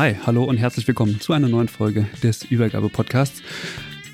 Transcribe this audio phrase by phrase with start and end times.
[0.00, 3.42] Hi, hallo und herzlich willkommen zu einer neuen Folge des Übergabe-Podcasts.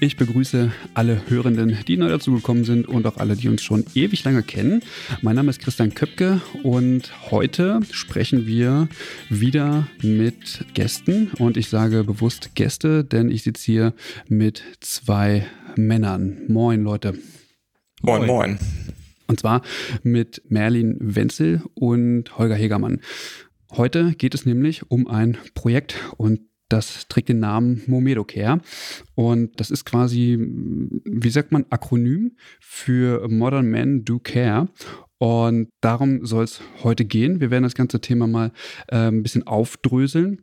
[0.01, 4.25] Ich begrüße alle Hörenden, die neu dazugekommen sind und auch alle, die uns schon ewig
[4.25, 4.83] lange kennen.
[5.23, 8.89] Mein Name ist Christian Köpke und heute sprechen wir
[9.29, 11.31] wieder mit Gästen.
[11.39, 13.95] Und ich sage bewusst Gäste, denn ich sitze hier
[14.29, 16.39] mit zwei Männern.
[16.49, 17.17] Moin, Leute.
[18.03, 18.59] Moin, moin.
[19.29, 19.63] Und zwar
[20.03, 23.01] mit Merlin Wenzel und Holger Hegermann.
[23.77, 28.63] Heute geht es nämlich um ein Projekt und das trägt den Namen Momedocare
[29.15, 34.69] und das ist quasi, wie sagt man, Akronym für Modern Men Do Care.
[35.19, 37.41] Und darum soll es heute gehen.
[37.41, 38.51] Wir werden das ganze Thema mal
[38.89, 40.41] äh, ein bisschen aufdröseln.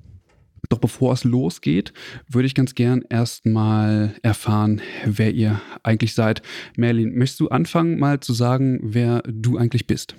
[0.70, 1.92] Doch bevor es losgeht,
[2.30, 6.44] würde ich ganz gern erstmal erfahren, wer ihr eigentlich seid.
[6.78, 10.16] Merlin, möchtest du anfangen, mal zu sagen, wer du eigentlich bist?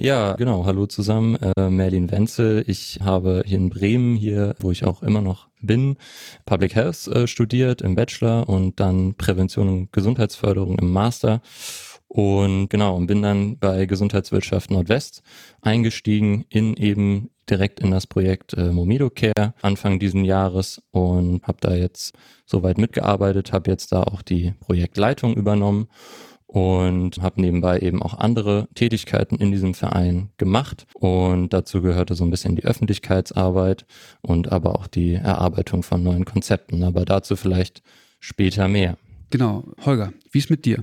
[0.00, 0.64] Ja, genau.
[0.64, 1.36] Hallo zusammen.
[1.56, 2.62] Äh, Merlin Wenzel.
[2.68, 5.96] Ich habe hier in Bremen, hier, wo ich auch immer noch bin,
[6.46, 11.40] Public Health äh, studiert im Bachelor und dann Prävention und Gesundheitsförderung im Master.
[12.06, 15.24] Und genau, und bin dann bei Gesundheitswirtschaft Nordwest
[15.62, 21.58] eingestiegen in eben direkt in das Projekt äh, Momido Care Anfang diesen Jahres und habe
[21.60, 22.14] da jetzt
[22.46, 25.88] soweit mitgearbeitet, habe jetzt da auch die Projektleitung übernommen
[26.48, 32.24] und habe nebenbei eben auch andere Tätigkeiten in diesem Verein gemacht und dazu gehörte so
[32.24, 33.84] ein bisschen die Öffentlichkeitsarbeit
[34.22, 37.82] und aber auch die Erarbeitung von neuen Konzepten, aber dazu vielleicht
[38.18, 38.96] später mehr.
[39.28, 40.82] Genau, Holger, wie ist mit dir?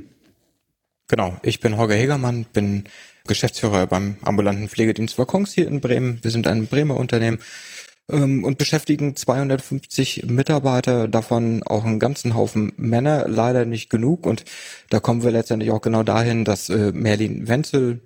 [1.07, 2.83] Genau, ich bin Holger Hegermann, bin
[3.27, 6.19] Geschäftsführer beim ambulanten Pflegedienst Wackons hier in Bremen.
[6.21, 7.39] Wir sind ein Bremer Unternehmen,
[8.07, 14.25] und beschäftigen 250 Mitarbeiter, davon auch einen ganzen Haufen Männer, leider nicht genug.
[14.25, 14.45] Und
[14.89, 18.01] da kommen wir letztendlich auch genau dahin, dass äh, Merlin Wenzel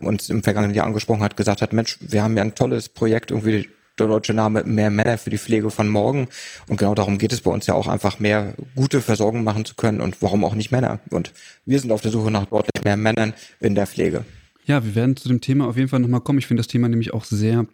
[0.00, 3.30] uns im vergangenen Jahr angesprochen hat, gesagt hat, Mensch, wir haben ja ein tolles Projekt,
[3.30, 3.68] irgendwie
[3.98, 6.28] der deutsche Name mehr Männer für die Pflege von morgen.
[6.68, 9.74] Und genau darum geht es bei uns ja auch einfach mehr gute Versorgung machen zu
[9.74, 11.00] können und warum auch nicht Männer.
[11.10, 11.32] Und
[11.64, 14.24] wir sind auf der Suche nach deutlich mehr Männern in der Pflege.
[14.66, 16.40] Ja, wir werden zu dem Thema auf jeden Fall nochmal kommen.
[16.40, 17.66] Ich finde das Thema nämlich auch sehr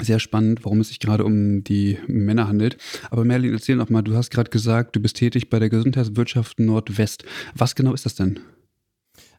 [0.00, 2.76] sehr spannend, warum es sich gerade um die Männer handelt.
[3.10, 6.58] Aber Merlin, erzähl noch mal, du hast gerade gesagt, du bist tätig bei der Gesundheitswirtschaft
[6.58, 7.24] Nordwest.
[7.54, 8.40] Was genau ist das denn?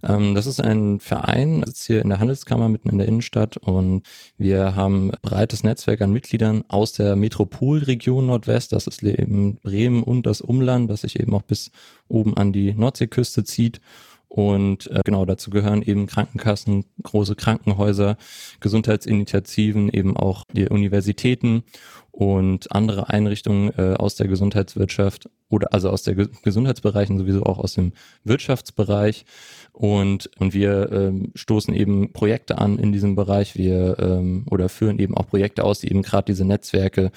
[0.03, 4.03] Ähm, das ist ein Verein, sitzt hier in der Handelskammer mitten in der Innenstadt und
[4.37, 8.71] wir haben ein breites Netzwerk an Mitgliedern aus der Metropolregion Nordwest.
[8.71, 11.71] Das ist eben Bremen und das Umland, das sich eben auch bis
[12.07, 13.81] oben an die Nordseeküste zieht.
[14.27, 18.17] Und äh, genau dazu gehören eben Krankenkassen, große Krankenhäuser,
[18.59, 21.63] Gesundheitsinitiativen, eben auch die Universitäten
[22.11, 27.59] und andere Einrichtungen äh, aus der Gesundheitswirtschaft oder also aus der Ge Gesundheitsbereichen sowieso auch
[27.59, 27.91] aus dem
[28.23, 29.25] Wirtschaftsbereich.
[29.73, 33.55] Und, und wir ähm, stoßen eben Projekte an in diesem Bereich.
[33.55, 37.11] Wir ähm, oder führen eben auch Projekte aus, die eben gerade diese Netzwerke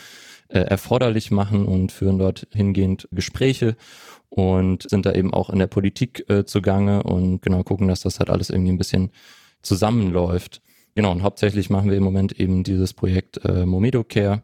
[0.49, 3.77] äh, erforderlich machen und führen dort hingehend Gespräche
[4.28, 8.19] und sind da eben auch in der Politik äh, zugange und genau gucken, dass das
[8.19, 9.11] halt alles irgendwie ein bisschen
[9.62, 10.62] zusammenläuft.
[10.94, 14.43] Genau, und hauptsächlich machen wir im Moment eben dieses Projekt äh, Momedo Care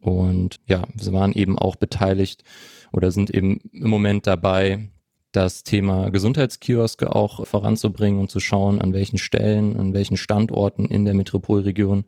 [0.00, 2.44] und ja, wir waren eben auch beteiligt
[2.92, 4.90] oder sind eben im Moment dabei,
[5.32, 11.04] das Thema Gesundheitskioske auch voranzubringen und zu schauen, an welchen Stellen, an welchen Standorten in
[11.04, 12.04] der Metropolregion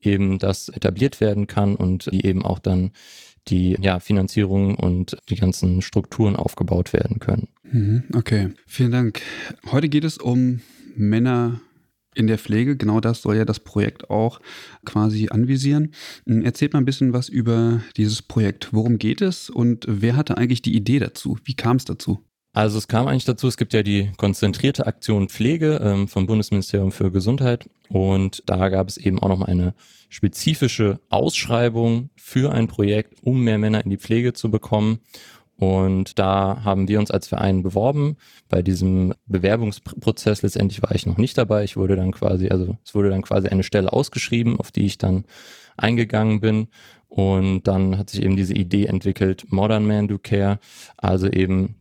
[0.00, 2.90] eben das etabliert werden kann und die eben auch dann
[3.48, 7.48] die ja, Finanzierung und die ganzen Strukturen aufgebaut werden können.
[7.64, 9.20] Mhm, okay, vielen Dank.
[9.70, 10.60] Heute geht es um
[10.96, 11.60] Männer
[12.14, 12.76] in der Pflege.
[12.76, 14.40] Genau das soll ja das Projekt auch
[14.84, 15.92] quasi anvisieren.
[16.26, 18.72] Erzählt mal ein bisschen was über dieses Projekt.
[18.72, 21.38] Worum geht es und wer hatte eigentlich die Idee dazu?
[21.44, 22.20] Wie kam es dazu?
[22.54, 26.92] Also es kam eigentlich dazu, es gibt ja die konzentrierte Aktion Pflege ähm, vom Bundesministerium
[26.92, 29.74] für Gesundheit und da gab es eben auch noch mal eine
[30.08, 35.00] spezifische Ausschreibung für ein Projekt, um mehr Männer in die Pflege zu bekommen.
[35.56, 38.16] Und da haben wir uns als Verein beworben.
[38.48, 41.64] Bei diesem Bewerbungsprozess letztendlich war ich noch nicht dabei.
[41.64, 44.98] Ich wurde dann quasi, also es wurde dann quasi eine Stelle ausgeschrieben, auf die ich
[44.98, 45.24] dann
[45.76, 46.68] eingegangen bin.
[47.08, 50.58] Und dann hat sich eben diese Idee entwickelt, Modern Man Do Care,
[50.96, 51.80] also eben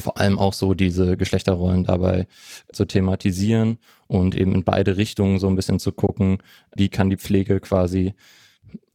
[0.00, 2.26] vor allem auch so diese Geschlechterrollen dabei
[2.72, 6.38] zu thematisieren und eben in beide Richtungen so ein bisschen zu gucken,
[6.74, 8.14] wie kann die Pflege quasi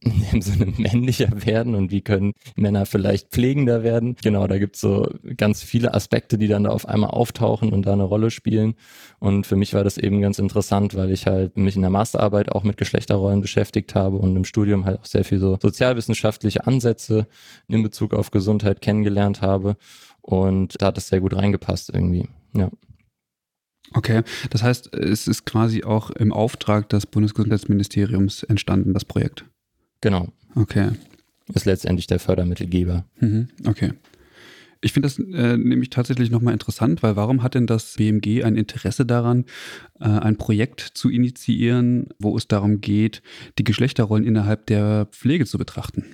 [0.00, 4.16] in dem Sinne männlicher werden und wie können Männer vielleicht pflegender werden.
[4.22, 5.06] Genau, da gibt's so
[5.36, 8.74] ganz viele Aspekte, die dann da auf einmal auftauchen und da eine Rolle spielen.
[9.18, 12.50] Und für mich war das eben ganz interessant, weil ich halt mich in der Masterarbeit
[12.50, 17.26] auch mit Geschlechterrollen beschäftigt habe und im Studium halt auch sehr viel so sozialwissenschaftliche Ansätze
[17.68, 19.76] in Bezug auf Gesundheit kennengelernt habe.
[20.22, 22.28] Und da hat es sehr gut reingepasst irgendwie.
[22.54, 22.70] Ja.
[23.92, 29.44] Okay, das heißt, es ist quasi auch im Auftrag des Bundesgesundheitsministeriums entstanden, das Projekt.
[30.00, 30.28] Genau.
[30.54, 30.90] Okay.
[31.52, 33.04] Ist letztendlich der Fördermittelgeber.
[33.18, 33.48] Mhm.
[33.66, 33.92] Okay.
[34.82, 38.56] Ich finde das äh, nämlich tatsächlich nochmal interessant, weil warum hat denn das BMG ein
[38.56, 39.44] Interesse daran,
[40.00, 43.22] äh, ein Projekt zu initiieren, wo es darum geht,
[43.58, 46.04] die Geschlechterrollen innerhalb der Pflege zu betrachten?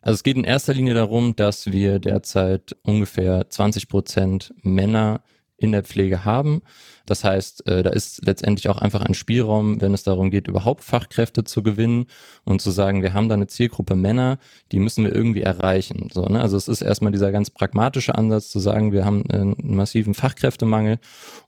[0.00, 5.22] Also es geht in erster Linie darum, dass wir derzeit ungefähr 20 Prozent Männer
[5.60, 6.62] in der Pflege haben.
[7.04, 10.82] Das heißt, äh, da ist letztendlich auch einfach ein Spielraum, wenn es darum geht, überhaupt
[10.82, 12.06] Fachkräfte zu gewinnen
[12.44, 14.38] und zu sagen, wir haben da eine Zielgruppe Männer,
[14.72, 16.08] die müssen wir irgendwie erreichen.
[16.12, 16.40] So, ne?
[16.40, 20.98] Also es ist erstmal dieser ganz pragmatische Ansatz zu sagen, wir haben einen massiven Fachkräftemangel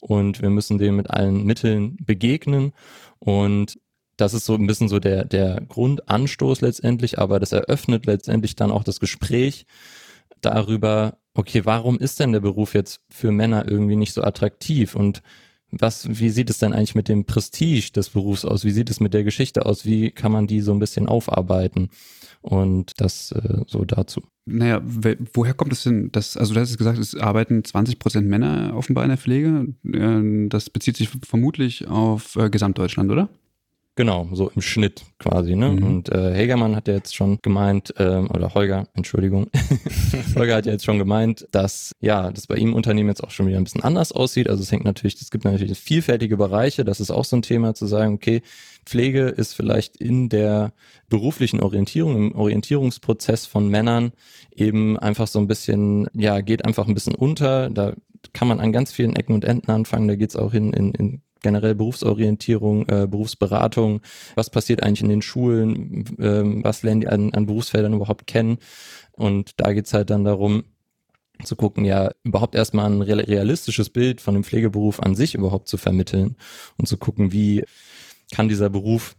[0.00, 2.72] und wir müssen dem mit allen Mitteln begegnen
[3.18, 3.78] und
[4.22, 8.70] das ist so ein bisschen so der, der Grundanstoß letztendlich, aber das eröffnet letztendlich dann
[8.70, 9.66] auch das Gespräch
[10.40, 15.22] darüber, okay, warum ist denn der Beruf jetzt für Männer irgendwie nicht so attraktiv und
[15.72, 18.64] was, wie sieht es denn eigentlich mit dem Prestige des Berufs aus?
[18.64, 19.86] Wie sieht es mit der Geschichte aus?
[19.86, 21.88] Wie kann man die so ein bisschen aufarbeiten?
[22.42, 24.20] Und das äh, so dazu.
[24.44, 24.82] Naja,
[25.32, 29.04] woher kommt es denn, dass, also du hast gesagt, es arbeiten 20 Prozent Männer offenbar
[29.04, 29.74] in der Pflege.
[29.84, 33.30] Äh, das bezieht sich vermutlich auf äh, Gesamtdeutschland, oder?
[33.94, 35.54] Genau, so im Schnitt quasi.
[35.54, 35.68] Ne?
[35.68, 35.82] Mhm.
[35.82, 39.50] Und äh, Hegermann hat ja jetzt schon gemeint, ähm, oder Holger, Entschuldigung,
[40.34, 43.30] Holger hat ja jetzt schon gemeint, dass ja, das bei ihm im Unternehmen jetzt auch
[43.30, 44.48] schon wieder ein bisschen anders aussieht.
[44.48, 46.84] Also es hängt natürlich, es gibt natürlich vielfältige Bereiche.
[46.84, 48.40] Das ist auch so ein Thema zu sagen, okay,
[48.86, 50.72] Pflege ist vielleicht in der
[51.10, 54.12] beruflichen Orientierung, im Orientierungsprozess von Männern
[54.50, 57.68] eben einfach so ein bisschen, ja, geht einfach ein bisschen unter.
[57.68, 57.92] Da
[58.32, 60.08] kann man an ganz vielen Ecken und Enden anfangen.
[60.08, 64.00] Da geht's auch hin in, in generell Berufsorientierung, äh, Berufsberatung,
[64.34, 68.58] was passiert eigentlich in den Schulen, ähm, was lernen die an, an Berufsfeldern überhaupt kennen.
[69.12, 70.64] Und da geht's halt dann darum,
[71.44, 75.76] zu gucken, ja, überhaupt erstmal ein realistisches Bild von dem Pflegeberuf an sich überhaupt zu
[75.76, 76.36] vermitteln
[76.78, 77.64] und zu gucken, wie
[78.32, 79.16] kann dieser Beruf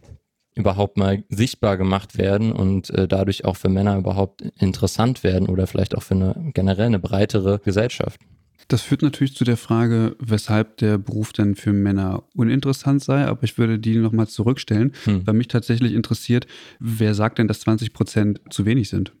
[0.54, 5.66] überhaupt mal sichtbar gemacht werden und äh, dadurch auch für Männer überhaupt interessant werden oder
[5.66, 8.20] vielleicht auch für eine generell eine breitere Gesellschaft.
[8.68, 13.42] Das führt natürlich zu der Frage, weshalb der Beruf denn für Männer uninteressant sei, aber
[13.44, 15.26] ich würde die nochmal zurückstellen, hm.
[15.26, 16.46] weil mich tatsächlich interessiert,
[16.80, 19.12] wer sagt denn, dass 20 Prozent zu wenig sind?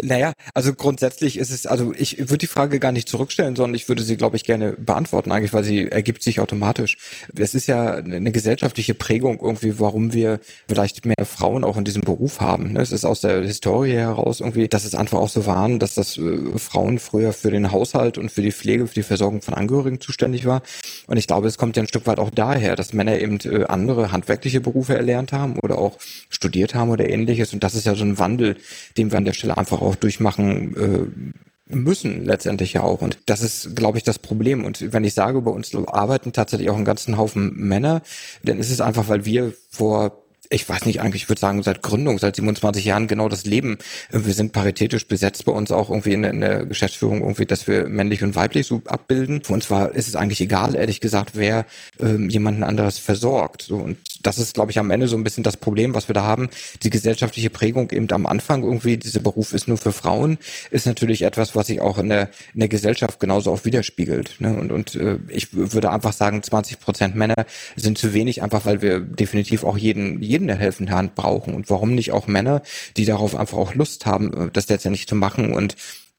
[0.00, 3.88] Naja, also grundsätzlich ist es, also ich würde die Frage gar nicht zurückstellen, sondern ich
[3.90, 6.96] würde sie, glaube ich, gerne beantworten, eigentlich, weil sie ergibt sich automatisch.
[7.36, 12.00] Es ist ja eine gesellschaftliche Prägung irgendwie, warum wir vielleicht mehr Frauen auch in diesem
[12.00, 12.72] Beruf haben.
[12.72, 12.80] Ne?
[12.80, 16.16] Es ist aus der Historie heraus irgendwie, dass es einfach auch so waren, dass das
[16.16, 20.00] äh, Frauen früher für den Haushalt und für die Pflege, für die Versorgung von Angehörigen
[20.00, 20.62] zuständig war.
[21.06, 23.64] Und ich glaube, es kommt ja ein Stück weit auch daher, dass Männer eben äh,
[23.64, 25.98] andere handwerkliche Berufe erlernt haben oder auch
[26.30, 27.52] studiert haben oder ähnliches.
[27.52, 28.56] Und das ist ja so ein Wandel,
[28.96, 33.02] den wir an der Stelle einfach auch durchmachen äh, müssen letztendlich ja auch.
[33.02, 34.64] Und das ist, glaube ich, das Problem.
[34.64, 38.02] Und wenn ich sage, bei uns arbeiten tatsächlich auch einen ganzen Haufen Männer,
[38.42, 40.21] dann ist es einfach, weil wir vor
[40.52, 43.78] ich weiß nicht eigentlich, ich würde sagen, seit Gründung, seit 27 Jahren genau das Leben.
[44.10, 47.88] Wir sind paritätisch besetzt bei uns auch irgendwie in, in der Geschäftsführung irgendwie, dass wir
[47.88, 49.42] männlich und weiblich so abbilden.
[49.42, 51.64] Für uns war, ist es eigentlich egal, ehrlich gesagt, wer
[52.00, 53.62] ähm, jemanden anderes versorgt.
[53.62, 56.14] So, und das ist, glaube ich, am Ende so ein bisschen das Problem, was wir
[56.14, 56.48] da haben.
[56.82, 60.38] Die gesellschaftliche Prägung eben am Anfang irgendwie, dieser Beruf ist nur für Frauen,
[60.70, 64.40] ist natürlich etwas, was sich auch in der, in der Gesellschaft genauso auch widerspiegelt.
[64.40, 64.54] Ne?
[64.54, 68.82] Und, und äh, ich würde einfach sagen, 20 Prozent Männer sind zu wenig, einfach weil
[68.82, 71.54] wir definitiv auch jeden, jeden der helfende Hand brauchen.
[71.54, 72.62] Und warum nicht auch Männer,
[72.96, 75.76] die darauf einfach auch Lust haben, äh, das letztendlich zu machen und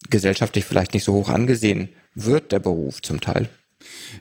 [0.09, 3.49] gesellschaftlich vielleicht nicht so hoch angesehen wird, der Beruf zum Teil.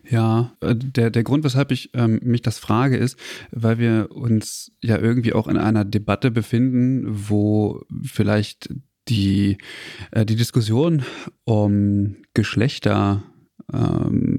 [0.08, 3.16] Ja, äh, der, der Grund, weshalb ich ähm, mich das frage, ist,
[3.50, 8.70] weil wir uns ja irgendwie auch in einer Debatte befinden, wo vielleicht
[9.08, 9.58] die,
[10.10, 11.04] äh, die Diskussion
[11.44, 13.22] um Geschlechter
[13.72, 14.31] ähm,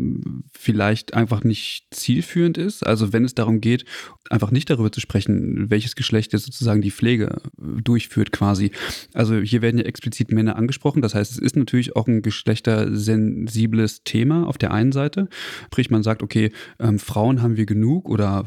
[0.64, 2.86] vielleicht einfach nicht zielführend ist.
[2.86, 3.84] Also wenn es darum geht,
[4.30, 8.72] einfach nicht darüber zu sprechen, welches Geschlecht jetzt sozusagen die Pflege äh, durchführt quasi.
[9.14, 11.02] Also hier werden ja explizit Männer angesprochen.
[11.02, 15.28] Das heißt, es ist natürlich auch ein geschlechtersensibles Thema auf der einen Seite.
[15.66, 18.46] Sprich, man sagt, okay, ähm, Frauen haben wir genug oder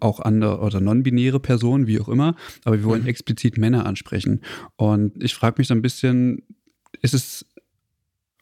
[0.00, 3.08] auch andere oder non-binäre Personen, wie auch immer, aber wir wollen mhm.
[3.08, 4.40] explizit Männer ansprechen.
[4.76, 6.42] Und ich frage mich so ein bisschen,
[7.02, 7.46] ist es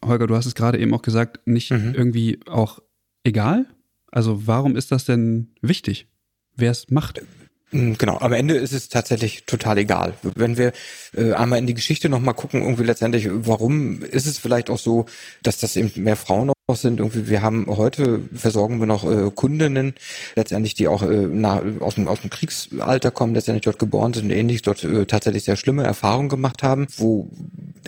[0.04, 1.92] Holger, du hast es gerade eben auch gesagt, nicht mhm.
[1.94, 2.80] irgendwie auch
[3.24, 3.66] egal?
[4.10, 6.08] Also warum ist das denn wichtig,
[6.56, 7.22] wer es macht?
[7.70, 10.14] Mm, genau, am Ende ist es tatsächlich total egal.
[10.22, 10.72] Wenn wir
[11.14, 15.06] äh, einmal in die Geschichte nochmal gucken, irgendwie letztendlich, warum ist es vielleicht auch so,
[15.42, 17.00] dass das eben mehr Frauen sind.
[17.00, 19.94] Irgendwie, wir haben heute versorgen wir noch äh, Kundinnen,
[20.36, 24.26] letztendlich, die auch äh, na, aus, dem, aus dem Kriegsalter kommen, letztendlich dort geboren sind
[24.26, 27.28] und ähnlich dort äh, tatsächlich sehr schlimme Erfahrungen gemacht haben, wo,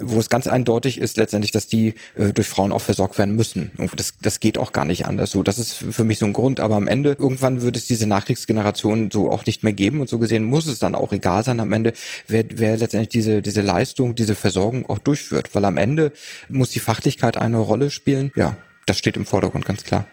[0.01, 3.71] wo es ganz eindeutig ist letztendlich, dass die äh, durch Frauen auch versorgt werden müssen.
[3.77, 5.31] Irgendwie das, das geht auch gar nicht anders.
[5.31, 6.61] So, das ist für mich so ein Grund.
[6.61, 10.19] Aber am Ende, irgendwann wird es diese Nachkriegsgeneration so auch nicht mehr geben und so
[10.19, 11.93] gesehen muss es dann auch egal sein am Ende,
[12.29, 15.55] wer, wer letztendlich diese, diese Leistung, diese Versorgung auch durchführt.
[15.55, 16.13] Weil am Ende
[16.49, 18.33] muss die Fachlichkeit eine Rolle spielen.
[18.37, 20.07] Ja, das steht im Vordergrund ganz klar.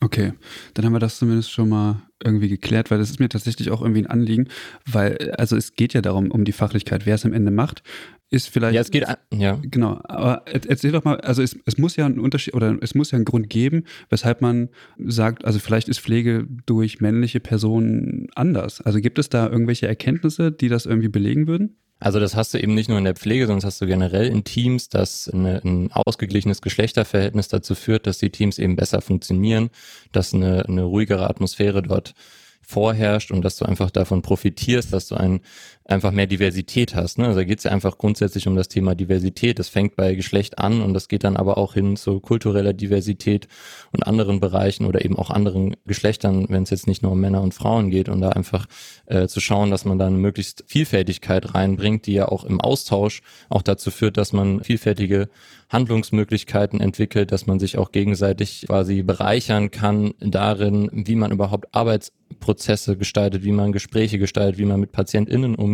[0.00, 0.34] Okay,
[0.74, 3.80] dann haben wir das zumindest schon mal irgendwie geklärt, weil das ist mir tatsächlich auch
[3.80, 4.48] irgendwie ein Anliegen,
[4.84, 7.82] weil, also es geht ja darum, um die Fachlichkeit, wer es am Ende macht,
[8.28, 8.74] ist vielleicht.
[8.74, 9.58] Ja, es geht, ja.
[9.62, 13.12] Genau, aber erzähl doch mal, also es, es muss ja einen Unterschied oder es muss
[13.12, 14.68] ja einen Grund geben, weshalb man
[14.98, 18.82] sagt, also vielleicht ist Pflege durch männliche Personen anders.
[18.82, 21.76] Also gibt es da irgendwelche Erkenntnisse, die das irgendwie belegen würden?
[22.04, 24.26] Also das hast du eben nicht nur in der Pflege, sondern das hast du generell
[24.26, 29.70] in Teams, dass eine, ein ausgeglichenes Geschlechterverhältnis dazu führt, dass die Teams eben besser funktionieren,
[30.12, 32.14] dass eine, eine ruhigere Atmosphäre dort
[32.60, 35.40] vorherrscht und dass du einfach davon profitierst, dass du ein,
[35.86, 37.18] einfach mehr Diversität hast.
[37.18, 37.26] Ne?
[37.26, 39.58] Also da geht es ja einfach grundsätzlich um das Thema Diversität.
[39.58, 43.48] Das fängt bei Geschlecht an und das geht dann aber auch hin zu kultureller Diversität
[43.92, 47.42] und anderen Bereichen oder eben auch anderen Geschlechtern, wenn es jetzt nicht nur um Männer
[47.42, 48.66] und Frauen geht und da einfach
[49.06, 53.20] äh, zu schauen, dass man da eine möglichst Vielfältigkeit reinbringt, die ja auch im Austausch
[53.50, 55.28] auch dazu führt, dass man vielfältige
[55.68, 62.96] Handlungsmöglichkeiten entwickelt, dass man sich auch gegenseitig quasi bereichern kann darin, wie man überhaupt Arbeitsprozesse
[62.96, 65.73] gestaltet, wie man Gespräche gestaltet, wie man mit PatientInnen umgeht.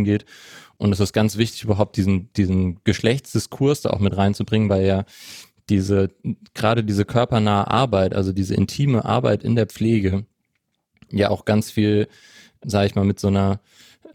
[0.77, 5.05] Und es ist ganz wichtig, überhaupt diesen, diesen Geschlechtsdiskurs da auch mit reinzubringen, weil ja
[5.69, 6.11] diese,
[6.55, 10.25] gerade diese körpernahe Arbeit, also diese intime Arbeit in der Pflege,
[11.11, 12.09] ja auch ganz viel,
[12.65, 13.61] sage ich mal, mit so einer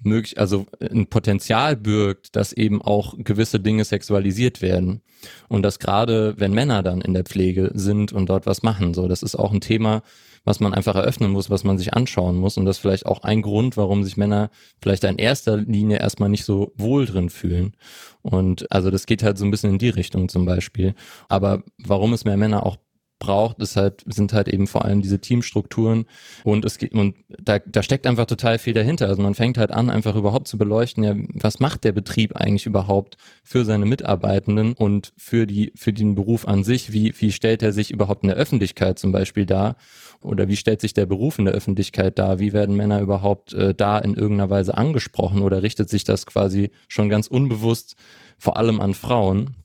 [0.04, 5.02] möglich, also ein Potenzial birgt, dass eben auch gewisse Dinge sexualisiert werden.
[5.48, 9.08] Und dass gerade, wenn Männer dann in der Pflege sind und dort was machen, so,
[9.08, 10.04] das ist auch ein Thema,
[10.46, 12.58] was man einfach eröffnen muss, was man sich anschauen muss.
[12.58, 14.50] Und das ist vielleicht auch ein Grund, warum sich Männer
[14.82, 17.76] vielleicht in erster Linie erstmal nicht so wohl drin fühlen.
[18.22, 20.94] Und also das geht halt so ein bisschen in die Richtung zum Beispiel.
[21.28, 22.78] Aber warum es mehr Männer auch
[23.20, 26.06] braucht, ist halt, sind halt eben vor allem diese Teamstrukturen
[26.44, 29.08] und es geht, und da, da steckt einfach total viel dahinter.
[29.08, 32.66] Also man fängt halt an, einfach überhaupt zu beleuchten, ja, was macht der Betrieb eigentlich
[32.66, 36.92] überhaupt für seine Mitarbeitenden und für die, für den Beruf an sich?
[36.92, 39.78] Wie, wie stellt er sich überhaupt in der Öffentlichkeit zum Beispiel dar?
[40.22, 42.40] Oder wie stellt sich der Beruf in der Öffentlichkeit dar?
[42.40, 46.72] Wie werden Männer überhaupt äh, da in irgendeiner Weise angesprochen oder richtet sich das quasi
[46.88, 47.96] schon ganz unbewusst
[48.38, 49.56] vor allem an Frauen?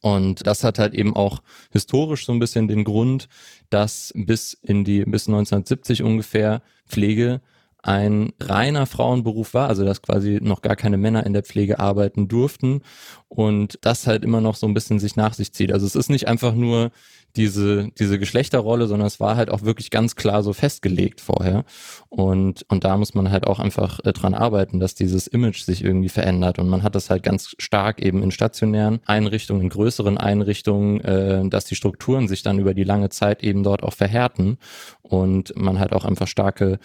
[0.00, 3.28] Und das hat halt eben auch historisch so ein bisschen den Grund,
[3.70, 7.40] dass bis in die, bis 1970 ungefähr Pflege
[7.82, 12.28] ein reiner Frauenberuf war, also dass quasi noch gar keine Männer in der Pflege arbeiten
[12.28, 12.82] durften
[13.28, 15.72] und das halt immer noch so ein bisschen sich nach sich zieht.
[15.72, 16.90] Also es ist nicht einfach nur
[17.38, 21.64] diese, diese Geschlechterrolle, sondern es war halt auch wirklich ganz klar so festgelegt vorher.
[22.08, 25.82] Und, und da muss man halt auch einfach äh, dran arbeiten, dass dieses Image sich
[25.82, 26.58] irgendwie verändert.
[26.58, 31.48] Und man hat das halt ganz stark eben in stationären Einrichtungen, in größeren Einrichtungen, äh,
[31.48, 34.58] dass die Strukturen sich dann über die lange Zeit eben dort auch verhärten
[35.00, 36.78] und man halt auch einfach starke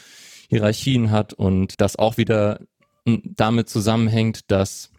[0.50, 2.60] Hierarchien hat und das auch wieder
[3.06, 4.93] damit zusammenhängt, dass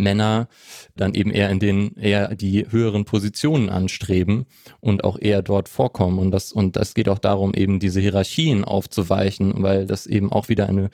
[0.00, 0.48] Männer
[0.96, 4.46] dann eben eher in den eher die höheren Positionen anstreben
[4.80, 8.64] und auch eher dort vorkommen und das und das geht auch darum eben diese Hierarchien
[8.64, 10.90] aufzuweichen, weil das eben auch wieder eine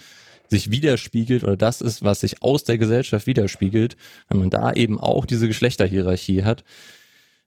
[0.49, 3.97] sich widerspiegelt oder das ist, was sich aus der Gesellschaft widerspiegelt,
[4.29, 6.63] wenn man da eben auch diese Geschlechterhierarchie hat.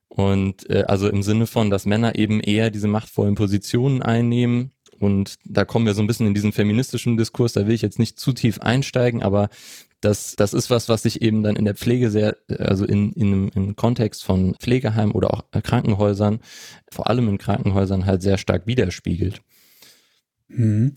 [0.08, 5.36] Und äh, also im Sinne von, dass Männer eben eher diese machtvollen Positionen einnehmen und
[5.44, 8.20] da kommen wir so ein bisschen in diesen feministischen Diskurs, da will ich jetzt nicht
[8.20, 9.48] zu tief einsteigen, aber
[10.00, 13.48] das, das ist was, was sich eben dann in der Pflege sehr, also in, in,
[13.48, 16.40] im Kontext von Pflegeheimen oder auch Krankenhäusern,
[16.90, 19.42] vor allem in Krankenhäusern halt sehr stark widerspiegelt.
[20.48, 20.94] Mhm.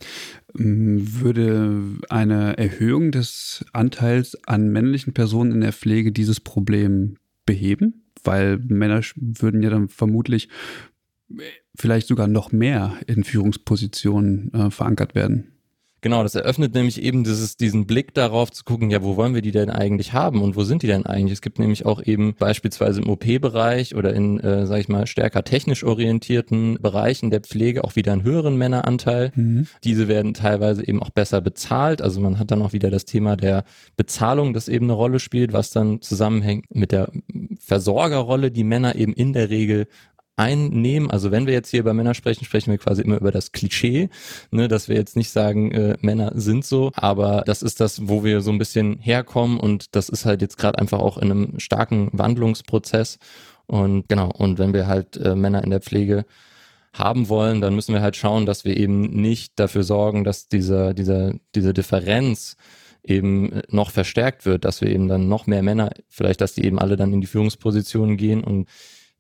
[0.54, 8.06] Würde eine Erhöhung des Anteils an männlichen Personen in der Pflege dieses Problem beheben?
[8.24, 10.50] Weil Männer würden ja dann vermutlich
[11.76, 15.53] vielleicht sogar noch mehr in Führungspositionen äh, verankert werden.
[16.04, 19.42] Genau, das eröffnet nämlich eben dieses, diesen Blick darauf zu gucken, ja, wo wollen wir
[19.42, 21.32] die denn eigentlich haben und wo sind die denn eigentlich?
[21.32, 25.46] Es gibt nämlich auch eben beispielsweise im OP-Bereich oder in, äh, sag ich mal, stärker
[25.46, 29.32] technisch orientierten Bereichen der Pflege auch wieder einen höheren Männeranteil.
[29.34, 29.66] Mhm.
[29.86, 32.02] Diese werden teilweise eben auch besser bezahlt.
[32.02, 33.64] Also man hat dann auch wieder das Thema der
[33.96, 37.14] Bezahlung, das eben eine Rolle spielt, was dann zusammenhängt mit der
[37.62, 39.88] Versorgerrolle, die Männer eben in der Regel
[40.36, 41.12] einnehmen.
[41.12, 44.10] Also wenn wir jetzt hier über Männer sprechen, sprechen wir quasi immer über das Klischee,
[44.52, 48.24] ne, dass wir jetzt nicht sagen, äh, Männer sind so, aber das ist das, wo
[48.24, 51.60] wir so ein bisschen herkommen und das ist halt jetzt gerade einfach auch in einem
[51.60, 53.20] starken Wandlungsprozess.
[53.66, 56.26] Und genau, und wenn wir halt äh, Männer in der Pflege
[56.94, 60.94] haben wollen, dann müssen wir halt schauen, dass wir eben nicht dafür sorgen, dass dieser,
[60.94, 62.56] dieser, diese Differenz
[63.04, 66.80] eben noch verstärkt wird, dass wir eben dann noch mehr Männer, vielleicht, dass die eben
[66.80, 68.70] alle dann in die Führungspositionen gehen und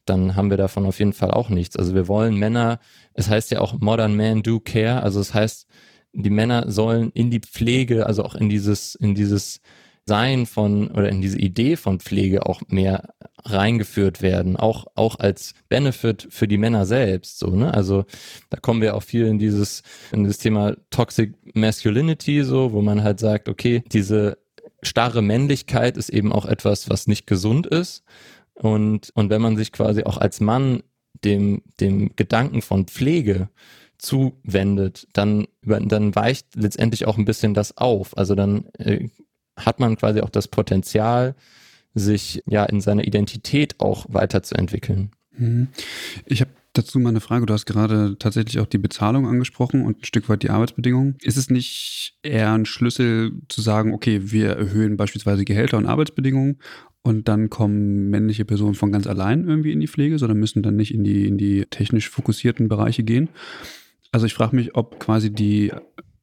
[0.05, 1.77] dann haben wir davon auf jeden Fall auch nichts.
[1.77, 2.79] Also wir wollen Männer,
[3.13, 5.67] es heißt ja auch Modern Men Do Care, also es heißt,
[6.13, 9.62] die Männer sollen in die Pflege, also auch in dieses, in dieses
[10.05, 13.13] Sein von oder in diese Idee von Pflege auch mehr
[13.45, 17.74] reingeführt werden, auch, auch als Benefit für die Männer selbst, so, ne?
[17.74, 18.05] Also
[18.50, 19.81] da kommen wir auch viel in dieses,
[20.12, 24.38] in das Thema Toxic Masculinity, so, wo man halt sagt, okay, diese
[24.81, 28.03] starre Männlichkeit ist eben auch etwas, was nicht gesund ist
[28.63, 30.84] und, und wenn man sich quasi auch als Mann
[31.25, 33.50] dem, dem Gedanken von Pflege
[33.98, 38.17] zuwendet, dann, dann weicht letztendlich auch ein bisschen das auf.
[38.17, 39.10] Also dann äh,
[39.58, 41.36] hat man quasi auch das Potenzial,
[41.93, 45.12] sich ja in seiner Identität auch weiterzuentwickeln.
[45.38, 45.67] Mhm.
[46.25, 47.46] Ich habe dazu mal eine Frage.
[47.46, 51.17] Du hast gerade tatsächlich auch die Bezahlung angesprochen und ein Stück weit die Arbeitsbedingungen.
[51.22, 56.60] Ist es nicht eher ein Schlüssel zu sagen, okay, wir erhöhen beispielsweise Gehälter und Arbeitsbedingungen
[57.03, 60.77] und dann kommen männliche Personen von ganz allein irgendwie in die Pflege, sondern müssen dann
[60.77, 63.29] nicht in die, in die technisch fokussierten Bereiche gehen.
[64.12, 65.74] Also ich frage mich, ob quasi die,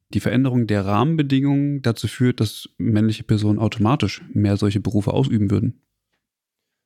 [0.09, 5.81] die Veränderung der Rahmenbedingungen dazu führt, dass männliche Personen automatisch mehr solche Berufe ausüben würden.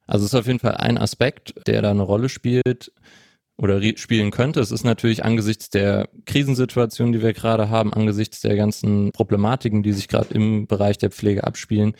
[0.07, 2.91] Also es ist auf jeden Fall ein Aspekt, der da eine Rolle spielt
[3.57, 4.59] oder spielen könnte.
[4.59, 9.93] Es ist natürlich angesichts der Krisensituation, die wir gerade haben, angesichts der ganzen Problematiken, die
[9.93, 11.95] sich gerade im Bereich der Pflege abspielen,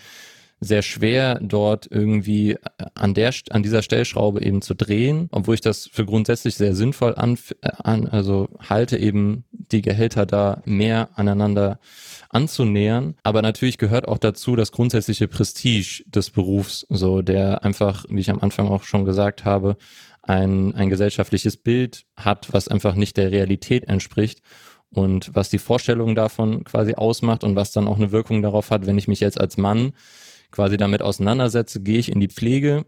[0.59, 2.59] sehr schwer, dort irgendwie äh,
[2.95, 7.15] an der an dieser Stellschraube eben zu drehen, obwohl ich das für grundsätzlich sehr sinnvoll
[7.15, 11.79] an, äh, an also halte, eben die Gehälter da mehr aneinander
[12.29, 13.15] anzunähern.
[13.23, 18.29] Aber natürlich gehört auch dazu das grundsätzliche Prestige des Berufs, so der einfach, wie ich
[18.29, 19.77] am Anfang auch schon gesagt habe,
[20.21, 24.41] ein, ein gesellschaftliches Bild hat, was einfach nicht der Realität entspricht
[24.89, 28.85] und was die Vorstellung davon quasi ausmacht und was dann auch eine Wirkung darauf hat,
[28.87, 29.93] wenn ich mich jetzt als Mann
[30.55, 32.85] quasi damit auseinandersetze, gehe ich in die Pflege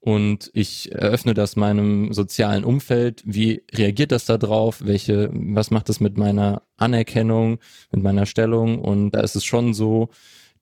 [0.00, 3.22] und ich eröffne das meinem sozialen Umfeld.
[3.24, 4.80] Wie reagiert das da drauf?
[4.84, 7.58] Welche, was macht das mit meiner Anerkennung,
[7.92, 8.80] mit meiner Stellung?
[8.80, 10.08] Und da ist es schon so,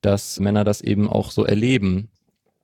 [0.01, 2.09] dass Männer das eben auch so erleben.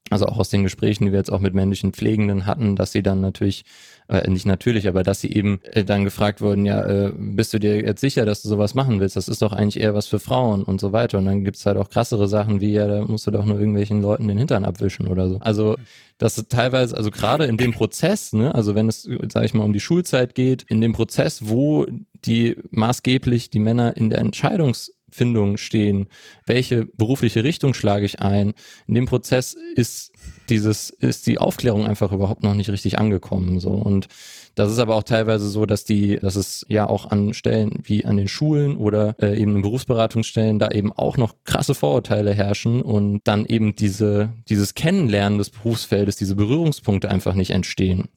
[0.09, 3.03] Also auch aus den Gesprächen, die wir jetzt auch mit männlichen Pflegenden hatten, dass sie
[3.03, 3.65] dann natürlich
[4.07, 7.59] äh, nicht natürlich, aber dass sie eben äh, dann gefragt wurden, ja, äh, bist du
[7.59, 9.17] dir jetzt sicher, dass du sowas machen willst?
[9.17, 11.17] Das ist doch eigentlich eher was für Frauen und so weiter.
[11.17, 14.01] Und dann gibt's halt auch krassere Sachen wie, ja, da musst du doch nur irgendwelchen
[14.01, 15.39] Leuten den Hintern abwischen oder so.
[15.39, 15.75] Also
[16.17, 19.63] das ist teilweise, also gerade in dem Prozess, ne, also wenn es, sage ich mal,
[19.63, 21.85] um die Schulzeit geht, in dem Prozess, wo
[22.25, 26.07] die maßgeblich die Männer in der Entscheidungs Findung stehen,
[26.45, 28.53] welche berufliche Richtung schlage ich ein.
[28.87, 30.11] In dem Prozess ist
[30.49, 33.71] dieses, ist die Aufklärung einfach überhaupt noch nicht richtig angekommen, so.
[33.71, 34.07] Und
[34.55, 38.05] das ist aber auch teilweise so, dass die, dass es ja auch an Stellen wie
[38.05, 42.81] an den Schulen oder äh, eben in Berufsberatungsstellen da eben auch noch krasse Vorurteile herrschen
[42.81, 48.09] und dann eben diese, dieses Kennenlernen des Berufsfeldes, diese Berührungspunkte einfach nicht entstehen.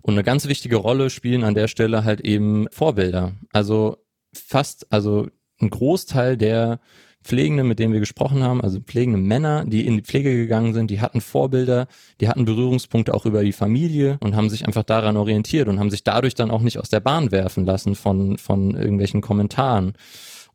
[0.00, 3.32] Und eine ganz wichtige Rolle spielen an der Stelle halt eben Vorbilder.
[3.52, 3.98] Also
[4.32, 5.28] fast, also
[5.60, 6.80] ein Großteil der
[7.22, 10.90] Pflegenden, mit denen wir gesprochen haben, also pflegende Männer, die in die Pflege gegangen sind,
[10.90, 11.88] die hatten Vorbilder,
[12.20, 15.90] die hatten Berührungspunkte auch über die Familie und haben sich einfach daran orientiert und haben
[15.90, 19.94] sich dadurch dann auch nicht aus der Bahn werfen lassen von, von irgendwelchen Kommentaren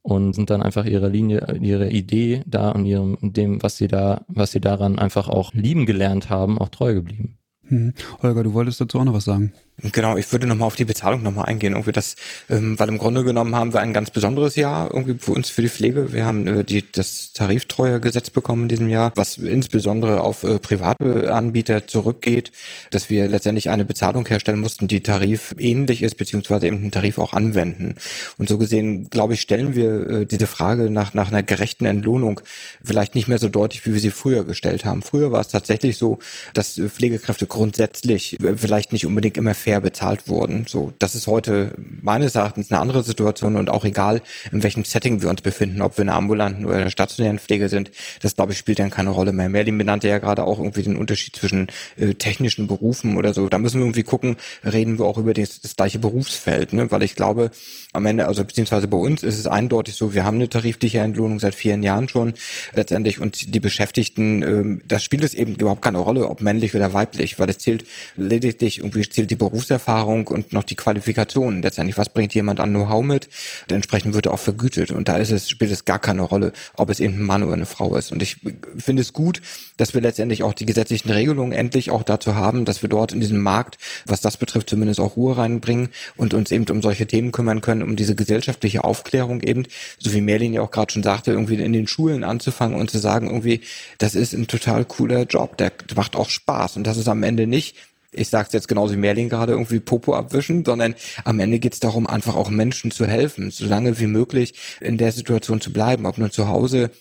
[0.02, 4.26] und sind dann einfach ihrer Linie, ihrer Idee da und ihrem, dem, was sie da,
[4.28, 7.38] was sie daran einfach auch lieben gelernt haben, auch treu geblieben.
[7.68, 7.94] Hm.
[8.22, 9.54] Holger, du wolltest dazu auch noch was sagen.
[9.82, 12.16] Genau, ich würde nochmal auf die Bezahlung nochmal eingehen, irgendwie das,
[12.48, 15.64] ähm, weil im Grunde genommen haben wir ein ganz besonderes Jahr irgendwie für uns für
[15.64, 16.14] die Pflege.
[16.14, 21.34] Wir haben äh, die, das Tariftreuegesetz bekommen in diesem Jahr, was insbesondere auf äh, private
[21.34, 22.52] Anbieter zurückgeht,
[22.92, 27.34] dass wir letztendlich eine Bezahlung herstellen mussten, die tarifähnlich ist, beziehungsweise eben den Tarif auch
[27.34, 27.96] anwenden.
[28.38, 32.42] Und so gesehen, glaube ich, stellen wir äh, diese Frage nach, nach einer gerechten Entlohnung
[32.84, 35.02] vielleicht nicht mehr so deutlich, wie wir sie früher gestellt haben.
[35.02, 36.20] Früher war es tatsächlich so,
[36.54, 40.66] dass äh, Pflegekräfte grundsätzlich äh, vielleicht nicht unbedingt immer fair bezahlt wurden.
[40.68, 44.22] So, das ist heute meines Erachtens eine andere Situation und auch egal,
[44.52, 47.40] in welchem Setting wir uns befinden, ob wir in der ambulanten oder in der stationären
[47.40, 47.90] Pflege sind,
[48.22, 49.48] das glaube ich spielt dann keine Rolle mehr.
[49.48, 53.48] Merlin benannte ja gerade auch irgendwie den Unterschied zwischen äh, technischen Berufen oder so.
[53.48, 56.92] Da müssen wir irgendwie gucken, reden wir auch über das, das gleiche Berufsfeld, ne?
[56.92, 57.52] weil ich glaube,
[57.94, 61.40] am Ende, also beziehungsweise bei uns ist es eindeutig so, wir haben eine tarifliche Entlohnung
[61.40, 62.34] seit vielen Jahren schon
[62.74, 66.94] letztendlich und die Beschäftigten, ähm, das spielt es eben überhaupt keine Rolle, ob männlich oder
[66.94, 67.86] weiblich, weil es zählt
[68.18, 71.96] lediglich irgendwie zählt die Berufs Berufserfahrung und noch die Qualifikation letztendlich.
[71.96, 73.30] Was bringt jemand an Know-how mit?
[73.70, 74.90] Entsprechend wird er auch vergütet.
[74.90, 77.54] Und da ist es, spielt es gar keine Rolle, ob es eben ein Mann oder
[77.54, 78.12] eine Frau ist.
[78.12, 78.38] Und ich
[78.78, 79.44] finde es gut,
[79.78, 83.20] dass wir letztendlich auch die gesetzlichen Regelungen endlich auch dazu haben, dass wir dort in
[83.20, 87.32] diesem Markt, was das betrifft, zumindest auch Ruhe reinbringen und uns eben um solche Themen
[87.32, 89.68] kümmern können, um diese gesellschaftliche Aufklärung eben,
[90.00, 92.98] so wie Merlin ja auch gerade schon sagte, irgendwie in den Schulen anzufangen und zu
[92.98, 93.62] sagen, irgendwie,
[94.00, 96.76] das ist ein total cooler Job, der macht auch Spaß.
[96.78, 97.76] Und das ist am Ende nicht
[98.14, 101.74] ich sage es jetzt genauso wie Merlin gerade, irgendwie Popo abwischen, sondern am Ende geht
[101.74, 105.74] es darum, einfach auch Menschen zu helfen, so lange wie möglich in der Situation zu
[105.74, 106.92] bleiben, ob nur zu Hause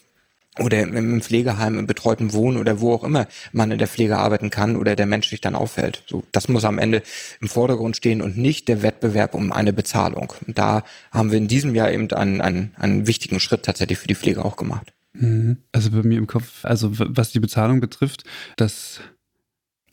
[0.59, 4.51] oder im Pflegeheim, im betreuten Wohnen oder wo auch immer man in der Pflege arbeiten
[4.51, 6.03] kann oder der Mensch sich dann auffällt.
[6.07, 7.03] So, das muss am Ende
[7.41, 10.35] im Vordergrund stehen und nicht der Wettbewerb um eine Bezahlung.
[10.47, 14.09] Und da haben wir in diesem Jahr eben einen, einen, einen wichtigen Schritt tatsächlich für
[14.09, 14.93] die Pflege auch gemacht.
[15.15, 15.59] Mhm.
[15.73, 18.25] Also bei mir im Kopf, also was die Bezahlung betrifft,
[18.57, 19.01] das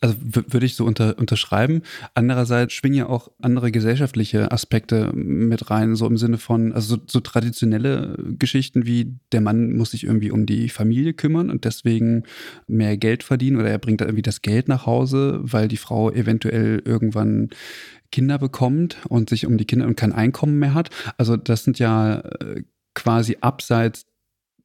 [0.02, 1.82] also würde ich so unter, unterschreiben.
[2.14, 7.02] Andererseits schwingen ja auch andere gesellschaftliche Aspekte mit rein, so im Sinne von, also so,
[7.06, 12.24] so, traditionelle Geschichten wie der Mann muss sich irgendwie um die Familie kümmern und deswegen
[12.68, 16.12] mehr Geld verdienen oder er bringt da irgendwie das Geld nach Hause, weil die Frau
[16.12, 17.50] eventuell irgendwann
[18.12, 20.90] Kinder bekommt und sich um die Kinder und kein Einkommen mehr hat.
[21.18, 22.64] Also das sind ja äh,
[22.96, 24.09] quasi abseits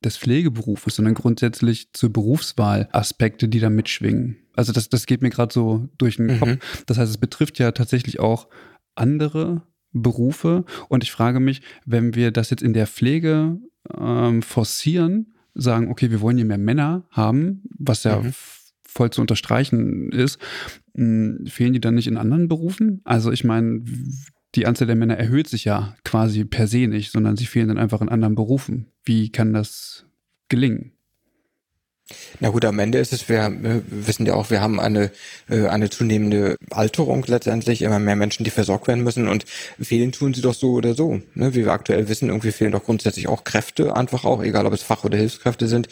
[0.04, 4.36] des Pflegeberufes, sondern grundsätzlich zur Berufswahl Aspekte, die da mitschwingen.
[4.54, 6.38] Also das, das geht mir gerade so durch den mhm.
[6.38, 6.84] Kopf.
[6.86, 8.48] Das heißt, es betrifft ja tatsächlich auch
[8.94, 9.62] andere
[9.92, 10.64] Berufe.
[10.88, 13.58] Und ich frage mich, wenn wir das jetzt in der Pflege
[13.96, 18.32] ähm, forcieren, sagen, okay, wir wollen hier mehr Männer haben, was ja mhm.
[18.86, 20.38] voll zu unterstreichen ist,
[20.94, 23.00] mh, hm, fehlen die dann nicht in anderen Berufen?
[23.04, 23.82] Also ich meine,
[24.54, 27.78] die Anzahl der Männer erhöht sich ja quasi per se nicht, sondern sie fehlen dann
[27.78, 28.92] einfach in anderen Berufen.
[29.04, 30.06] Wie kann das
[30.48, 30.94] gelingen?
[32.38, 35.10] Na gut, am Ende ist es, wir, wir wissen ja auch, wir haben eine,
[35.48, 39.46] äh, eine zunehmende Alterung letztendlich, immer mehr Menschen, die versorgt werden müssen und
[39.80, 41.22] fehlen tun sie doch so oder so.
[41.34, 41.54] Ne?
[41.54, 44.82] Wie wir aktuell wissen, irgendwie fehlen doch grundsätzlich auch Kräfte, einfach auch, egal ob es
[44.82, 45.88] Fach- oder Hilfskräfte sind.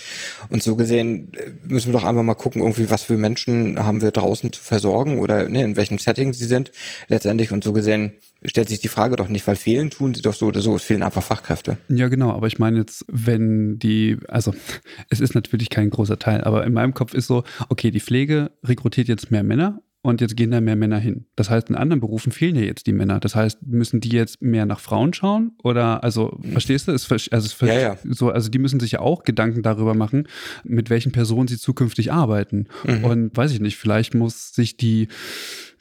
[0.50, 4.02] Und so gesehen äh, müssen wir doch einfach mal gucken, irgendwie, was für Menschen haben
[4.02, 6.72] wir draußen zu versorgen oder ne, in welchem Setting sie sind
[7.08, 7.52] letztendlich.
[7.52, 8.12] Und so gesehen
[8.44, 10.82] stellt sich die Frage doch nicht, weil fehlen tun sie doch so oder so, es
[10.82, 11.78] fehlen einfach Fachkräfte.
[11.88, 14.54] Ja, genau, aber ich meine jetzt, wenn die, also
[15.10, 18.50] es ist natürlich kein großer Teil, aber in meinem Kopf ist so, okay, die Pflege
[18.64, 21.26] rekrutiert jetzt mehr Männer und jetzt gehen da mehr Männer hin.
[21.36, 23.20] Das heißt, in anderen Berufen fehlen ja jetzt die Männer.
[23.20, 25.52] Das heißt, müssen die jetzt mehr nach Frauen schauen?
[25.62, 26.92] Oder, also, verstehst du?
[26.92, 27.96] Es, also, es, ja, ja.
[28.02, 30.26] So, also, die müssen sich ja auch Gedanken darüber machen,
[30.64, 32.66] mit welchen Personen sie zukünftig arbeiten.
[32.84, 33.04] Mhm.
[33.04, 35.06] Und weiß ich nicht, vielleicht muss sich die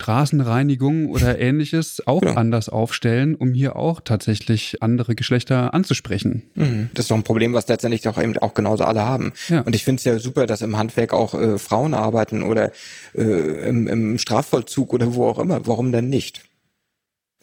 [0.02, 2.34] Straßenreinigung oder ähnliches auch genau.
[2.34, 6.44] anders aufstellen, um hier auch tatsächlich andere Geschlechter anzusprechen.
[6.56, 6.90] Mhm.
[6.94, 9.34] Das ist doch ein Problem, was letztendlich auch eben auch genauso alle haben.
[9.50, 9.62] Ja.
[9.62, 12.72] Und ich finde es ja super, dass im Handwerk auch äh, Frauen arbeiten oder
[13.14, 13.22] äh,
[13.70, 15.68] im, im Strafvollzug oder wo auch immer.
[15.68, 16.42] Warum denn nicht?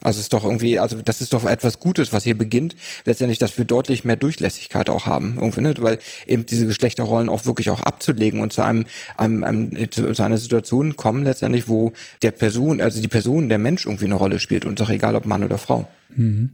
[0.03, 3.59] Also ist doch irgendwie, also das ist doch etwas Gutes, was hier beginnt, letztendlich, dass
[3.59, 5.75] wir deutlich mehr Durchlässigkeit auch haben, irgendwie, ne?
[5.79, 10.23] weil eben diese Geschlechterrollen auch wirklich auch abzulegen und zu einem, einem, einem zu, zu
[10.23, 14.39] einer Situation kommen letztendlich, wo der Person, also die Person, der Mensch irgendwie eine Rolle
[14.39, 15.89] spielt und doch egal ob Mann oder Frau.
[16.15, 16.51] Mhm.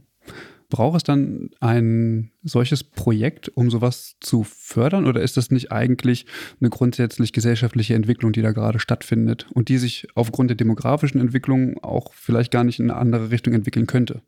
[0.69, 5.05] Braucht es dann ein solches Projekt, um sowas zu fördern?
[5.05, 6.25] Oder ist das nicht eigentlich
[6.59, 11.77] eine grundsätzlich gesellschaftliche Entwicklung, die da gerade stattfindet und die sich aufgrund der demografischen Entwicklung
[11.83, 14.21] auch vielleicht gar nicht in eine andere Richtung entwickeln könnte?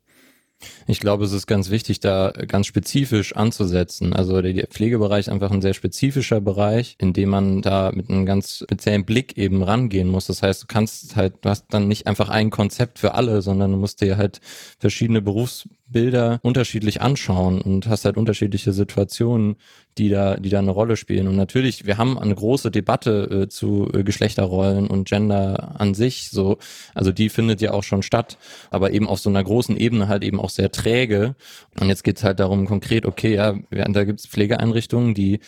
[0.86, 4.12] Ich glaube, es ist ganz wichtig, da ganz spezifisch anzusetzen.
[4.12, 8.26] Also der Pflegebereich ist einfach ein sehr spezifischer Bereich, in dem man da mit einem
[8.26, 10.26] ganz speziellen Blick eben rangehen muss.
[10.26, 13.70] Das heißt, du kannst halt, du hast dann nicht einfach ein Konzept für alle, sondern
[13.70, 14.40] du musst dir halt
[14.78, 19.56] verschiedene Berufs Bilder unterschiedlich anschauen und hast halt unterschiedliche Situationen,
[19.98, 21.26] die da, die da eine Rolle spielen.
[21.26, 26.30] Und natürlich, wir haben eine große Debatte äh, zu äh, Geschlechterrollen und Gender an sich,
[26.30, 26.58] so,
[26.94, 28.38] also die findet ja auch schon statt,
[28.70, 31.34] aber eben auf so einer großen Ebene halt eben auch sehr träge.
[31.80, 35.40] Und jetzt geht's halt darum konkret, okay, ja, da gibt's Pflegeeinrichtungen, die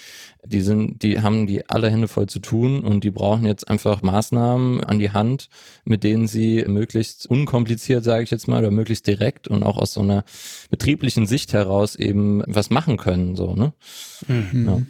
[0.45, 4.03] die sind, die haben die alle Hände voll zu tun und die brauchen jetzt einfach
[4.03, 5.49] Maßnahmen an die Hand,
[5.85, 9.93] mit denen sie möglichst unkompliziert, sage ich jetzt mal, oder möglichst direkt und auch aus
[9.93, 10.25] so einer
[10.71, 13.73] betrieblichen Sicht heraus eben was machen können, so, ne?
[14.29, 14.67] Mhm.
[14.67, 14.83] Ja.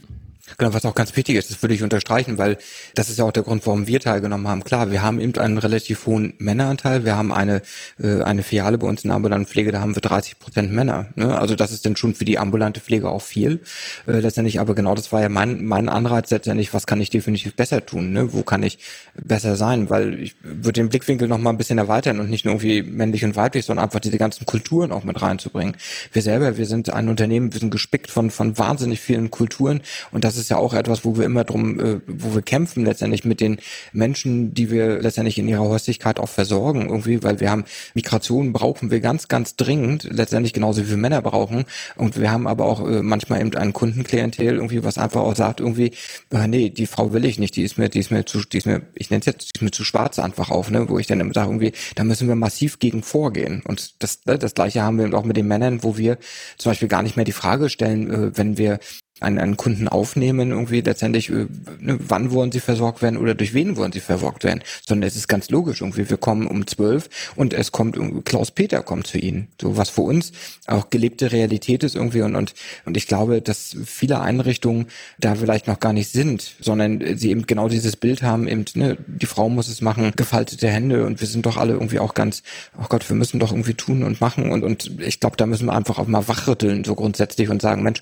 [0.59, 2.59] Genau, was auch ganz wichtig ist, das würde ich unterstreichen, weil
[2.95, 4.65] das ist ja auch der Grund, warum wir teilgenommen haben.
[4.65, 7.05] Klar, wir haben eben einen relativ hohen Männeranteil.
[7.05, 7.63] Wir haben eine,
[8.03, 11.07] äh, eine Filiale bei uns in der ambulanten Pflege, da haben wir 30 Prozent Männer.
[11.15, 11.39] Ne?
[11.39, 13.61] Also das ist dann schon für die ambulante Pflege auch viel.
[14.07, 17.55] Äh, letztendlich, aber genau das war ja mein, mein Anreiz letztendlich, was kann ich definitiv
[17.55, 18.13] besser tun?
[18.13, 18.33] Ne?
[18.33, 18.79] Wo kann ich
[19.15, 19.91] besser sein?
[19.91, 23.25] Weil ich würde den Blickwinkel noch mal ein bisschen erweitern und nicht nur irgendwie männlich
[23.25, 25.77] und weiblich, sondern einfach diese ganzen Kulturen auch mit reinzubringen.
[26.13, 30.25] Wir selber, wir sind ein Unternehmen, wir sind gespickt von, von wahnsinnig vielen Kulturen und
[30.25, 33.25] das ist ist ja auch etwas, wo wir immer drum, äh, wo wir kämpfen letztendlich
[33.25, 33.59] mit den
[33.93, 38.91] Menschen, die wir letztendlich in ihrer Häuslichkeit auch versorgen irgendwie, weil wir haben Migration brauchen
[38.91, 41.65] wir ganz, ganz dringend, letztendlich genauso wie wir Männer brauchen.
[41.97, 45.61] Und wir haben aber auch äh, manchmal eben ein Kundenklientel irgendwie, was einfach auch sagt
[45.61, 45.93] irgendwie,
[46.31, 48.59] äh, nee, die Frau will ich nicht, die ist mir, die ist mir zu, die
[48.59, 50.99] ist mir, ich nenne es jetzt, die ist mir zu schwarz einfach auf, ne, wo
[50.99, 53.63] ich dann immer sage irgendwie, da müssen wir massiv gegen vorgehen.
[53.67, 56.19] Und das, ne, das gleiche haben wir auch mit den Männern, wo wir
[56.57, 58.79] zum Beispiel gar nicht mehr die Frage stellen, äh, wenn wir
[59.21, 61.47] einen, einen Kunden aufnehmen, irgendwie letztendlich, äh,
[61.79, 65.17] ne, wann wollen sie versorgt werden oder durch wen wollen sie versorgt werden, sondern es
[65.17, 69.19] ist ganz logisch, irgendwie, wir kommen um zwölf und es kommt, Klaus Peter kommt zu
[69.19, 70.33] ihnen, so was für uns
[70.67, 72.55] auch gelebte Realität ist irgendwie und, und,
[72.87, 74.87] und ich glaube, dass viele Einrichtungen
[75.19, 78.97] da vielleicht noch gar nicht sind, sondern sie eben genau dieses Bild haben, eben, ne,
[79.07, 82.43] die Frau muss es machen, gefaltete Hände und wir sind doch alle irgendwie auch ganz,
[82.79, 85.67] oh Gott, wir müssen doch irgendwie tun und machen und, und ich glaube, da müssen
[85.67, 88.01] wir einfach auch mal wachrütteln, so grundsätzlich und sagen, Mensch,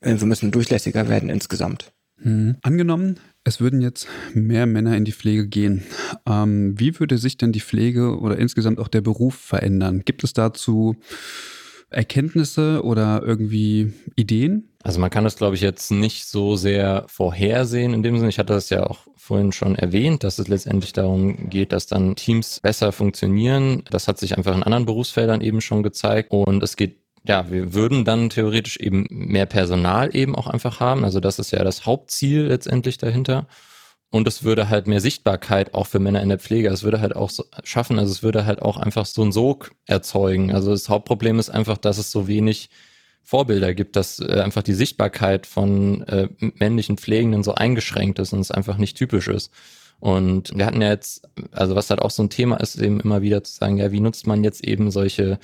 [0.00, 1.92] wir müssen durchlässiger werden insgesamt.
[2.22, 2.56] Mhm.
[2.62, 5.82] Angenommen, es würden jetzt mehr Männer in die Pflege gehen.
[6.26, 10.02] Ähm, wie würde sich denn die Pflege oder insgesamt auch der Beruf verändern?
[10.04, 10.96] Gibt es dazu
[11.88, 14.68] Erkenntnisse oder irgendwie Ideen?
[14.82, 18.28] Also man kann das, glaube ich, jetzt nicht so sehr vorhersehen in dem Sinne.
[18.28, 22.16] Ich hatte das ja auch vorhin schon erwähnt, dass es letztendlich darum geht, dass dann
[22.16, 23.82] Teams besser funktionieren.
[23.90, 26.30] Das hat sich einfach in anderen Berufsfeldern eben schon gezeigt.
[26.30, 31.04] Und es geht ja, wir würden dann theoretisch eben mehr Personal eben auch einfach haben.
[31.04, 33.46] Also das ist ja das Hauptziel letztendlich dahinter.
[34.10, 36.68] Und es würde halt mehr Sichtbarkeit auch für Männer in der Pflege.
[36.68, 39.72] Es würde halt auch so schaffen, also es würde halt auch einfach so einen Sog
[39.86, 40.52] erzeugen.
[40.52, 42.70] Also das Hauptproblem ist einfach, dass es so wenig
[43.22, 48.40] Vorbilder gibt, dass äh, einfach die Sichtbarkeit von äh, männlichen Pflegenden so eingeschränkt ist und
[48.40, 49.52] es einfach nicht typisch ist.
[50.00, 53.22] Und wir hatten ja jetzt, also was halt auch so ein Thema ist, eben immer
[53.22, 55.38] wieder zu sagen, ja, wie nutzt man jetzt eben solche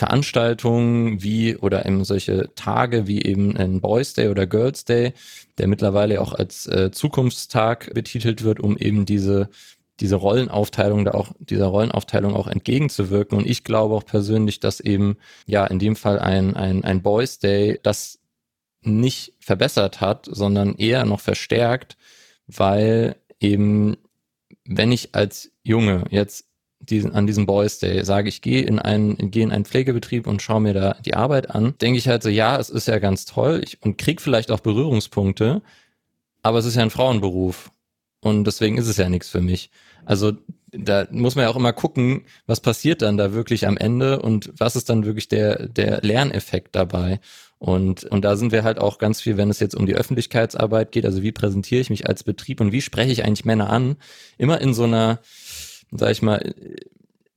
[0.00, 5.12] Veranstaltungen wie oder eben solche Tage wie eben ein Boys Day oder Girls Day,
[5.58, 9.50] der mittlerweile auch als äh, Zukunftstag betitelt wird, um eben diese
[10.00, 13.36] diese Rollenaufteilung da auch dieser Rollenaufteilung auch entgegenzuwirken.
[13.36, 17.38] Und ich glaube auch persönlich, dass eben ja in dem Fall ein ein ein Boys
[17.38, 18.20] Day das
[18.80, 21.98] nicht verbessert hat, sondern eher noch verstärkt,
[22.46, 23.98] weil eben
[24.64, 26.49] wenn ich als Junge jetzt
[26.80, 30.42] diesen, an diesem Boys Day sage, ich gehe in einen, gehe in einen Pflegebetrieb und
[30.42, 33.26] schaue mir da die Arbeit an, denke ich halt so, ja, es ist ja ganz
[33.26, 35.62] toll ich, und krieg vielleicht auch Berührungspunkte,
[36.42, 37.70] aber es ist ja ein Frauenberuf
[38.20, 39.70] und deswegen ist es ja nichts für mich.
[40.04, 40.32] Also
[40.72, 44.52] da muss man ja auch immer gucken, was passiert dann da wirklich am Ende und
[44.56, 47.20] was ist dann wirklich der, der Lerneffekt dabei.
[47.58, 50.92] Und, und da sind wir halt auch ganz viel, wenn es jetzt um die Öffentlichkeitsarbeit
[50.92, 53.96] geht, also wie präsentiere ich mich als Betrieb und wie spreche ich eigentlich Männer an,
[54.38, 55.18] immer in so einer,
[55.92, 56.54] sag ich mal,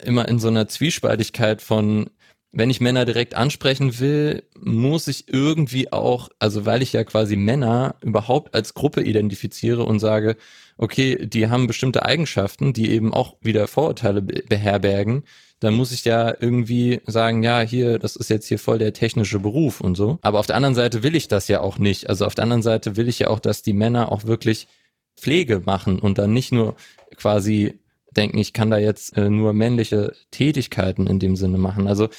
[0.04, 2.10] immer in so einer Zwiespaltigkeit von,
[2.52, 7.36] wenn ich Männer direkt ansprechen will, muss ich irgendwie auch, also weil ich ja quasi
[7.36, 10.36] Männer überhaupt als Gruppe identifiziere und sage,
[10.78, 15.24] okay, die haben bestimmte Eigenschaften, die eben auch wieder Vorurteile beherbergen,
[15.60, 19.40] dann muss ich ja irgendwie sagen, ja, hier, das ist jetzt hier voll der technische
[19.40, 20.20] Beruf und so.
[20.22, 22.10] Aber auf der anderen Seite will ich das ja auch nicht.
[22.10, 24.68] Also auf der anderen Seite will ich ja auch, dass die Männer auch wirklich
[25.16, 26.76] Pflege machen und dann nicht nur
[27.16, 27.80] quasi
[28.14, 31.88] denken, ich kann da jetzt äh, nur männliche Tätigkeiten in dem Sinne machen.
[31.88, 32.10] Also,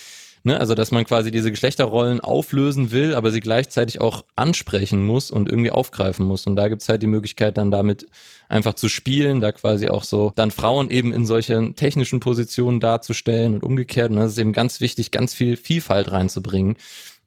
[0.43, 5.31] ne, also dass man quasi diese Geschlechterrollen auflösen will, aber sie gleichzeitig auch ansprechen muss
[5.31, 6.47] und irgendwie aufgreifen muss.
[6.47, 8.07] Und da gibt's halt die Möglichkeit, dann damit
[8.49, 13.55] einfach zu spielen, da quasi auch so dann Frauen eben in solchen technischen Positionen darzustellen
[13.55, 14.11] und umgekehrt.
[14.11, 16.77] Und das ist eben ganz wichtig, ganz viel Vielfalt reinzubringen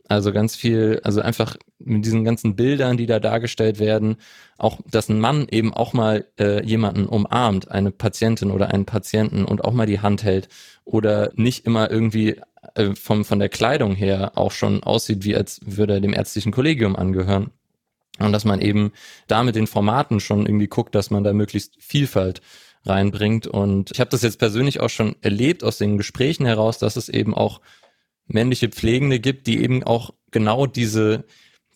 [0.10, 4.17] Also ganz viel, also einfach mit diesen ganzen Bildern, die da dargestellt werden,
[4.58, 9.43] auch, dass ein Mann eben auch mal äh, jemanden umarmt, eine Patientin oder einen Patienten
[9.43, 10.48] und auch mal die Hand hält
[10.86, 12.38] oder nicht immer irgendwie
[12.76, 16.52] äh, vom, von der Kleidung her auch schon aussieht, wie als würde er dem ärztlichen
[16.52, 17.52] Kollegium angehören.
[18.20, 18.93] Und dass man eben
[19.28, 22.41] da mit den Formaten schon irgendwie guckt, dass man da möglichst Vielfalt
[22.86, 23.46] reinbringt.
[23.46, 27.10] Und ich habe das jetzt persönlich auch schon erlebt aus den Gesprächen heraus, dass es
[27.10, 27.62] eben auch
[28.27, 31.25] männliche Pflegende gibt, die eben auch genau diese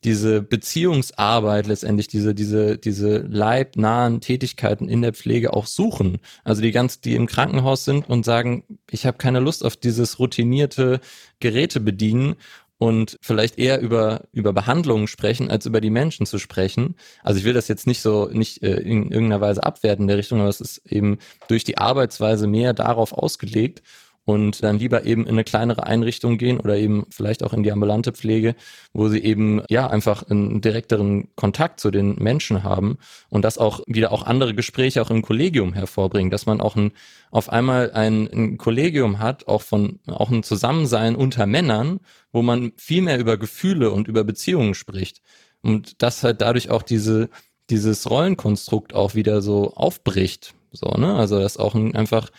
[0.03, 6.17] diese Beziehungsarbeit letztendlich, diese, diese, diese leibnahen Tätigkeiten in der Pflege auch suchen.
[6.43, 10.17] Also die ganz, die im Krankenhaus sind und sagen, ich habe keine Lust auf dieses
[10.17, 11.01] routinierte
[11.39, 12.35] Geräte bedienen
[12.79, 16.95] und vielleicht eher über, über Behandlungen sprechen, als über die Menschen zu sprechen.
[17.21, 20.17] Also ich will das jetzt nicht so, nicht äh, in irgendeiner Weise abwerten in der
[20.17, 23.83] Richtung, aber es ist eben durch die Arbeitsweise mehr darauf ausgelegt
[24.25, 27.71] und dann lieber eben in eine kleinere Einrichtung gehen oder eben vielleicht auch in die
[27.71, 28.55] ambulante Pflege,
[28.93, 32.97] wo sie eben ja einfach einen direkteren Kontakt zu den Menschen haben
[33.29, 36.91] und das auch wieder auch andere Gespräche auch im Kollegium hervorbringen, dass man auch ein,
[37.31, 41.99] auf einmal ein, ein Kollegium hat, auch von auch ein Zusammensein unter Männern,
[42.31, 45.21] wo man viel mehr über Gefühle und über Beziehungen spricht
[45.61, 47.29] und das halt dadurch auch diese
[47.71, 52.29] dieses Rollenkonstrukt auch wieder so aufbricht, so ne, also das auch ein, einfach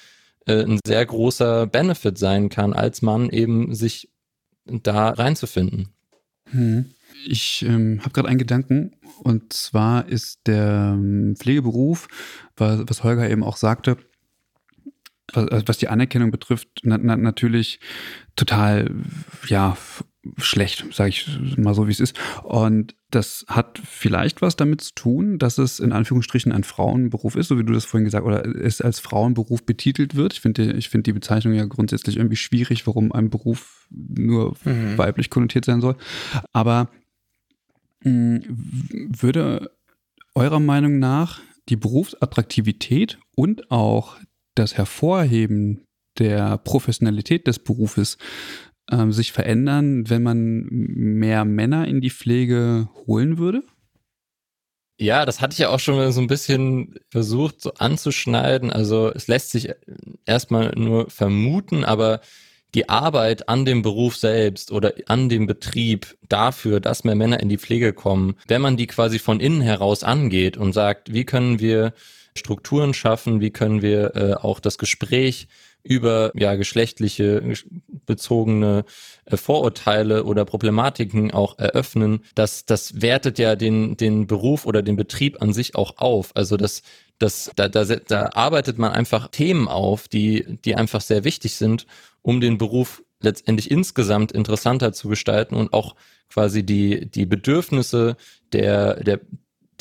[0.46, 4.10] äh, ein sehr großer Benefit sein kann, als Mann eben sich
[4.64, 5.88] da reinzufinden.
[6.50, 6.90] Hm.
[7.26, 12.08] Ich ähm, habe gerade einen Gedanken und zwar ist der ähm, Pflegeberuf,
[12.56, 13.96] was, was Holger eben auch sagte,
[15.32, 17.80] was, was die Anerkennung betrifft, na, na, natürlich
[18.36, 18.90] total
[19.46, 19.76] ja
[20.38, 22.18] schlecht, sage ich mal so, wie es ist.
[22.42, 27.48] Und das hat vielleicht was damit zu tun, dass es in Anführungsstrichen ein Frauenberuf ist,
[27.48, 30.32] so wie du das vorhin gesagt hast, oder es als Frauenberuf betitelt wird.
[30.32, 34.96] Ich finde ich finde die Bezeichnung ja grundsätzlich irgendwie schwierig, warum ein Beruf nur mhm.
[34.96, 35.96] weiblich konnotiert sein soll.
[36.52, 36.88] Aber
[38.02, 39.70] mh, würde
[40.34, 44.16] eurer Meinung nach die Berufsattraktivität und auch
[44.54, 45.84] das Hervorheben
[46.18, 48.18] der Professionalität des Berufes
[48.92, 53.62] ähm, sich verändern, wenn man mehr Männer in die Pflege holen würde?
[54.98, 58.70] Ja, das hatte ich ja auch schon so ein bisschen versucht so anzuschneiden.
[58.70, 59.70] Also es lässt sich
[60.26, 62.20] erstmal nur vermuten, aber
[62.74, 67.48] die Arbeit an dem Beruf selbst oder an dem Betrieb dafür, dass mehr Männer in
[67.48, 71.58] die Pflege kommen, wenn man die quasi von innen heraus angeht und sagt, wie können
[71.58, 71.92] wir
[72.34, 75.48] Strukturen schaffen, wie können wir äh, auch das Gespräch
[75.84, 77.42] über ja geschlechtliche
[78.06, 78.84] bezogene
[79.24, 84.96] äh, Vorurteile oder Problematiken auch eröffnen, das das wertet ja den den Beruf oder den
[84.96, 86.32] Betrieb an sich auch auf.
[86.34, 86.82] Also das
[87.18, 91.86] das da, da, da arbeitet man einfach Themen auf, die die einfach sehr wichtig sind,
[92.22, 95.94] um den Beruf letztendlich insgesamt interessanter zu gestalten und auch
[96.28, 98.16] quasi die die Bedürfnisse
[98.52, 99.20] der der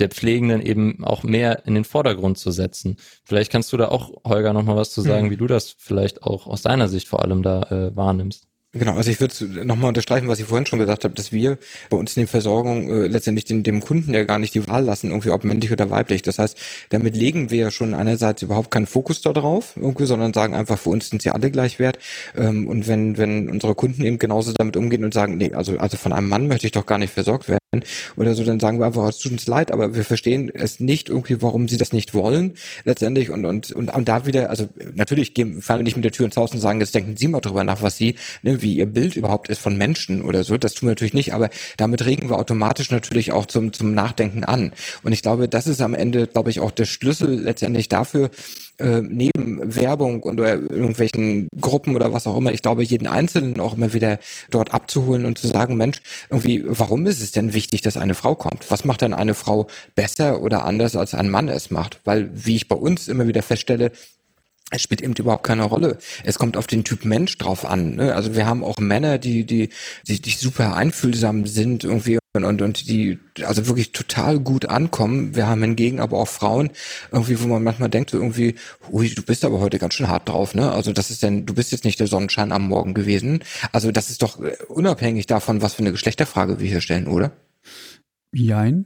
[0.02, 2.98] der Pflegenden eben auch mehr in den Vordergrund zu setzen.
[3.24, 5.32] Vielleicht kannst du da auch, Holger, nochmal was zu sagen, mhm.
[5.32, 8.48] wie du das vielleicht auch aus deiner Sicht vor allem da äh, wahrnimmst.
[8.74, 11.58] Genau, also ich würde nochmal unterstreichen, was ich vorhin schon gesagt habe, dass wir
[11.90, 14.86] bei uns in der Versorgung äh, letztendlich den, dem Kunden ja gar nicht die Wahl
[14.86, 16.22] lassen, irgendwie ob männlich oder weiblich.
[16.22, 20.56] Das heißt, damit legen wir ja schon einerseits überhaupt keinen Fokus darauf, irgendwie, sondern sagen
[20.56, 22.00] einfach, für uns sind sie alle gleich wert.
[22.34, 25.98] Ähm, und wenn, wenn unsere Kunden eben genauso damit umgehen und sagen, nee, also, also
[25.98, 27.61] von einem Mann möchte ich doch gar nicht versorgt werden,
[28.18, 31.08] oder so, dann sagen wir einfach, es tut uns leid, aber wir verstehen es nicht
[31.08, 33.30] irgendwie, warum sie das nicht wollen, letztendlich.
[33.30, 36.26] Und, und, und, und da wieder, also natürlich gehen, fallen wir nicht mit der Tür
[36.26, 38.88] ins Haus und sagen, jetzt denken Sie mal drüber nach, was Sie, ne, wie Ihr
[38.88, 40.58] Bild überhaupt ist von Menschen oder so.
[40.58, 44.44] Das tun wir natürlich nicht, aber damit regen wir automatisch natürlich auch zum, zum Nachdenken
[44.44, 44.74] an.
[45.04, 48.32] Und ich glaube, das ist am Ende, glaube ich, auch der Schlüssel letztendlich dafür,
[48.82, 53.76] äh, neben Werbung oder irgendwelchen Gruppen oder was auch immer, ich glaube, jeden Einzelnen auch
[53.76, 57.98] immer wieder dort abzuholen und zu sagen, Mensch, irgendwie, warum ist es denn wichtig, dass
[57.98, 58.70] eine Frau kommt?
[58.70, 62.02] Was macht denn eine Frau besser oder anders, als ein Mann es macht?
[62.04, 63.92] Weil, wie ich bei uns immer wieder feststelle,
[64.72, 65.98] es spielt eben überhaupt keine Rolle.
[66.24, 67.96] Es kommt auf den Typ Mensch drauf an.
[67.96, 68.16] Ne?
[68.16, 69.70] Also wir haben auch Männer, die, die,
[70.08, 75.36] die, die super einfühlsam sind irgendwie und, und, und die also wirklich total gut ankommen.
[75.36, 76.70] Wir haben hingegen aber auch Frauen,
[77.12, 78.56] irgendwie, wo man manchmal denkt, so irgendwie,
[78.90, 80.72] ui, du bist aber heute ganz schön hart drauf, ne?
[80.72, 83.44] Also das ist denn, du bist jetzt nicht der Sonnenschein am Morgen gewesen.
[83.74, 84.40] Also das ist doch
[84.70, 87.34] unabhängig davon, was für eine Geschlechterfrage wir hier stellen, oder?
[88.34, 88.86] Jein.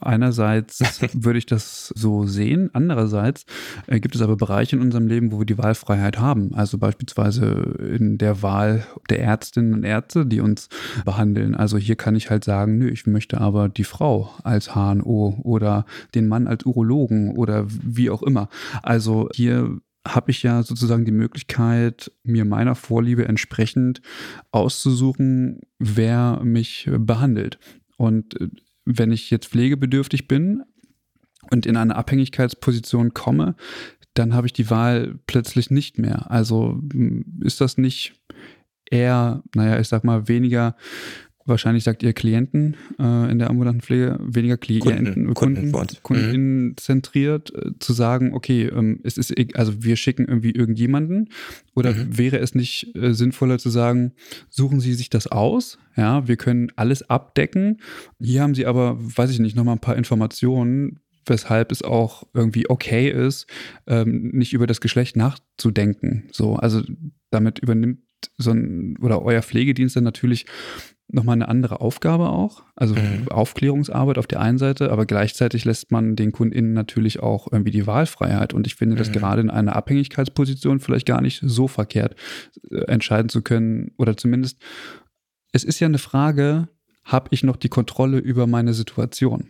[0.00, 0.80] Einerseits
[1.14, 3.46] würde ich das so sehen, andererseits
[3.86, 6.52] äh, gibt es aber Bereiche in unserem Leben, wo wir die Wahlfreiheit haben.
[6.54, 7.46] Also beispielsweise
[7.78, 10.68] in der Wahl der Ärztinnen und Ärzte, die uns
[11.04, 11.54] behandeln.
[11.54, 15.86] Also hier kann ich halt sagen, nö, ich möchte aber die Frau als HNO oder
[16.14, 18.48] den Mann als Urologen oder wie auch immer.
[18.82, 24.02] Also hier habe ich ja sozusagen die Möglichkeit, mir meiner Vorliebe entsprechend
[24.50, 27.60] auszusuchen, wer mich behandelt.
[27.96, 28.48] Und äh,
[28.84, 30.62] wenn ich jetzt pflegebedürftig bin
[31.50, 33.56] und in eine Abhängigkeitsposition komme,
[34.14, 36.30] dann habe ich die Wahl plötzlich nicht mehr.
[36.30, 36.80] Also
[37.40, 38.14] ist das nicht
[38.90, 40.76] eher, naja, ich sag mal, weniger
[41.44, 46.64] wahrscheinlich sagt ihr Klienten äh, in der ambulanten Pflege, weniger Klienten, Kunden, Kunden, Kunden Kunden
[46.64, 46.76] mhm.
[46.76, 51.30] zentriert, äh, zu sagen, okay, ähm, es ist, also wir schicken irgendwie irgendjemanden
[51.74, 52.18] oder mhm.
[52.18, 54.12] wäre es nicht äh, sinnvoller zu sagen,
[54.48, 57.80] suchen Sie sich das aus, ja, wir können alles abdecken.
[58.20, 62.68] Hier haben Sie aber, weiß ich nicht, nochmal ein paar Informationen, weshalb es auch irgendwie
[62.68, 63.46] okay ist,
[63.86, 66.24] ähm, nicht über das Geschlecht nachzudenken.
[66.32, 66.82] So, also
[67.30, 68.00] damit übernimmt
[68.38, 70.46] so ein oder euer Pflegedienst dann natürlich
[71.12, 72.62] nochmal eine andere Aufgabe auch.
[72.74, 73.28] Also mhm.
[73.28, 77.86] Aufklärungsarbeit auf der einen Seite, aber gleichzeitig lässt man den KundInnen natürlich auch irgendwie die
[77.86, 78.54] Wahlfreiheit.
[78.54, 79.12] Und ich finde das mhm.
[79.12, 82.16] gerade in einer Abhängigkeitsposition vielleicht gar nicht so verkehrt,
[82.70, 83.92] äh, entscheiden zu können.
[83.98, 84.58] Oder zumindest,
[85.52, 86.68] es ist ja eine Frage,
[87.04, 89.48] habe ich noch die Kontrolle über meine Situation?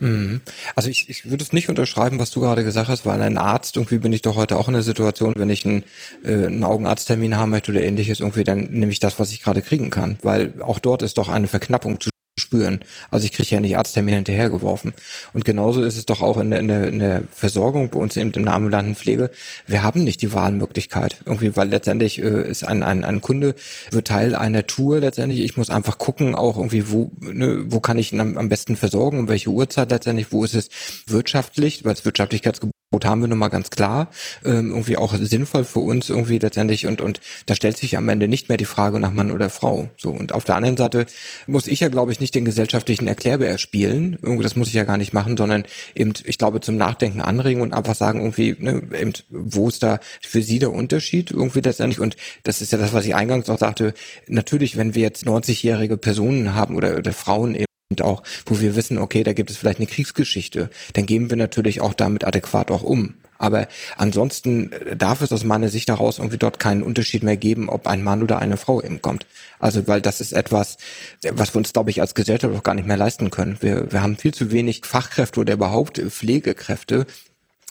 [0.00, 0.40] Mhm.
[0.74, 3.76] Also ich, ich würde es nicht unterschreiben, was du gerade gesagt hast, weil ein Arzt,
[3.76, 5.84] irgendwie bin ich doch heute auch in der Situation, wenn ich einen,
[6.24, 9.62] äh, einen Augenarzttermin haben möchte oder ähnliches, irgendwie, dann nehme ich das, was ich gerade
[9.62, 10.18] kriegen kann.
[10.22, 12.10] Weil auch dort ist doch eine Verknappung zu
[12.54, 12.80] spüren.
[13.10, 14.94] Also ich kriege ja nicht Arzttermine hinterhergeworfen.
[15.32, 18.16] Und genauso ist es doch auch in der, in der, in der Versorgung bei uns
[18.16, 19.30] in, in der ambulanten Pflege.
[19.66, 21.16] Wir haben nicht die Wahlmöglichkeit.
[21.26, 23.54] Irgendwie, weil letztendlich äh, ist ein, ein, ein Kunde
[23.90, 25.40] wird Teil einer Tour letztendlich.
[25.40, 28.76] Ich muss einfach gucken, auch irgendwie, wo, ne, wo kann ich ihn am, am besten
[28.76, 30.68] versorgen, um welche Uhrzeit letztendlich, wo ist es
[31.06, 34.08] wirtschaftlich, weil das Wirtschaftlichkeitsgebot haben wir nun mal ganz klar,
[34.44, 38.28] ähm, irgendwie auch sinnvoll für uns irgendwie letztendlich und und da stellt sich am Ende
[38.28, 39.88] nicht mehr die Frage nach Mann oder Frau.
[39.96, 41.06] So und auf der anderen Seite
[41.48, 44.84] muss ich ja glaube ich nicht den gesellschaftlichen Erklärbär spielen, irgendwie das muss ich ja
[44.84, 45.64] gar nicht machen, sondern
[45.94, 50.00] eben ich glaube zum Nachdenken anregen und einfach sagen irgendwie, ne, eben wo ist da
[50.20, 53.58] für Sie der Unterschied irgendwie letztendlich und das ist ja das, was ich eingangs auch
[53.58, 53.94] sagte.
[54.28, 58.74] Natürlich, wenn wir jetzt 90-jährige Personen haben oder, oder Frauen eben und auch, wo wir
[58.74, 62.70] wissen, okay, da gibt es vielleicht eine Kriegsgeschichte, dann gehen wir natürlich auch damit adäquat
[62.70, 63.14] auch um.
[63.38, 67.68] Aber ansonsten äh, darf es aus meiner Sicht daraus irgendwie dort keinen Unterschied mehr geben,
[67.68, 69.26] ob ein Mann oder eine Frau eben kommt.
[69.58, 70.76] Also, weil das ist etwas,
[71.30, 73.58] was wir uns, glaube ich, als Gesellschaft auch gar nicht mehr leisten können.
[73.60, 77.06] Wir, wir haben viel zu wenig Fachkräfte oder überhaupt Pflegekräfte,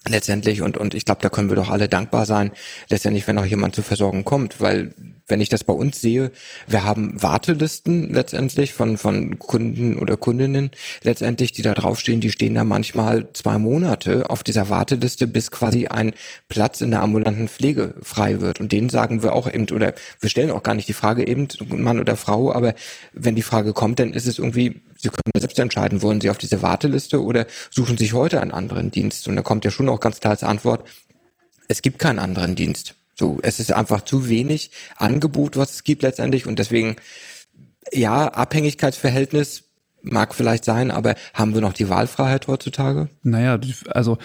[0.08, 2.52] letztendlich und und ich glaube, da können wir doch alle dankbar sein,
[2.90, 4.94] letztendlich, wenn auch jemand zur Versorgung kommt, weil
[5.34, 6.32] wenn ich das bei uns sehe,
[6.68, 10.70] wir haben Wartelisten letztendlich von, von Kunden oder Kundinnen
[11.02, 15.88] letztendlich, die da draufstehen, die stehen da manchmal zwei Monate auf dieser Warteliste, bis quasi
[15.88, 16.14] ein
[16.50, 18.60] Platz in der ambulanten Pflege frei wird.
[18.60, 21.48] Und denen sagen wir auch eben, oder wir stellen auch gar nicht die Frage eben,
[21.68, 22.76] Mann oder Frau, aber
[23.14, 26.38] wenn die Frage kommt, dann ist es irgendwie, sie können selbst entscheiden, wollen sie auf
[26.38, 29.28] diese Warteliste oder suchen sich heute einen anderen Dienst.
[29.28, 30.88] Und da kommt ja schon auch ganz klar als Antwort,
[31.68, 32.94] es gibt keinen anderen Dienst.
[33.16, 36.96] So, es ist einfach zu wenig Angebot, was es gibt letztendlich und deswegen,
[37.92, 39.66] ja, Abhängigkeitsverhältnis
[40.02, 43.10] mag vielleicht sein, aber haben wir noch die Wahlfreiheit heutzutage?
[43.24, 44.18] Naja, also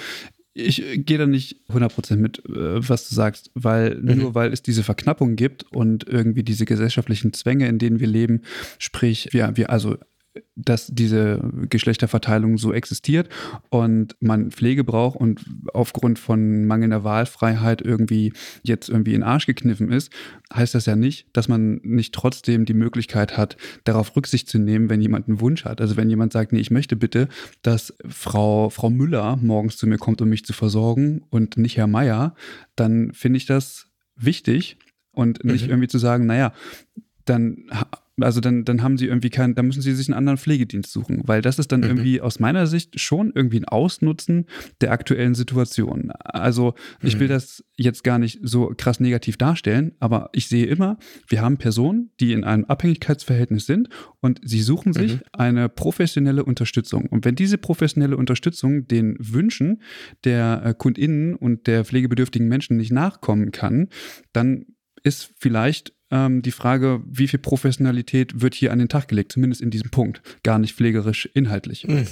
[0.54, 4.18] ich gehe da nicht 100% mit, äh, was du sagst, weil mhm.
[4.18, 8.42] nur weil es diese Verknappung gibt und irgendwie diese gesellschaftlichen Zwänge, in denen wir leben,
[8.78, 9.96] sprich, wir, wir also
[10.56, 13.28] dass diese Geschlechterverteilung so existiert
[13.70, 18.32] und man Pflege braucht und aufgrund von mangelnder Wahlfreiheit irgendwie
[18.62, 20.12] jetzt irgendwie in den Arsch gekniffen ist,
[20.52, 24.90] heißt das ja nicht, dass man nicht trotzdem die Möglichkeit hat, darauf Rücksicht zu nehmen,
[24.90, 25.80] wenn jemand einen Wunsch hat.
[25.80, 27.28] Also wenn jemand sagt, nee, ich möchte bitte,
[27.62, 31.86] dass Frau, Frau Müller morgens zu mir kommt, um mich zu versorgen und nicht Herr
[31.86, 32.34] Meier,
[32.76, 33.86] dann finde ich das
[34.16, 34.78] wichtig
[35.12, 35.70] und nicht mhm.
[35.70, 36.52] irgendwie zu sagen, naja,
[37.24, 37.64] dann
[38.20, 41.22] also dann, dann haben sie irgendwie keinen, dann müssen sie sich einen anderen Pflegedienst suchen,
[41.24, 41.86] weil das ist dann mhm.
[41.86, 44.46] irgendwie aus meiner Sicht schon irgendwie ein Ausnutzen
[44.80, 46.10] der aktuellen Situation.
[46.10, 47.20] Also ich mhm.
[47.20, 50.98] will das jetzt gar nicht so krass negativ darstellen, aber ich sehe immer,
[51.28, 53.88] wir haben Personen, die in einem Abhängigkeitsverhältnis sind
[54.20, 55.20] und sie suchen sich mhm.
[55.32, 57.06] eine professionelle Unterstützung.
[57.06, 59.82] Und wenn diese professionelle Unterstützung den Wünschen
[60.24, 63.88] der äh, KundInnen und der pflegebedürftigen Menschen nicht nachkommen kann,
[64.32, 64.66] dann
[65.02, 69.60] ist vielleicht ähm, die Frage, wie viel Professionalität wird hier an den Tag gelegt, zumindest
[69.60, 71.86] in diesem Punkt, gar nicht pflegerisch inhaltlich.
[71.86, 72.06] Mhm.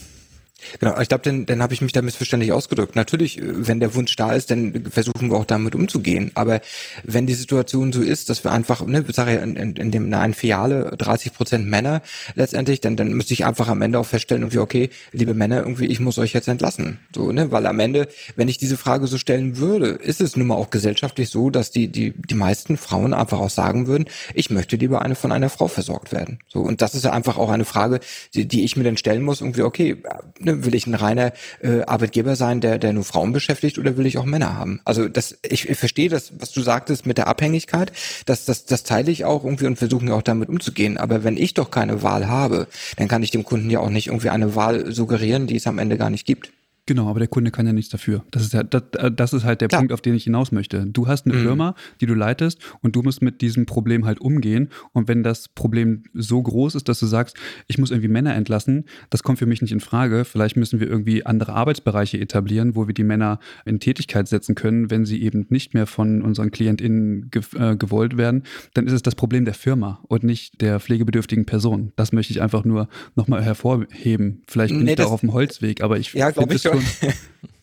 [0.80, 2.96] Genau, ich glaube, dann, dann habe ich mich da missverständlich ausgedrückt.
[2.96, 6.30] Natürlich, wenn der Wunsch da ist, dann versuchen wir auch damit umzugehen.
[6.34, 6.60] Aber
[7.04, 9.90] wenn die Situation so ist, dass wir einfach, ne, ich sage ja, in, in, in
[9.90, 12.02] dem einer Filiale 30 Prozent Männer
[12.34, 15.86] letztendlich, dann, dann müsste ich einfach am Ende auch feststellen, irgendwie, okay, liebe Männer, irgendwie,
[15.86, 16.98] ich muss euch jetzt entlassen.
[17.14, 17.52] So, ne?
[17.52, 20.70] Weil am Ende, wenn ich diese Frage so stellen würde, ist es nun mal auch
[20.70, 25.02] gesellschaftlich so, dass die, die, die meisten Frauen einfach auch sagen würden, ich möchte lieber
[25.02, 26.38] eine von einer Frau versorgt werden.
[26.48, 28.00] So, und das ist ja einfach auch eine Frage,
[28.34, 30.02] die, die ich mir dann stellen muss, irgendwie, okay,
[30.46, 34.06] ne, will ich ein reiner äh, Arbeitgeber sein, der, der nur Frauen beschäftigt oder will
[34.06, 34.80] ich auch Männer haben?
[34.84, 37.92] Also das, ich, ich verstehe das, was du sagtest mit der Abhängigkeit,
[38.24, 40.96] das, das, das teile ich auch irgendwie und versuche auch damit umzugehen.
[40.96, 42.66] Aber wenn ich doch keine Wahl habe,
[42.96, 45.78] dann kann ich dem Kunden ja auch nicht irgendwie eine Wahl suggerieren, die es am
[45.78, 46.50] Ende gar nicht gibt.
[46.86, 48.24] Genau, aber der Kunde kann ja nichts dafür.
[48.30, 48.82] Das ist, ja, das,
[49.12, 49.80] das ist halt der Klar.
[49.80, 50.86] Punkt, auf den ich hinaus möchte.
[50.86, 51.42] Du hast eine mhm.
[51.42, 54.68] Firma, die du leitest und du musst mit diesem Problem halt umgehen.
[54.92, 58.84] Und wenn das Problem so groß ist, dass du sagst, ich muss irgendwie Männer entlassen,
[59.10, 60.24] das kommt für mich nicht in Frage.
[60.24, 64.88] Vielleicht müssen wir irgendwie andere Arbeitsbereiche etablieren, wo wir die Männer in Tätigkeit setzen können,
[64.88, 68.44] wenn sie eben nicht mehr von unseren KlientInnen ge äh, gewollt werden.
[68.74, 71.92] Dann ist es das Problem der Firma und nicht der pflegebedürftigen Person.
[71.96, 74.42] Das möchte ich einfach nur nochmal hervorheben.
[74.46, 77.12] Vielleicht bin nee, ich da auf dem Holzweg, aber ich ja, finde es schon schon.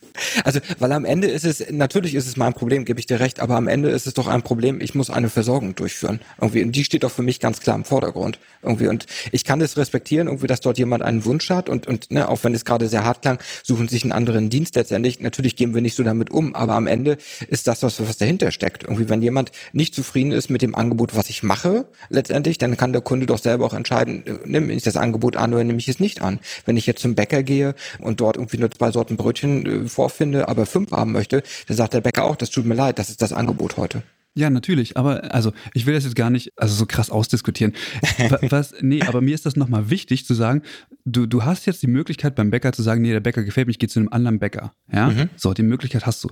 [0.44, 3.40] Also, weil am Ende ist es, natürlich ist es mein Problem, gebe ich dir recht,
[3.40, 6.20] aber am Ende ist es doch ein Problem, ich muss eine Versorgung durchführen.
[6.40, 6.64] Irgendwie.
[6.64, 8.40] Und die steht doch für mich ganz klar im Vordergrund.
[8.62, 8.88] Irgendwie.
[8.88, 12.28] Und ich kann das respektieren, irgendwie, dass dort jemand einen Wunsch hat und, und ne,
[12.30, 15.20] auch wenn es gerade sehr hart klang, suchen sich einen anderen Dienst letztendlich.
[15.20, 18.52] Natürlich gehen wir nicht so damit um, aber am Ende ist das, was, was dahinter
[18.52, 18.84] steckt.
[18.84, 22.94] Irgendwie, wenn jemand nicht zufrieden ist mit dem Angebot, was ich mache, letztendlich, dann kann
[22.94, 25.88] der Kunde doch selber auch entscheiden, äh, nehme ich das Angebot an oder nehme ich
[25.88, 26.40] es nicht an.
[26.66, 30.50] Wenn ich jetzt zum Bäcker gehe und dort irgendwie nur zwei Sorten Brötchen äh, vorfinde,
[30.50, 33.22] aber fünf haben möchte, dann sagt der Bäcker auch, das tut mir leid, das ist
[33.22, 34.04] das Angebot heute.
[34.36, 37.74] Ja, natürlich, aber also ich will das jetzt gar nicht also so krass ausdiskutieren.
[38.50, 40.64] Was nee, aber mir ist das nochmal wichtig zu sagen,
[41.06, 43.72] du du hast jetzt die Möglichkeit beim Bäcker zu sagen, nee, der Bäcker gefällt mir,
[43.72, 45.10] ich gehe zu einem anderen Bäcker, ja?
[45.10, 45.30] Mhm.
[45.36, 46.30] So, die Möglichkeit hast du.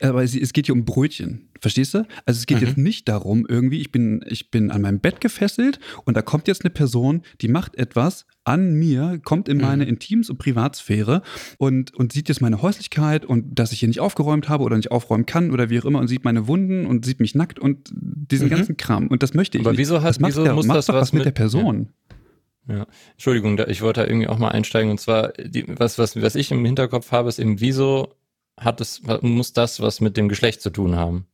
[0.00, 1.48] Aber es, es geht hier um Brötchen.
[1.60, 1.98] Verstehst du?
[2.26, 2.66] Also es geht mhm.
[2.66, 6.48] jetzt nicht darum, irgendwie, ich bin, ich bin an meinem Bett gefesselt und da kommt
[6.48, 9.90] jetzt eine Person, die macht etwas an mir, kommt in meine mhm.
[9.90, 11.22] Intims- und Privatsphäre
[11.58, 14.90] und, und sieht jetzt meine Häuslichkeit und dass ich hier nicht aufgeräumt habe oder nicht
[14.90, 17.90] aufräumen kann oder wie auch immer und sieht meine Wunden und sieht mich nackt und
[17.94, 18.50] diesen mhm.
[18.50, 19.08] ganzen Kram.
[19.08, 20.96] Und das möchte ich Aber wieso hast, das macht wieso der, muss macht das was,
[20.96, 21.88] was mit, mit der Person?
[22.68, 22.76] Ja.
[22.76, 22.86] ja.
[23.12, 26.50] Entschuldigung, ich wollte da irgendwie auch mal einsteigen und zwar, die, was, was, was ich
[26.52, 28.14] im Hinterkopf habe, ist eben, wieso
[28.58, 31.26] hat es, muss das was mit dem Geschlecht zu tun haben?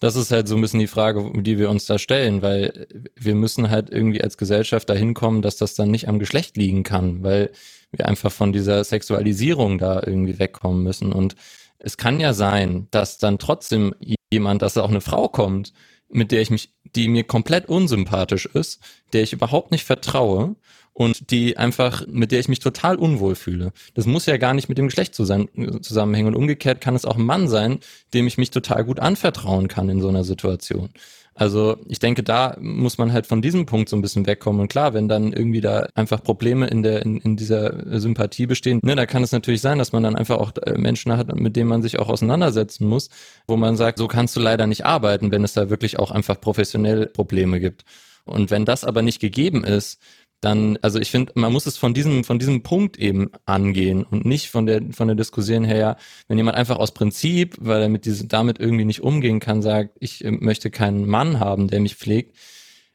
[0.00, 3.34] Das ist halt so ein bisschen die Frage, die wir uns da stellen, weil wir
[3.34, 7.22] müssen halt irgendwie als Gesellschaft dahin kommen, dass das dann nicht am Geschlecht liegen kann,
[7.22, 7.50] weil
[7.92, 11.12] wir einfach von dieser Sexualisierung da irgendwie wegkommen müssen.
[11.12, 11.36] Und
[11.78, 13.94] es kann ja sein, dass dann trotzdem
[14.32, 15.72] jemand, dass da auch eine Frau kommt,
[16.08, 18.80] mit der ich mich, die mir komplett unsympathisch ist,
[19.12, 20.56] der ich überhaupt nicht vertraue
[21.00, 23.72] und die einfach, mit der ich mich total unwohl fühle.
[23.94, 26.26] Das muss ja gar nicht mit dem Geschlecht zusammenhängen.
[26.26, 27.78] Und umgekehrt kann es auch ein Mann sein,
[28.12, 30.90] dem ich mich total gut anvertrauen kann in so einer Situation.
[31.34, 34.60] Also ich denke, da muss man halt von diesem Punkt so ein bisschen wegkommen.
[34.60, 38.80] Und klar, wenn dann irgendwie da einfach Probleme in der in, in dieser Sympathie bestehen,
[38.82, 41.56] ne, da kann es natürlich sein, dass man dann einfach auch äh, Menschen hat, mit
[41.56, 43.08] denen man sich auch auseinandersetzen muss,
[43.46, 46.38] wo man sagt, so kannst du leider nicht arbeiten, wenn es da wirklich auch einfach
[46.38, 47.86] professionell Probleme gibt.
[48.24, 49.98] Und wenn das aber nicht gegeben ist,
[50.40, 54.24] dann, also ich finde, man muss es von diesem, von diesem Punkt eben angehen und
[54.24, 55.96] nicht von der, von der Diskussion her,
[56.28, 59.96] wenn jemand einfach aus Prinzip, weil er mit diesem, damit irgendwie nicht umgehen kann, sagt,
[60.00, 62.36] ich äh, möchte keinen Mann haben, der mich pflegt,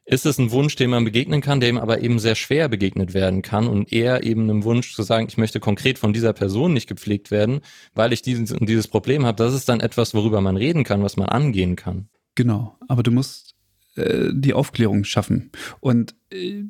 [0.06, 3.12] ist es ein Wunsch, dem man begegnen kann, der ihm aber eben sehr schwer begegnet
[3.12, 6.72] werden kann und eher eben einem Wunsch zu sagen, ich möchte konkret von dieser Person
[6.72, 7.60] nicht gepflegt werden,
[7.94, 9.36] weil ich dieses, dieses Problem habe.
[9.36, 12.08] Das ist dann etwas, worüber man reden kann, was man angehen kann.
[12.36, 13.56] Genau, aber du musst
[13.96, 15.50] äh, die Aufklärung schaffen.
[15.80, 16.62] Und äh,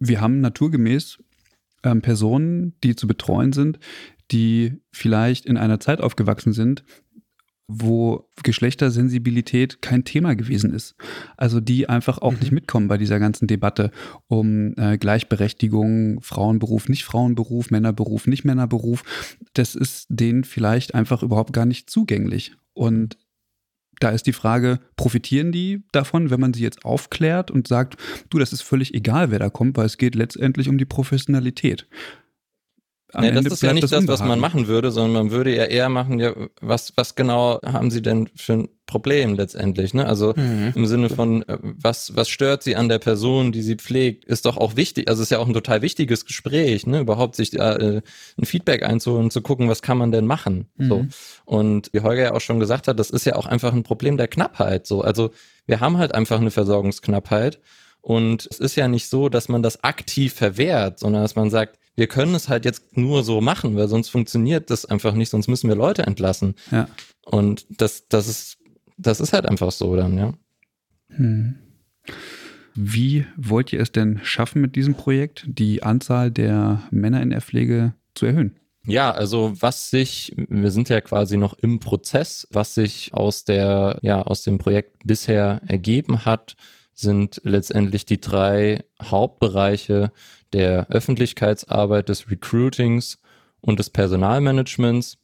[0.00, 1.18] wir haben naturgemäß
[1.84, 3.78] ähm, Personen, die zu betreuen sind,
[4.32, 6.84] die vielleicht in einer Zeit aufgewachsen sind,
[7.72, 10.96] wo Geschlechtersensibilität kein Thema gewesen ist.
[11.36, 12.38] Also die einfach auch mhm.
[12.40, 13.92] nicht mitkommen bei dieser ganzen Debatte
[14.26, 19.04] um äh, Gleichberechtigung, Frauenberuf, nicht Frauenberuf, Männerberuf, nicht Männerberuf.
[19.54, 22.54] Das ist denen vielleicht einfach überhaupt gar nicht zugänglich.
[22.72, 23.16] Und
[24.00, 27.96] da ist die Frage, profitieren die davon, wenn man sie jetzt aufklärt und sagt,
[28.30, 31.86] du, das ist völlig egal, wer da kommt, weil es geht letztendlich um die Professionalität.
[33.12, 35.54] Am nee, das ist ja nicht das, das was man machen würde, sondern man würde
[35.54, 40.04] ja eher machen, ja, was, was genau haben sie denn für ein Problem letztendlich, ne?
[40.04, 40.72] Also mhm.
[40.74, 44.46] im Sinne von, äh, was, was stört sie an der Person, die sie pflegt, ist
[44.46, 47.00] doch auch wichtig, also ist ja auch ein total wichtiges Gespräch, ne?
[47.00, 48.02] Überhaupt sich äh,
[48.36, 50.88] ein Feedback einzuholen und zu gucken, was kann man denn machen, mhm.
[50.88, 51.06] so.
[51.44, 54.16] Und wie Holger ja auch schon gesagt hat, das ist ja auch einfach ein Problem
[54.16, 55.02] der Knappheit, so.
[55.02, 55.30] Also
[55.66, 57.60] wir haben halt einfach eine Versorgungsknappheit
[58.00, 61.78] und es ist ja nicht so, dass man das aktiv verwehrt, sondern dass man sagt,
[61.96, 65.48] wir können es halt jetzt nur so machen, weil sonst funktioniert das einfach nicht, sonst
[65.48, 66.54] müssen wir Leute entlassen.
[66.70, 66.88] Ja.
[67.26, 68.56] Und das, das ist,
[69.00, 70.34] das ist halt einfach so dann, ja.
[71.08, 71.58] Hm.
[72.74, 77.40] Wie wollt ihr es denn schaffen mit diesem Projekt, die Anzahl der Männer in der
[77.40, 78.56] Pflege zu erhöhen?
[78.86, 83.98] Ja, also was sich, wir sind ja quasi noch im Prozess, was sich aus der,
[84.02, 86.56] ja, aus dem Projekt bisher ergeben hat,
[86.94, 90.12] sind letztendlich die drei Hauptbereiche
[90.52, 93.18] der Öffentlichkeitsarbeit, des Recruitings
[93.60, 95.18] und des Personalmanagements.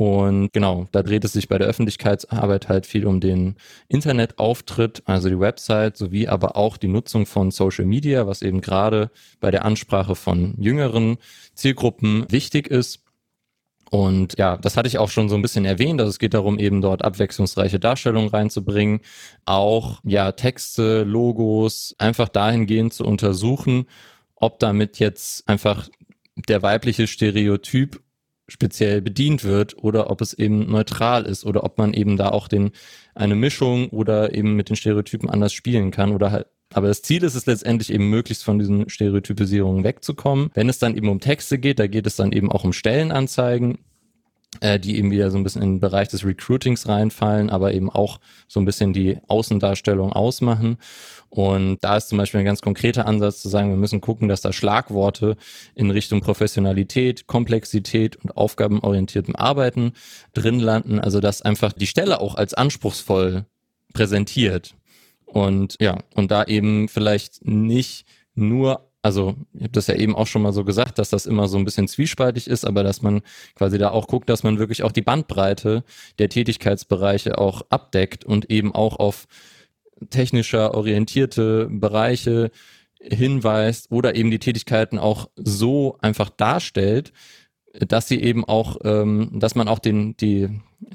[0.00, 3.56] Und genau, da dreht es sich bei der Öffentlichkeitsarbeit halt viel um den
[3.88, 9.10] Internetauftritt, also die Website, sowie aber auch die Nutzung von Social Media, was eben gerade
[9.40, 11.18] bei der Ansprache von jüngeren
[11.52, 13.00] Zielgruppen wichtig ist.
[13.90, 16.00] Und ja, das hatte ich auch schon so ein bisschen erwähnt.
[16.00, 19.00] also es geht darum, eben dort abwechslungsreiche Darstellungen reinzubringen,
[19.44, 23.84] auch ja Texte, Logos, einfach dahingehend zu untersuchen,
[24.34, 25.90] ob damit jetzt einfach
[26.48, 28.00] der weibliche Stereotyp
[28.50, 32.48] speziell bedient wird oder ob es eben neutral ist oder ob man eben da auch
[32.48, 32.70] den
[33.14, 37.24] eine Mischung oder eben mit den Stereotypen anders spielen kann oder halt aber das Ziel
[37.24, 40.50] ist es letztendlich eben möglichst von diesen Stereotypisierungen wegzukommen.
[40.54, 43.78] Wenn es dann eben um Texte geht, da geht es dann eben auch um Stellenanzeigen,
[44.80, 48.18] die eben wieder so ein bisschen in den Bereich des Recruitings reinfallen, aber eben auch
[48.48, 50.76] so ein bisschen die Außendarstellung ausmachen.
[51.28, 54.40] Und da ist zum Beispiel ein ganz konkreter Ansatz zu sagen, wir müssen gucken, dass
[54.40, 55.36] da Schlagworte
[55.76, 59.92] in Richtung Professionalität, Komplexität und aufgabenorientiertem Arbeiten
[60.34, 60.98] drin landen.
[60.98, 63.46] Also dass einfach die Stelle auch als anspruchsvoll
[63.94, 64.74] präsentiert.
[65.24, 70.26] Und ja, und da eben vielleicht nicht nur also ich habe das ja eben auch
[70.26, 73.22] schon mal so gesagt, dass das immer so ein bisschen zwiespaltig ist, aber dass man
[73.54, 75.84] quasi da auch guckt, dass man wirklich auch die Bandbreite
[76.18, 79.26] der Tätigkeitsbereiche auch abdeckt und eben auch auf
[80.10, 82.50] technischer orientierte Bereiche
[83.00, 87.12] hinweist oder eben die Tätigkeiten auch so einfach darstellt,
[87.72, 90.48] dass sie eben auch, ähm, dass man auch den, die,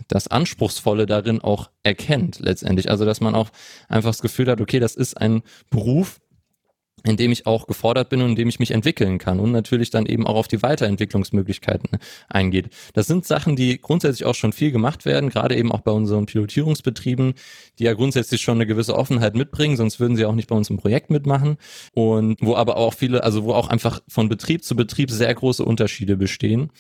[0.08, 2.90] das Anspruchsvolle darin auch erkennt letztendlich.
[2.90, 3.50] Also dass man auch
[3.88, 6.20] einfach das Gefühl hat, okay, das ist ein Beruf,
[7.06, 9.90] in dem ich auch gefordert bin und in dem ich mich entwickeln kann und natürlich
[9.90, 12.70] dann eben auch auf die Weiterentwicklungsmöglichkeiten eingeht.
[12.94, 16.26] Das sind Sachen, die grundsätzlich auch schon viel gemacht werden, gerade eben auch bei unseren
[16.26, 17.34] Pilotierungsbetrieben,
[17.80, 20.70] die ja grundsätzlich schon eine gewisse Offenheit mitbringen, sonst würden sie auch nicht bei uns
[20.70, 21.58] im Projekt mitmachen
[21.94, 25.64] und wo aber auch viele, also wo auch einfach von Betrieb zu Betrieb sehr große
[25.64, 26.72] Unterschiede bestehen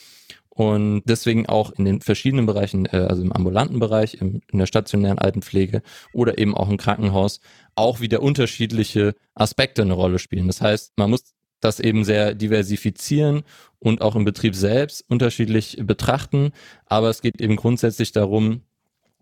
[0.55, 4.65] und deswegen auch in den verschiedenen Bereichen, äh, also im ambulanten Bereich, im, in der
[4.65, 5.81] stationären Altenpflege
[6.13, 7.41] oder eben auch im Krankenhaus,
[7.75, 10.47] auch wieder unterschiedliche Aspekte eine Rolle spielen.
[10.47, 13.43] Das heißt, man muss das eben sehr diversifizieren
[13.79, 16.53] und auch im Betrieb selbst unterschiedlich betrachten.
[16.85, 18.61] Aber es geht eben grundsätzlich darum,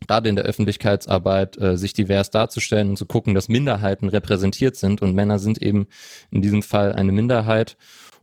[0.08, 5.02] gerade in der Öffentlichkeitsarbeit, äh, sich divers darzustellen und zu gucken, dass Minderheiten repräsentiert sind.
[5.02, 5.88] Und Männer sind eben
[6.30, 7.76] in diesem Fall eine Minderheit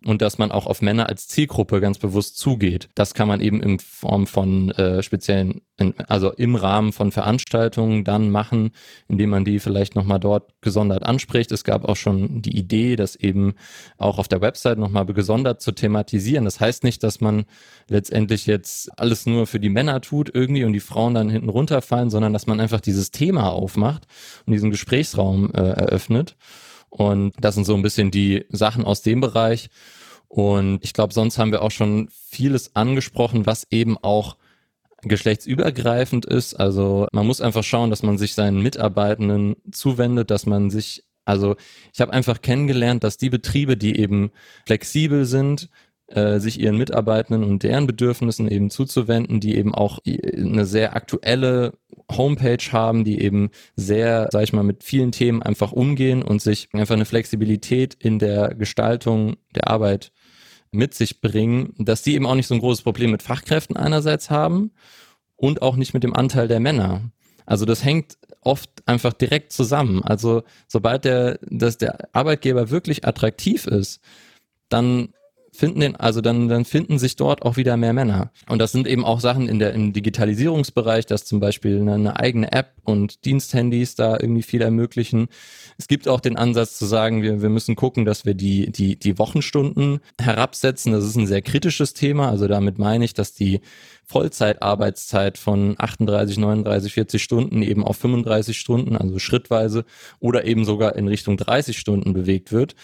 [0.04, 2.88] und dass man auch auf Männer als Zielgruppe ganz bewusst zugeht.
[2.94, 8.04] Das kann man eben in Form von äh, speziellen, in, also im Rahmen von Veranstaltungen
[8.04, 8.70] dann machen,
[9.08, 11.52] indem man die vielleicht nochmal dort gesondert anspricht.
[11.52, 13.54] Es gab auch schon die Idee, das eben
[13.98, 16.44] auch auf der Website nochmal gesondert zu thematisieren.
[16.44, 17.44] Das heißt nicht, dass man
[17.88, 22.10] letztendlich jetzt alles nur für die Männer tut irgendwie und die Frauen dann hinten runterfallen,
[22.10, 24.06] sondern dass man einfach dieses Thema aufmacht
[24.46, 26.36] und diesen Gesprächsraum äh, eröffnet.
[26.90, 29.70] Und das sind so ein bisschen die Sachen aus dem Bereich.
[30.28, 34.36] Und ich glaube, sonst haben wir auch schon vieles angesprochen, was eben auch
[35.02, 36.54] geschlechtsübergreifend ist.
[36.54, 41.56] Also man muss einfach schauen, dass man sich seinen Mitarbeitenden zuwendet, dass man sich, also
[41.92, 44.30] ich habe einfach kennengelernt, dass die Betriebe, die eben
[44.66, 45.68] flexibel sind,
[46.12, 51.74] sich ihren Mitarbeitenden und deren Bedürfnissen eben zuzuwenden, die eben auch eine sehr aktuelle
[52.10, 56.68] Homepage haben, die eben sehr, sag ich mal, mit vielen Themen einfach umgehen und sich
[56.72, 60.10] einfach eine Flexibilität in der Gestaltung der Arbeit
[60.72, 64.30] mit sich bringen, dass die eben auch nicht so ein großes Problem mit Fachkräften einerseits
[64.30, 64.72] haben
[65.36, 67.10] und auch nicht mit dem Anteil der Männer.
[67.46, 70.02] Also das hängt oft einfach direkt zusammen.
[70.02, 74.00] Also sobald der, dass der Arbeitgeber wirklich attraktiv ist,
[74.68, 75.12] dann
[75.60, 78.32] finden den, also dann, dann finden sich dort auch wieder mehr Männer.
[78.48, 82.18] Und das sind eben auch Sachen in der, im Digitalisierungsbereich, dass zum Beispiel eine, eine
[82.18, 85.28] eigene App und Diensthandys da irgendwie viel ermöglichen.
[85.76, 88.96] Es gibt auch den Ansatz zu sagen, wir, wir müssen gucken, dass wir die, die,
[88.96, 90.92] die Wochenstunden herabsetzen.
[90.92, 92.30] Das ist ein sehr kritisches Thema.
[92.30, 93.60] Also damit meine ich, dass die
[94.06, 99.84] Vollzeitarbeitszeit von 38, 39, 40 Stunden eben auf 35 Stunden, also schrittweise
[100.20, 102.74] oder eben sogar in Richtung 30 Stunden bewegt wird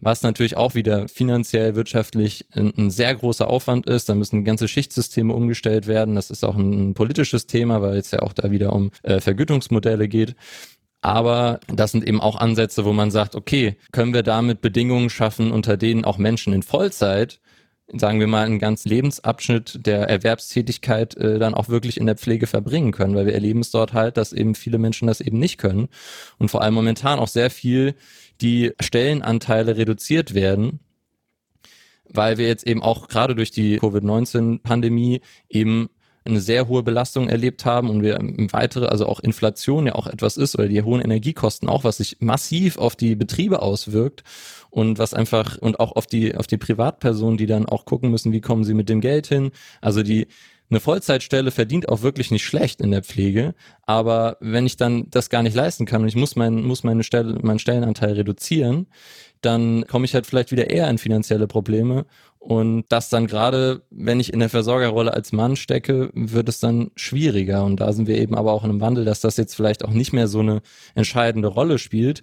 [0.00, 4.08] was natürlich auch wieder finanziell, wirtschaftlich ein, ein, sehr großer Aufwand ist.
[4.08, 6.14] Da müssen ganze Schichtsysteme umgestellt werden.
[6.14, 9.20] Das ist auch ein, ein politisches Thema, weil es ja auch da wieder um äh,
[9.20, 10.34] Vergütungsmodelle geht.
[11.02, 15.50] Aber das sind eben auch Ansätze, wo man sagt, okay, können wir damit Bedingungen schaffen,
[15.50, 17.40] unter denen auch Menschen in Vollzeit
[17.92, 22.46] sagen wir mal, einen ganzen Lebensabschnitt der Erwerbstätigkeit äh, dann auch wirklich in der Pflege
[22.46, 25.58] verbringen können, weil wir erleben es dort halt, dass eben viele Menschen das eben nicht
[25.58, 25.88] können
[26.38, 27.94] und vor allem momentan auch sehr viel
[28.40, 30.80] die Stellenanteile reduziert werden,
[32.08, 35.88] weil wir jetzt eben auch gerade durch die Covid-19-Pandemie eben
[36.24, 38.18] eine sehr hohe Belastung erlebt haben und wir
[38.52, 42.18] weitere, also auch Inflation ja auch etwas ist oder die hohen Energiekosten auch, was sich
[42.20, 44.22] massiv auf die Betriebe auswirkt
[44.68, 48.32] und was einfach und auch auf die auf die Privatpersonen, die dann auch gucken müssen,
[48.32, 49.50] wie kommen sie mit dem Geld hin.
[49.80, 50.26] Also die
[50.70, 55.28] eine Vollzeitstelle verdient auch wirklich nicht schlecht in der Pflege, aber wenn ich dann das
[55.28, 58.86] gar nicht leisten kann und ich muss mein, muss meine Stelle, meinen Stellenanteil reduzieren,
[59.40, 62.06] dann komme ich halt vielleicht wieder eher in finanzielle Probleme.
[62.38, 66.90] Und das dann gerade, wenn ich in der Versorgerrolle als Mann stecke, wird es dann
[66.94, 67.64] schwieriger.
[67.64, 69.90] Und da sind wir eben aber auch in einem Wandel, dass das jetzt vielleicht auch
[69.90, 70.62] nicht mehr so eine
[70.94, 72.22] entscheidende Rolle spielt,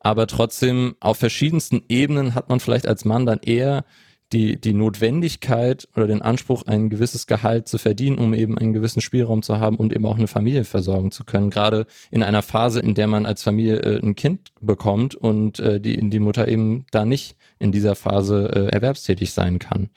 [0.00, 3.84] aber trotzdem auf verschiedensten Ebenen hat man vielleicht als Mann dann eher
[4.32, 9.00] die, die Notwendigkeit oder den Anspruch, ein gewisses Gehalt zu verdienen, um eben einen gewissen
[9.00, 11.50] Spielraum zu haben und eben auch eine Familie versorgen zu können.
[11.50, 15.80] Gerade in einer Phase, in der man als Familie äh, ein Kind bekommt und äh,
[15.80, 19.90] die, die Mutter eben da nicht in dieser Phase äh, erwerbstätig sein kann.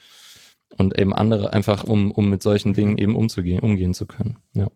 [0.77, 4.37] Und eben andere einfach, um, um mit solchen Dingen eben umzugehen, umgehen zu können.
[4.53, 4.67] Ja.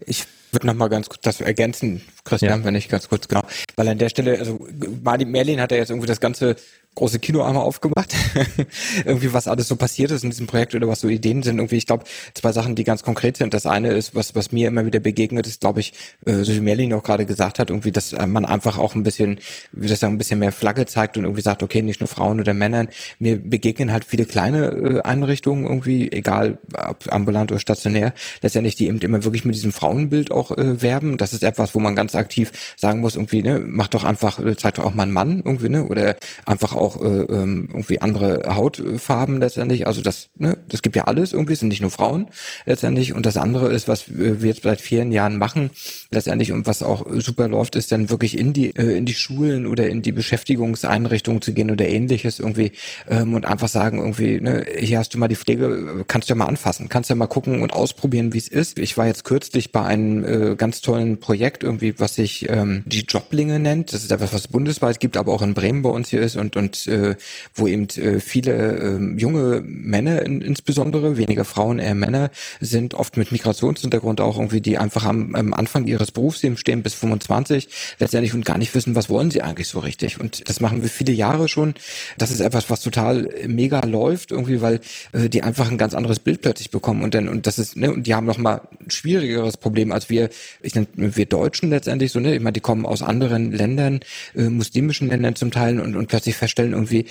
[0.00, 2.64] Ich würde noch mal ganz kurz das ergänzen, Christian, ja.
[2.64, 3.42] wenn ich ganz kurz genau,
[3.76, 4.66] weil an der Stelle, also
[5.02, 6.56] Martin Merlin hat ja jetzt irgendwie das ganze
[6.98, 8.14] große Kino einmal aufgemacht.
[9.04, 11.58] irgendwie, was alles so passiert ist in diesem Projekt oder was so Ideen sind.
[11.58, 13.54] Irgendwie, ich glaube, zwei Sachen, die ganz konkret sind.
[13.54, 15.92] Das eine ist, was, was mir immer wieder begegnet ist, glaube ich,
[16.26, 19.04] äh, so wie Merlin auch gerade gesagt hat, irgendwie, dass äh, man einfach auch ein
[19.04, 19.38] bisschen,
[19.72, 22.40] wie das sagen, ein bisschen mehr Flagge zeigt und irgendwie sagt, okay, nicht nur Frauen
[22.40, 22.88] oder Männern.
[23.20, 28.88] Mir begegnen halt viele kleine äh, Einrichtungen irgendwie, egal ob ambulant oder stationär, letztendlich, die
[28.88, 31.16] eben immer wirklich mit diesem Frauenbild auch äh, werben.
[31.16, 34.56] Das ist etwas, wo man ganz aktiv sagen muss, irgendwie, ne, macht doch einfach, äh,
[34.56, 38.00] zeigt doch auch mal einen Mann irgendwie, ne, oder einfach auch auch äh, ähm, irgendwie
[38.00, 39.86] andere Hautfarben letztendlich.
[39.86, 42.28] Also das, ne, das gibt ja alles irgendwie, sind nicht nur Frauen
[42.66, 43.14] letztendlich.
[43.14, 45.70] Und das andere ist, was wir jetzt seit vielen Jahren machen,
[46.10, 49.66] letztendlich und was auch super läuft, ist dann wirklich in die äh, in die Schulen
[49.66, 52.72] oder in die Beschäftigungseinrichtungen zu gehen oder ähnliches irgendwie
[53.08, 56.36] ähm, und einfach sagen irgendwie, ne, hier hast du mal die Pflege, kannst du ja
[56.36, 58.78] mal anfassen, kannst ja mal gucken und ausprobieren, wie es ist.
[58.78, 63.00] Ich war jetzt kürzlich bei einem äh, ganz tollen Projekt irgendwie, was sich ähm, die
[63.00, 63.92] Joblinge nennt.
[63.92, 66.56] Das ist etwas, was bundesweit gibt, aber auch in Bremen bei uns hier ist und
[66.56, 67.16] und äh,
[67.54, 73.16] wo eben äh, viele äh, junge Männer in, insbesondere, weniger Frauen, eher Männer, sind oft
[73.16, 77.68] mit Migrationshintergrund auch irgendwie, die einfach am, am Anfang ihres Berufslebens stehen bis 25
[77.98, 80.20] letztendlich und gar nicht wissen, was wollen sie eigentlich so richtig.
[80.20, 81.74] Und das machen wir viele Jahre schon.
[82.16, 84.80] Das ist etwas, was total mega läuft irgendwie, weil
[85.12, 87.92] äh, die einfach ein ganz anderes Bild plötzlich bekommen und dann und das ist ne
[87.92, 90.30] und die haben noch mal ein schwierigeres Problem als wir.
[90.62, 92.34] Ich nenne wir Deutschen letztendlich so ne.
[92.34, 94.00] Ich meine, die kommen aus anderen Ländern,
[94.34, 97.06] äh, muslimischen Ländern zum Teil und und plötzlich feststellen vorstellen, irgendwie,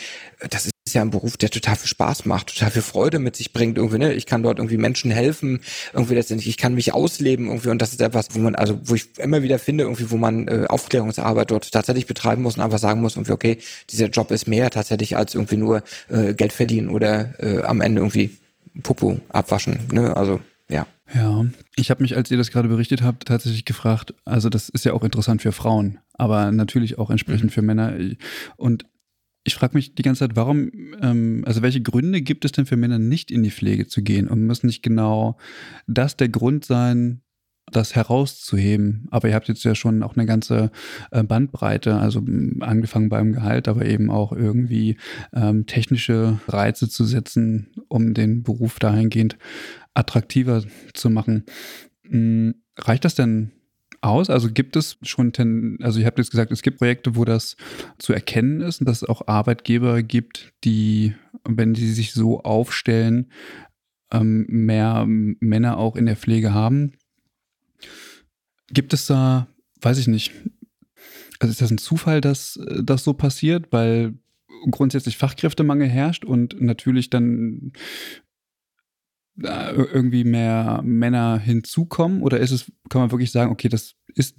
[0.50, 3.52] das ist ja ein Beruf, der total viel Spaß macht, total viel Freude mit sich
[3.52, 4.14] bringt, irgendwie, ne?
[4.14, 5.60] Ich kann dort irgendwie Menschen helfen,
[5.94, 8.96] irgendwie letztendlich, ich kann mich ausleben irgendwie und das ist etwas, wo man, also wo
[8.96, 12.80] ich immer wieder finde, irgendwie, wo man äh, Aufklärungsarbeit dort tatsächlich betreiben muss und einfach
[12.80, 13.58] sagen muss, irgendwie, okay,
[13.90, 18.02] dieser Job ist mehr tatsächlich als irgendwie nur äh, Geld verdienen oder äh, am Ende
[18.02, 18.38] irgendwie
[18.84, 20.16] Popo abwaschen, ne?
[20.16, 20.40] Also
[20.70, 20.86] ja.
[21.14, 21.46] Ja,
[21.78, 24.92] ich habe mich, als ihr das gerade berichtet habt, tatsächlich gefragt, also das ist ja
[24.92, 27.54] auch interessant für Frauen, aber natürlich auch entsprechend mhm.
[27.54, 27.94] für Männer.
[28.58, 28.86] Und
[29.48, 30.70] ich frage mich die ganze Zeit, warum,
[31.02, 34.28] ähm, also welche Gründe gibt es denn für Männer nicht in die Pflege zu gehen?
[34.28, 35.38] Und muss nicht genau
[35.88, 37.22] das der Grund sein,
[37.72, 39.08] das herauszuheben.
[39.10, 40.70] Aber ihr habt jetzt ja schon auch eine ganze
[41.12, 42.20] äh, Bandbreite, also
[42.60, 44.98] angefangen beim Gehalt, aber eben auch irgendwie
[45.34, 49.38] ähm, technische Reize zu setzen, um den Beruf dahingehend
[49.94, 51.46] attraktiver zu machen.
[52.04, 53.54] Hm, reicht das denn
[54.02, 54.30] aus?
[54.30, 57.58] Also gibt es schon, ten, also ich habe jetzt gesagt, es gibt Projekte, wo das
[57.98, 63.32] zu erkennen ist und dass es auch Arbeitgeber gibt, die, wenn sie sich so aufstellen,
[64.12, 66.94] ähm, mehr Männer auch in der Pflege haben.
[68.70, 69.48] Gibt es da,
[69.82, 70.34] weiß ich nicht,
[71.40, 74.16] also ist das ein Zufall, dass das so passiert, weil
[74.72, 77.74] grundsätzlich Fachkräftemangel herrscht und natürlich dann
[79.40, 82.22] irgendwie mehr Männer hinzukommen?
[82.22, 84.36] Oder ist es, kann man wirklich sagen, okay, das ist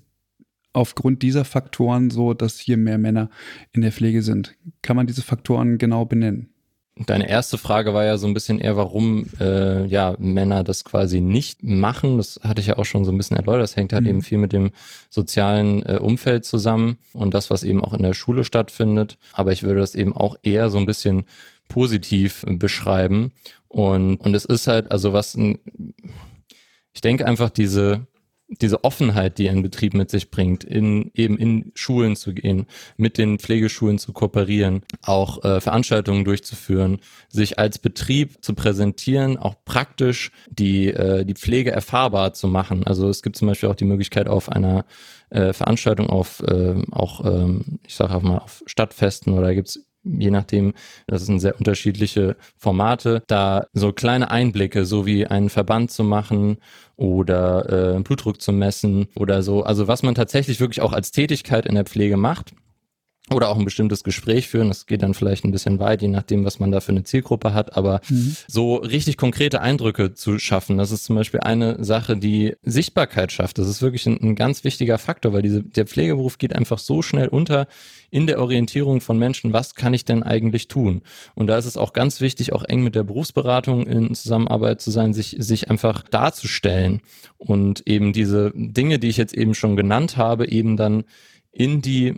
[0.73, 3.31] aufgrund dieser Faktoren so, dass hier mehr Männer
[3.73, 4.57] in der Pflege sind?
[4.83, 6.53] Kann man diese Faktoren genau benennen?
[7.07, 11.21] Deine erste Frage war ja so ein bisschen eher, warum äh, ja Männer das quasi
[11.21, 12.17] nicht machen.
[12.17, 13.63] Das hatte ich ja auch schon so ein bisschen erläutert.
[13.63, 14.11] Das hängt halt mhm.
[14.11, 14.73] eben viel mit dem
[15.09, 19.17] sozialen äh, Umfeld zusammen und das, was eben auch in der Schule stattfindet.
[19.33, 21.25] Aber ich würde das eben auch eher so ein bisschen
[21.69, 23.33] positiv beschreiben.
[23.69, 25.59] Und, und es ist halt, also was, ein,
[26.93, 28.07] ich denke einfach diese,
[28.49, 32.67] diese Offenheit, die ein Betrieb mit sich bringt, in eben in Schulen zu gehen,
[32.97, 36.99] mit den Pflegeschulen zu kooperieren, auch äh, Veranstaltungen durchzuführen,
[37.29, 42.87] sich als Betrieb zu präsentieren, auch praktisch die äh, die Pflege erfahrbar zu machen.
[42.87, 44.87] Also es gibt zum Beispiel auch die Möglichkeit auf einer
[45.29, 50.31] äh, Veranstaltung auf äh, auch ähm, ich sage auch mal auf Stadtfesten oder gibt's je
[50.31, 50.75] nachdem,
[51.07, 56.59] das sind sehr unterschiedliche Formate, da so kleine Einblicke, so wie einen Verband zu machen
[56.97, 61.67] oder äh, Blutdruck zu messen oder so, also was man tatsächlich wirklich auch als Tätigkeit
[61.67, 62.55] in der Pflege macht,
[63.31, 64.69] oder auch ein bestimmtes Gespräch führen.
[64.69, 67.55] Das geht dann vielleicht ein bisschen weit, je nachdem, was man da für eine Zielgruppe
[67.55, 67.77] hat.
[67.77, 68.37] Aber mhm.
[68.47, 73.59] so richtig konkrete Eindrücke zu schaffen, das ist zum Beispiel eine Sache, die Sichtbarkeit schafft.
[73.59, 77.03] Das ist wirklich ein, ein ganz wichtiger Faktor, weil diese, der Pflegeberuf geht einfach so
[77.03, 77.67] schnell unter
[78.11, 81.03] in der Orientierung von Menschen, was kann ich denn eigentlich tun?
[81.35, 84.91] Und da ist es auch ganz wichtig, auch eng mit der Berufsberatung in Zusammenarbeit zu
[84.91, 87.03] sein, sich, sich einfach darzustellen
[87.37, 91.05] und eben diese Dinge, die ich jetzt eben schon genannt habe, eben dann
[91.53, 92.15] in die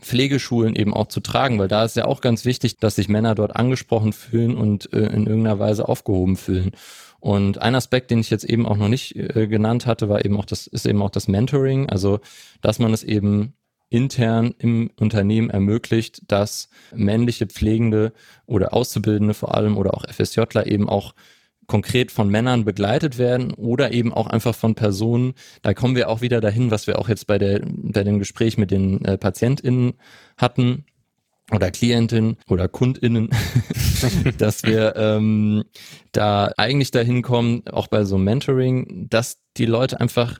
[0.00, 3.34] Pflegeschulen eben auch zu tragen, weil da ist ja auch ganz wichtig, dass sich Männer
[3.34, 6.72] dort angesprochen fühlen und äh, in irgendeiner Weise aufgehoben fühlen.
[7.20, 10.38] Und ein Aspekt, den ich jetzt eben auch noch nicht äh, genannt hatte, war eben
[10.38, 12.20] auch das, ist eben auch das Mentoring, also
[12.60, 13.54] dass man es eben
[13.88, 18.12] intern im Unternehmen ermöglicht, dass männliche Pflegende
[18.44, 21.14] oder Auszubildende vor allem oder auch FSJler eben auch
[21.66, 25.34] konkret von Männern begleitet werden oder eben auch einfach von Personen.
[25.62, 28.58] Da kommen wir auch wieder dahin, was wir auch jetzt bei, der, bei dem Gespräch
[28.58, 29.94] mit den äh, PatientInnen
[30.36, 30.84] hatten
[31.52, 33.30] oder Klientinnen oder KundInnen,
[34.38, 35.64] dass wir ähm,
[36.12, 40.38] da eigentlich dahin kommen, auch bei so Mentoring, dass die Leute einfach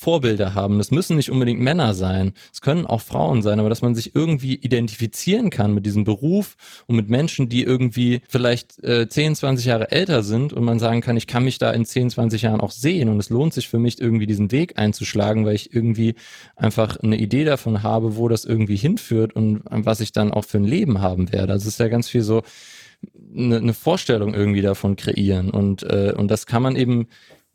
[0.00, 0.78] Vorbilder haben.
[0.78, 2.32] Das müssen nicht unbedingt Männer sein.
[2.54, 6.56] Es können auch Frauen sein, aber dass man sich irgendwie identifizieren kann mit diesem Beruf
[6.86, 11.02] und mit Menschen, die irgendwie vielleicht äh, 10, 20 Jahre älter sind und man sagen
[11.02, 13.68] kann, ich kann mich da in 10, 20 Jahren auch sehen und es lohnt sich
[13.68, 16.14] für mich irgendwie diesen Weg einzuschlagen, weil ich irgendwie
[16.56, 20.56] einfach eine Idee davon habe, wo das irgendwie hinführt und was ich dann auch für
[20.56, 21.52] ein Leben haben werde.
[21.52, 22.40] Also es ist ja ganz viel so
[23.36, 27.08] eine, eine Vorstellung irgendwie davon kreieren und, äh, und das kann man eben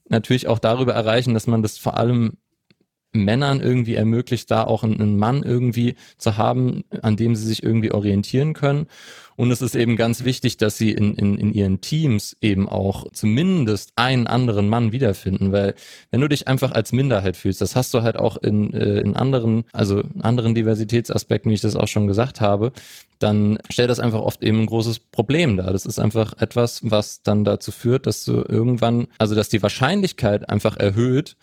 [0.10, 2.38] natürlich auch darüber erreichen, dass man das vor allem
[3.16, 7.92] Männern irgendwie ermöglicht, da auch einen Mann irgendwie zu haben, an dem sie sich irgendwie
[7.92, 8.88] orientieren können.
[9.36, 13.12] Und es ist eben ganz wichtig, dass sie in, in, in ihren Teams eben auch
[13.12, 15.76] zumindest einen anderen Mann wiederfinden, weil
[16.12, 19.16] wenn du dich einfach als Minderheit fühlst, das hast du halt auch in, äh, in
[19.16, 22.72] anderen, also anderen Diversitätsaspekten, wie ich das auch schon gesagt habe,
[23.20, 25.72] dann stellt das einfach oft eben ein großes Problem dar.
[25.72, 30.50] Das ist einfach etwas, was dann dazu führt, dass du irgendwann, also dass die Wahrscheinlichkeit
[30.50, 31.36] einfach erhöht,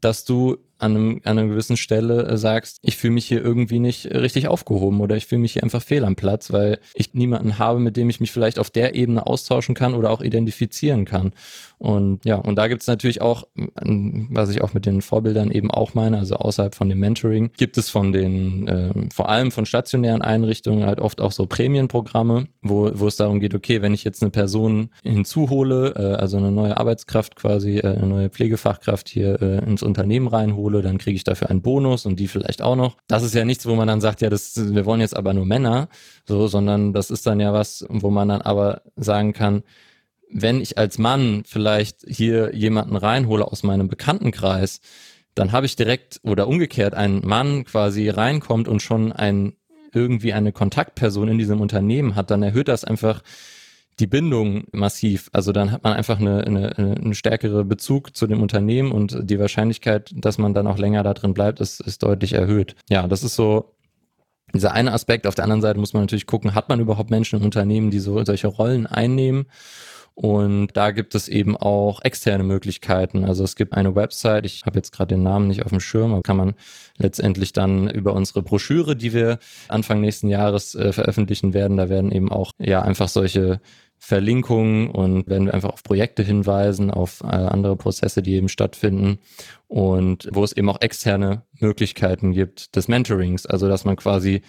[0.00, 3.78] dass du an, einem, an einer gewissen Stelle äh, sagst, ich fühle mich hier irgendwie
[3.78, 7.58] nicht richtig aufgehoben oder ich fühle mich hier einfach fehl am Platz, weil ich niemanden
[7.58, 11.32] habe, mit dem ich mich vielleicht auf der Ebene austauschen kann oder auch identifizieren kann.
[11.78, 15.94] Und ja, und da gibt's natürlich auch, was ich auch mit den Vorbildern eben auch
[15.94, 20.20] meine, also außerhalb von dem Mentoring, gibt es von den, äh, vor allem von stationären
[20.20, 24.22] Einrichtungen halt oft auch so Prämienprogramme, wo, wo es darum geht, okay, wenn ich jetzt
[24.22, 29.64] eine Person hinzuhole, äh, also eine neue Arbeitskraft quasi, äh, eine neue Pflegefachkraft hier äh,
[29.64, 32.96] ins Unternehmen reinhole, dann kriege ich dafür einen Bonus und die vielleicht auch noch.
[33.06, 35.46] Das ist ja nichts, wo man dann sagt, ja, das, wir wollen jetzt aber nur
[35.46, 35.88] Männer,
[36.26, 39.62] so, sondern das ist dann ja was, wo man dann aber sagen kann,
[40.30, 44.80] wenn ich als Mann vielleicht hier jemanden reinhole aus meinem Bekanntenkreis,
[45.34, 49.54] dann habe ich direkt oder umgekehrt ein Mann quasi reinkommt und schon ein
[49.92, 53.22] irgendwie eine Kontaktperson in diesem Unternehmen hat, dann erhöht das einfach
[53.98, 55.28] die Bindung massiv.
[55.32, 59.38] Also dann hat man einfach eine, eine, eine stärkere Bezug zu dem Unternehmen und die
[59.38, 62.74] Wahrscheinlichkeit, dass man dann auch länger da drin bleibt, ist, ist deutlich erhöht.
[62.88, 63.74] Ja, das ist so
[64.54, 65.26] dieser eine Aspekt.
[65.26, 67.98] Auf der anderen Seite muss man natürlich gucken, hat man überhaupt Menschen im Unternehmen, die
[67.98, 69.46] so solche Rollen einnehmen?
[70.20, 73.24] Und da gibt es eben auch externe Möglichkeiten.
[73.24, 76.12] Also es gibt eine Website, ich habe jetzt gerade den Namen nicht auf dem Schirm,
[76.12, 76.54] aber kann man
[76.96, 79.38] letztendlich dann über unsere Broschüre, die wir
[79.68, 83.60] Anfang nächsten Jahres äh, veröffentlichen werden, da werden eben auch ja einfach solche
[83.98, 89.18] Verlinkungen und werden wir einfach auf Projekte hinweisen, auf äh, andere Prozesse, die eben stattfinden
[89.66, 94.42] und wo es eben auch externe Möglichkeiten gibt des Mentorings, also dass man quasi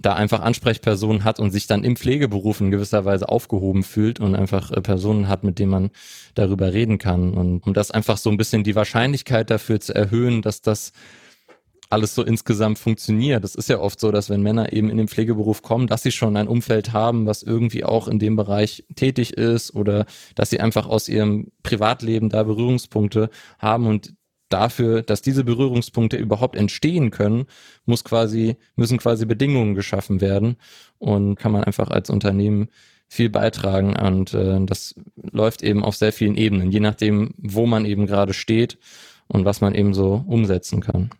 [0.00, 4.34] da einfach Ansprechpersonen hat und sich dann im Pflegeberuf in gewisser Weise aufgehoben fühlt und
[4.34, 5.90] einfach äh, Personen hat, mit denen man
[6.34, 7.34] darüber reden kann.
[7.34, 10.92] Und um das einfach so ein bisschen die Wahrscheinlichkeit dafür zu erhöhen, dass das
[11.90, 13.42] alles so insgesamt funktioniert.
[13.44, 16.12] Das ist ja oft so, dass wenn Männer eben in den Pflegeberuf kommen, dass sie
[16.12, 20.60] schon ein Umfeld haben, was irgendwie auch in dem Bereich tätig ist oder dass sie
[20.60, 24.14] einfach aus ihrem Privatleben da Berührungspunkte haben und
[24.48, 27.46] dafür, dass diese Berührungspunkte überhaupt entstehen können,
[27.84, 30.56] muss quasi, müssen quasi Bedingungen geschaffen werden
[30.98, 32.68] und kann man einfach als Unternehmen
[33.08, 37.86] viel beitragen und äh, das läuft eben auf sehr vielen Ebenen, je nachdem, wo man
[37.86, 38.78] eben gerade steht
[39.28, 41.10] und was man eben so umsetzen kann.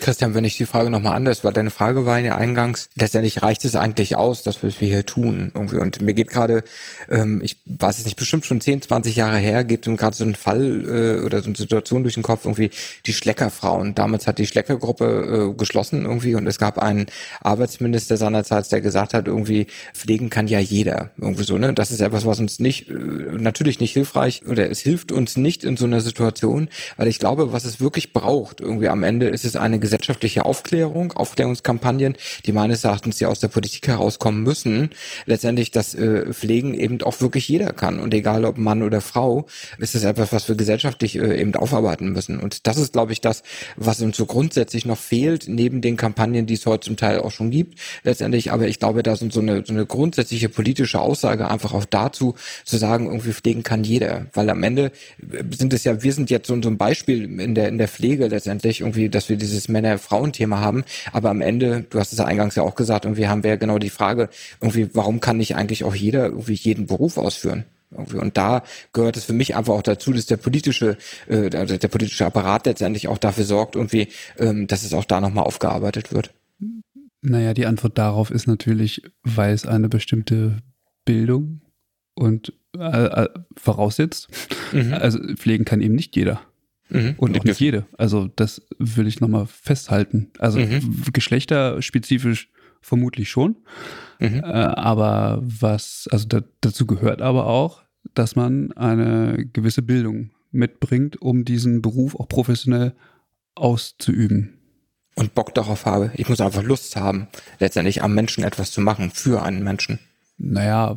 [0.00, 3.64] Christian, wenn ich die Frage nochmal anders, weil deine Frage war ja eingangs, letztendlich reicht
[3.64, 5.78] es eigentlich aus, dass wir hier tun irgendwie.
[5.78, 6.64] Und mir geht gerade,
[7.08, 10.34] ähm, ich weiß es nicht, bestimmt schon 10, 20 Jahre her, geht gerade so ein
[10.34, 10.84] Fall
[11.20, 12.70] äh, oder so eine Situation durch den Kopf, irgendwie
[13.06, 13.94] die Schleckerfrauen.
[13.94, 17.06] Damals hat die Schleckergruppe äh, geschlossen irgendwie und es gab einen
[17.40, 21.10] Arbeitsminister seinerzeit, der gesagt hat, irgendwie pflegen kann ja jeder.
[21.18, 21.72] Irgendwie so, ne?
[21.72, 25.64] Das ist etwas, was uns nicht, äh, natürlich nicht hilfreich oder es hilft uns nicht
[25.64, 29.44] in so einer Situation, weil ich glaube, was es wirklich braucht, irgendwie am Ende ist
[29.44, 32.14] es eine gesellschaftliche Aufklärung, Aufklärungskampagnen,
[32.44, 34.90] die meines Erachtens ja aus der Politik herauskommen müssen.
[35.24, 39.46] Letztendlich, dass äh, Pflegen eben auch wirklich jeder kann und egal ob Mann oder Frau,
[39.78, 42.38] ist es etwas, was wir gesellschaftlich äh, eben aufarbeiten müssen.
[42.38, 43.42] Und das ist, glaube ich, das,
[43.76, 47.30] was uns so grundsätzlich noch fehlt, neben den Kampagnen, die es heute zum Teil auch
[47.30, 47.78] schon gibt.
[48.02, 51.86] Letztendlich, aber ich glaube, da sind so eine, so eine grundsätzliche politische Aussage einfach auch
[51.86, 52.34] dazu,
[52.64, 54.26] zu sagen, irgendwie pflegen kann jeder.
[54.34, 54.92] Weil am Ende
[55.56, 58.26] sind es ja, wir sind jetzt so, so ein Beispiel in der, in der Pflege
[58.26, 60.84] letztendlich irgendwie, dass wir dieses Männer-Frauen-Thema haben.
[61.12, 63.56] Aber am Ende, du hast es ja eingangs ja auch gesagt, irgendwie haben wir ja
[63.56, 64.28] genau die Frage,
[64.60, 67.64] irgendwie, warum kann nicht eigentlich auch jeder irgendwie jeden Beruf ausführen?
[67.90, 68.62] Und da
[68.92, 72.66] gehört es für mich einfach auch dazu, dass der politische, äh, der, der politische Apparat
[72.66, 74.08] letztendlich auch dafür sorgt, irgendwie,
[74.38, 76.34] ähm, dass es auch da nochmal aufgearbeitet wird.
[77.22, 80.58] Naja, die Antwort darauf ist natürlich, weil es eine bestimmte
[81.04, 81.62] Bildung
[82.14, 84.28] und äh, äh, voraussetzt.
[84.72, 84.92] Mhm.
[84.92, 86.40] Also pflegen kann eben nicht jeder.
[86.90, 87.14] Mhm.
[87.16, 87.86] Und auch nicht jede.
[87.96, 90.30] Also das will ich nochmal festhalten.
[90.38, 91.04] Also mhm.
[91.12, 93.56] geschlechterspezifisch vermutlich schon.
[94.18, 94.40] Mhm.
[94.42, 97.82] Äh, aber was, also da, dazu gehört aber auch,
[98.14, 102.94] dass man eine gewisse Bildung mitbringt, um diesen Beruf auch professionell
[103.54, 104.54] auszuüben.
[105.14, 106.12] Und Bock darauf habe.
[106.14, 107.26] Ich muss einfach Lust haben,
[107.58, 109.98] letztendlich am Menschen etwas zu machen, für einen Menschen.
[110.36, 110.94] Naja,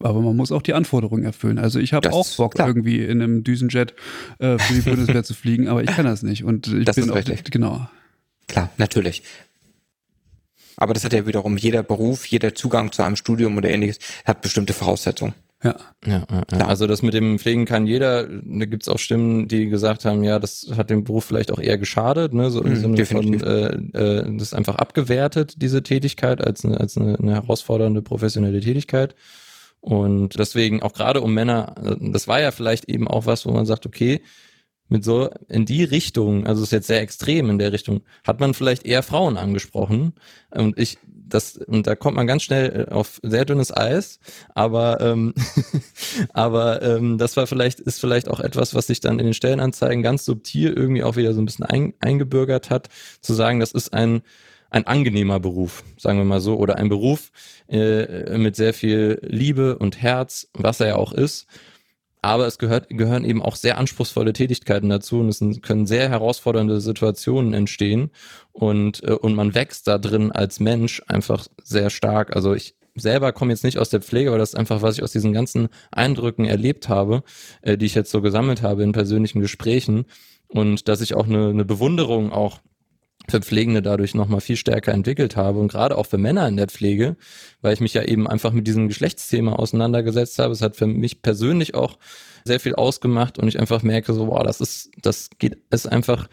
[0.00, 1.58] aber man muss auch die Anforderungen erfüllen.
[1.58, 2.68] Also ich habe auch Bock, klar.
[2.68, 3.94] irgendwie in einem Düsenjet
[4.38, 6.44] äh, für die Bundeswehr zu fliegen, aber ich kann das nicht.
[6.44, 7.50] Und ich das bin auch, richtig.
[7.50, 7.88] genau.
[8.48, 9.22] Klar, natürlich.
[10.76, 14.42] Aber das hat ja wiederum jeder Beruf, jeder Zugang zu einem Studium oder ähnliches, hat
[14.42, 15.34] bestimmte Voraussetzungen.
[15.62, 15.76] Ja.
[16.04, 16.66] Ja, ja, ja.
[16.66, 18.26] Also das mit dem Pflegen kann jeder.
[18.26, 21.78] Da gibt's auch Stimmen, die gesagt haben, ja, das hat dem Beruf vielleicht auch eher
[21.78, 22.50] geschadet, ne?
[22.50, 26.78] So im mhm, Sinne von äh, äh, das ist einfach abgewertet, diese Tätigkeit, als eine,
[26.78, 29.14] als eine, eine herausfordernde professionelle Tätigkeit.
[29.84, 33.66] Und deswegen auch gerade um Männer, das war ja vielleicht eben auch was, wo man
[33.66, 34.22] sagt, okay,
[34.88, 38.54] mit so in die Richtung, also ist jetzt sehr extrem in der Richtung, hat man
[38.54, 40.14] vielleicht eher Frauen angesprochen.
[40.50, 44.20] Und ich, das, und da kommt man ganz schnell äh, auf sehr dünnes Eis,
[44.54, 45.34] aber, ähm,
[46.32, 50.02] aber ähm, das war vielleicht, ist vielleicht auch etwas, was sich dann in den Stellenanzeigen
[50.02, 52.88] ganz subtil irgendwie auch wieder so ein bisschen ein, eingebürgert hat,
[53.20, 54.22] zu sagen, das ist ein
[54.74, 57.30] ein angenehmer Beruf, sagen wir mal so, oder ein Beruf
[57.68, 61.46] äh, mit sehr viel Liebe und Herz, was er ja auch ist.
[62.22, 66.80] Aber es gehört, gehören eben auch sehr anspruchsvolle Tätigkeiten dazu und es können sehr herausfordernde
[66.80, 68.10] Situationen entstehen
[68.50, 72.34] und, äh, und man wächst da drin als Mensch einfach sehr stark.
[72.34, 75.04] Also ich selber komme jetzt nicht aus der Pflege, aber das ist einfach, was ich
[75.04, 77.22] aus diesen ganzen Eindrücken erlebt habe,
[77.62, 80.06] äh, die ich jetzt so gesammelt habe in persönlichen Gesprächen
[80.48, 82.58] und dass ich auch eine, eine Bewunderung auch
[83.28, 86.68] für Pflegende dadurch nochmal viel stärker entwickelt habe und gerade auch für Männer in der
[86.68, 87.16] Pflege,
[87.62, 90.52] weil ich mich ja eben einfach mit diesem Geschlechtsthema auseinandergesetzt habe.
[90.52, 91.98] Es hat für mich persönlich auch
[92.44, 96.28] sehr viel ausgemacht und ich einfach merke so, wow, das ist, das geht, ist einfach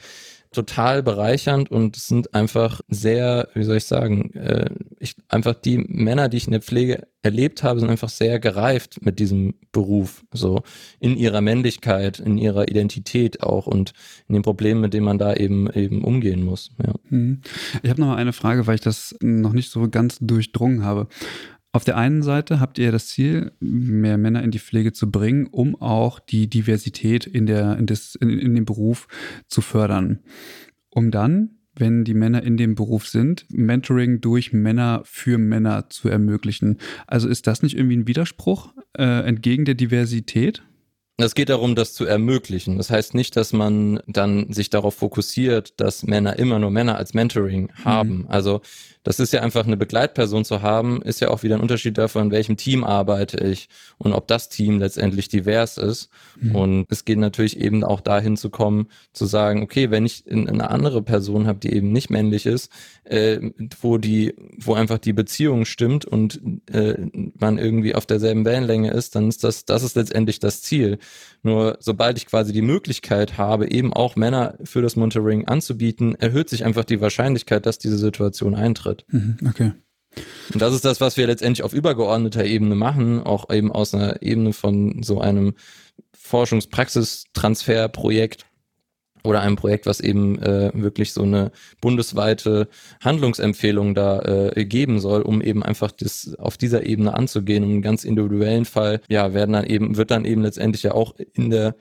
[0.52, 5.78] total bereichernd und es sind einfach sehr, wie soll ich sagen, äh, ich, einfach die
[5.78, 10.26] Männer, die ich in der Pflege erlebt habe, sind einfach sehr gereift mit diesem Beruf,
[10.34, 10.64] so
[11.00, 13.94] in ihrer Männlichkeit, in ihrer Identität auch und
[14.28, 16.72] in den Problemen, mit denen man da eben eben umgehen muss.
[16.86, 16.96] Ja.
[17.10, 17.42] Mhm.
[17.82, 21.08] Ich habe noch mal eine Frage, weil ich das noch nicht so ganz durchdrungen habe.
[21.74, 25.48] Auf der einen Seite habt ihr das Ziel, mehr Männer in die Pflege zu bringen,
[25.48, 29.08] um auch die Diversität in, der, in, des, in, in dem Beruf
[29.48, 30.20] zu fördern.
[30.90, 36.10] Um dann, wenn die Männer in dem Beruf sind, Mentoring durch Männer für Männer zu
[36.10, 36.78] ermöglichen.
[37.08, 40.64] Also ist das nicht irgendwie ein Widerspruch äh, entgegen der Diversität?
[41.18, 42.78] Es geht darum, das zu ermöglichen.
[42.78, 47.14] Das heißt nicht, dass man dann sich darauf fokussiert, dass Männer immer nur Männer als
[47.14, 48.20] Mentoring haben.
[48.20, 48.26] Mhm.
[48.28, 48.62] Also
[49.04, 52.26] das ist ja einfach eine Begleitperson zu haben, ist ja auch wieder ein Unterschied davon,
[52.26, 56.10] in welchem Team arbeite ich und ob das Team letztendlich divers ist.
[56.40, 56.56] Mhm.
[56.56, 60.70] Und es geht natürlich eben auch dahin zu kommen, zu sagen, okay, wenn ich eine
[60.70, 62.72] andere Person habe, die eben nicht männlich ist,
[63.04, 63.40] äh,
[63.82, 66.40] wo die, wo einfach die Beziehung stimmt und
[66.72, 66.98] äh,
[67.40, 71.00] man irgendwie auf derselben Wellenlänge ist, dann ist das, das ist letztendlich das Ziel.
[71.44, 76.50] Nur sobald ich quasi die Möglichkeit habe, eben auch Männer für das Monitoring anzubieten, erhöht
[76.50, 78.91] sich einfach die Wahrscheinlichkeit, dass diese Situation eintritt.
[79.10, 79.74] Mhm, okay.
[80.54, 84.22] Und das ist das, was wir letztendlich auf übergeordneter Ebene machen, auch eben aus einer
[84.22, 85.54] Ebene von so einem
[86.14, 88.46] Forschungspraxistransferprojekt,
[89.24, 92.68] oder einem Projekt, was eben äh, wirklich so eine bundesweite
[93.02, 97.64] Handlungsempfehlung da äh, geben soll, um eben einfach das auf dieser Ebene anzugehen.
[97.64, 101.16] Und im ganz individuellen Fall, ja, werden dann eben, wird dann eben letztendlich ja auch
[101.34, 101.76] in der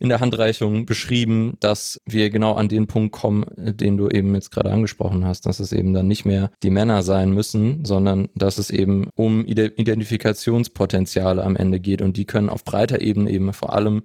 [0.00, 4.50] in der Handreichung beschrieben, dass wir genau an den Punkt kommen, den du eben jetzt
[4.50, 8.58] gerade angesprochen hast, dass es eben dann nicht mehr die Männer sein müssen, sondern dass
[8.58, 13.74] es eben um Identifikationspotenziale am Ende geht und die können auf breiter Ebene eben vor
[13.74, 14.02] allem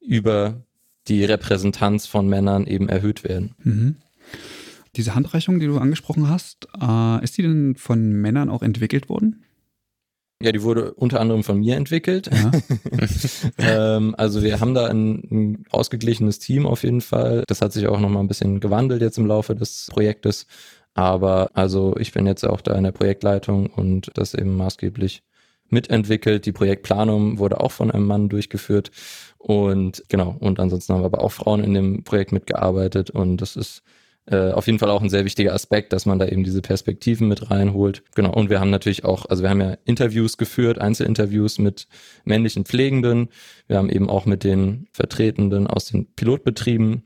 [0.00, 0.64] über
[1.06, 3.54] die Repräsentanz von Männern eben erhöht werden.
[3.62, 3.96] Mhm.
[4.96, 9.44] Diese Handreichung, die du angesprochen hast, äh, ist die denn von Männern auch entwickelt worden?
[10.40, 12.30] Ja, die wurde unter anderem von mir entwickelt.
[12.32, 12.52] Ja.
[13.96, 17.42] ähm, also wir haben da ein, ein, ausgeglichenes Team auf jeden Fall.
[17.48, 20.46] Das hat sich auch nochmal ein bisschen gewandelt jetzt im Laufe des Projektes.
[20.94, 25.22] Aber also ich bin jetzt auch da in der Projektleitung und das eben maßgeblich
[25.70, 26.46] mitentwickelt.
[26.46, 28.92] Die Projektplanung wurde auch von einem Mann durchgeführt.
[29.38, 33.10] Und genau, und ansonsten haben wir aber auch Frauen in dem Projekt mitgearbeitet.
[33.10, 33.82] Und das ist
[34.30, 37.28] äh, auf jeden Fall auch ein sehr wichtiger Aspekt, dass man da eben diese Perspektiven
[37.28, 38.02] mit reinholt.
[38.14, 38.32] Genau.
[38.32, 41.88] Und wir haben natürlich auch, also wir haben ja Interviews geführt, Einzelinterviews mit
[42.24, 43.28] männlichen Pflegenden.
[43.68, 47.04] Wir haben eben auch mit den Vertretenden aus den Pilotbetrieben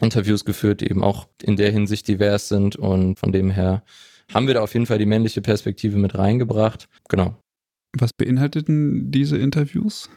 [0.00, 2.76] Interviews geführt, die eben auch in der Hinsicht divers sind.
[2.76, 3.84] Und von dem her
[4.32, 6.88] haben wir da auf jeden Fall die männliche Perspektive mit reingebracht.
[7.08, 7.36] Genau.
[7.92, 10.08] Was beinhalteten diese Interviews?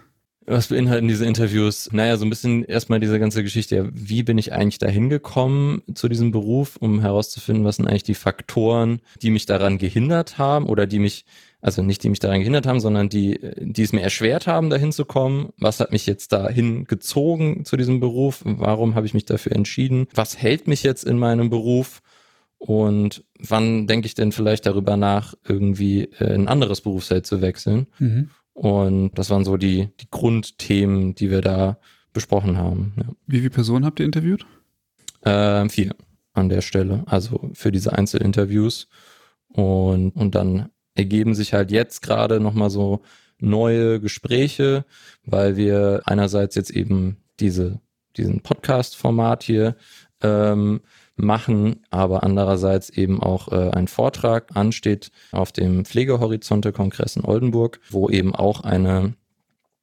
[0.50, 1.90] Was beinhalten diese Interviews?
[1.92, 3.90] Naja, so ein bisschen erstmal diese ganze Geschichte.
[3.94, 8.16] Wie bin ich eigentlich da hingekommen zu diesem Beruf, um herauszufinden, was sind eigentlich die
[8.16, 11.26] Faktoren, die mich daran gehindert haben oder die mich,
[11.60, 14.94] also nicht die mich daran gehindert haben, sondern die, die es mir erschwert haben, dahin
[14.94, 15.50] zu kommen.
[15.58, 18.42] Was hat mich jetzt dahin gezogen zu diesem Beruf?
[18.46, 20.08] Warum habe ich mich dafür entschieden?
[20.16, 22.02] Was hält mich jetzt in meinem Beruf?
[22.58, 27.88] Und wann denke ich denn vielleicht darüber nach, irgendwie äh, ein anderes Berufsfeld zu wechseln?
[28.00, 28.30] Mhm.
[28.58, 31.78] Und das waren so die, die Grundthemen, die wir da
[32.12, 32.94] besprochen haben.
[32.98, 33.04] Ja.
[33.28, 34.48] Wie viele Personen habt ihr interviewt?
[35.24, 35.94] Ähm, vier
[36.34, 38.88] an der Stelle, also für diese Einzelinterviews.
[39.50, 43.04] Und, und dann ergeben sich halt jetzt gerade nochmal so
[43.38, 44.86] neue Gespräche,
[45.24, 47.80] weil wir einerseits jetzt eben diese,
[48.16, 49.76] diesen Podcast-Format hier
[50.24, 50.82] ähm,
[51.18, 58.10] machen, aber andererseits eben auch äh, ein Vortrag ansteht auf dem Pflegehorizonte-Kongress in Oldenburg, wo
[58.10, 59.14] eben auch eine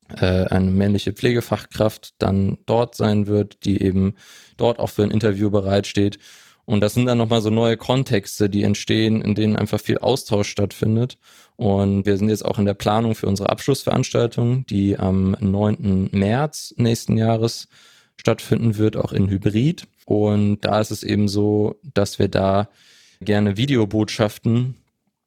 [0.09, 4.14] äh, eine männliche Pflegefachkraft dann dort sein wird, die eben
[4.57, 6.18] dort auch für ein Interview bereitsteht.
[6.66, 10.49] Und das sind dann nochmal so neue Kontexte, die entstehen, in denen einfach viel Austausch
[10.49, 11.18] stattfindet.
[11.57, 16.09] Und wir sind jetzt auch in der Planung für unsere Abschlussveranstaltung, die am 9.
[16.12, 17.68] März nächsten Jahres
[18.16, 19.87] stattfinden wird, auch in Hybrid.
[20.05, 22.68] Und da ist es eben so, dass wir da
[23.20, 24.74] gerne Videobotschaften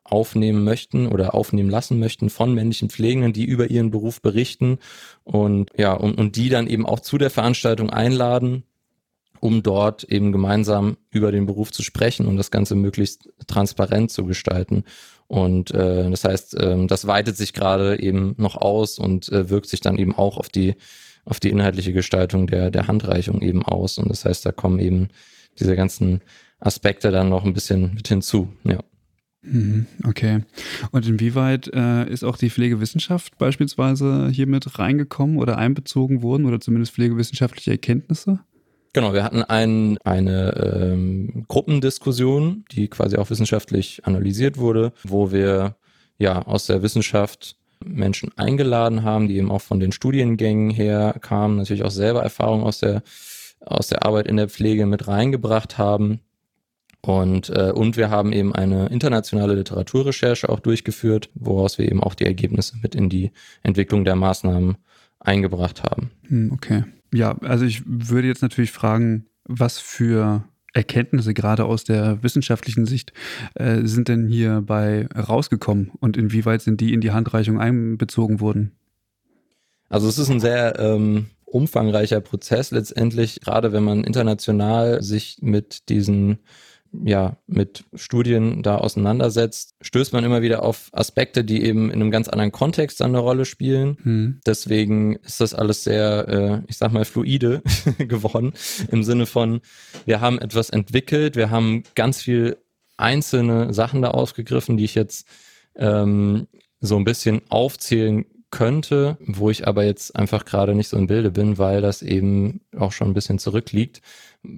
[0.03, 4.79] aufnehmen möchten oder aufnehmen lassen möchten von männlichen Pflegenden, die über ihren Beruf berichten
[5.23, 8.63] und ja, und, und die dann eben auch zu der Veranstaltung einladen,
[9.39, 14.25] um dort eben gemeinsam über den Beruf zu sprechen und das Ganze möglichst transparent zu
[14.25, 14.83] gestalten.
[15.27, 19.67] Und äh, das heißt, äh, das weitet sich gerade eben noch aus und äh, wirkt
[19.67, 20.75] sich dann eben auch auf die
[21.27, 23.97] auf die inhaltliche Gestaltung der, der Handreichung eben aus.
[23.97, 25.09] Und das heißt, da kommen eben
[25.59, 26.21] diese ganzen
[26.59, 28.79] Aspekte dann noch ein bisschen mit hinzu, ja.
[29.43, 30.43] Mhm, okay.
[30.91, 36.59] Und inwieweit äh, ist auch die Pflegewissenschaft beispielsweise hier mit reingekommen oder einbezogen worden oder
[36.59, 38.39] zumindest pflegewissenschaftliche Erkenntnisse?
[38.93, 45.75] Genau, wir hatten ein, eine ähm, Gruppendiskussion, die quasi auch wissenschaftlich analysiert wurde, wo wir
[46.17, 51.57] ja aus der Wissenschaft Menschen eingeladen haben, die eben auch von den Studiengängen her kamen,
[51.57, 53.03] natürlich auch selber Erfahrungen aus der,
[53.61, 56.19] aus der Arbeit in der Pflege mit reingebracht haben.
[57.01, 62.15] Und, äh, und wir haben eben eine internationale Literaturrecherche auch durchgeführt, woraus wir eben auch
[62.15, 63.31] die Ergebnisse mit in die
[63.63, 64.77] Entwicklung der Maßnahmen
[65.19, 66.11] eingebracht haben.
[66.27, 66.83] Hm, okay.
[67.13, 70.43] Ja, also ich würde jetzt natürlich fragen, was für
[70.77, 73.11] Erkenntnisse gerade aus der wissenschaftlichen Sicht
[73.55, 78.71] äh, sind denn hierbei rausgekommen und inwieweit sind die in die Handreichung einbezogen worden?
[79.89, 85.89] Also es ist ein sehr ähm, umfangreicher Prozess letztendlich, gerade wenn man international sich mit
[85.89, 86.39] diesen
[87.03, 92.11] ja, mit Studien da auseinandersetzt, stößt man immer wieder auf Aspekte, die eben in einem
[92.11, 93.97] ganz anderen Kontext eine Rolle spielen.
[94.03, 94.39] Hm.
[94.45, 97.61] Deswegen ist das alles sehr, äh, ich sag mal, fluide
[97.97, 98.53] geworden
[98.91, 99.61] im Sinne von,
[100.05, 102.57] wir haben etwas entwickelt, wir haben ganz viel
[102.97, 105.27] einzelne Sachen da ausgegriffen, die ich jetzt
[105.75, 106.47] ähm,
[106.79, 111.31] so ein bisschen aufzählen könnte, wo ich aber jetzt einfach gerade nicht so im Bilde
[111.31, 114.01] bin, weil das eben auch schon ein bisschen zurückliegt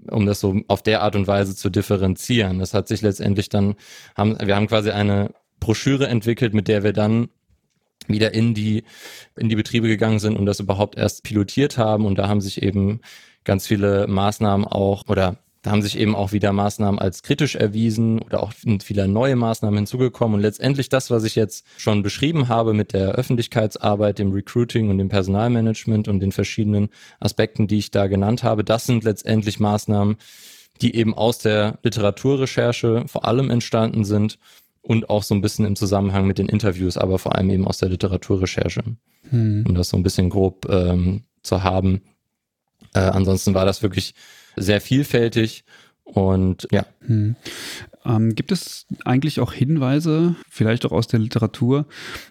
[0.09, 2.59] um das so auf der Art und Weise zu differenzieren.
[2.59, 3.75] Das hat sich letztendlich dann,
[4.15, 7.29] haben, wir haben quasi eine Broschüre entwickelt, mit der wir dann
[8.07, 8.83] wieder in die,
[9.35, 12.05] in die Betriebe gegangen sind und das überhaupt erst pilotiert haben.
[12.05, 13.01] Und da haben sich eben
[13.43, 15.37] ganz viele Maßnahmen auch oder
[15.69, 19.77] da haben sich eben auch wieder Maßnahmen als kritisch erwiesen oder auch viele neue Maßnahmen
[19.77, 20.37] hinzugekommen.
[20.37, 24.97] Und letztendlich das, was ich jetzt schon beschrieben habe mit der Öffentlichkeitsarbeit, dem Recruiting und
[24.97, 26.89] dem Personalmanagement und den verschiedenen
[27.19, 30.17] Aspekten, die ich da genannt habe, das sind letztendlich Maßnahmen,
[30.81, 34.39] die eben aus der Literaturrecherche vor allem entstanden sind
[34.81, 37.77] und auch so ein bisschen im Zusammenhang mit den Interviews, aber vor allem eben aus
[37.77, 38.81] der Literaturrecherche,
[39.29, 39.65] hm.
[39.67, 42.01] um das so ein bisschen grob ähm, zu haben.
[42.95, 44.15] Äh, ansonsten war das wirklich
[44.55, 45.63] sehr vielfältig
[46.13, 46.85] und ja.
[47.05, 47.35] Hm.
[48.05, 51.85] Ähm, gibt es eigentlich auch Hinweise, vielleicht auch aus der Literatur,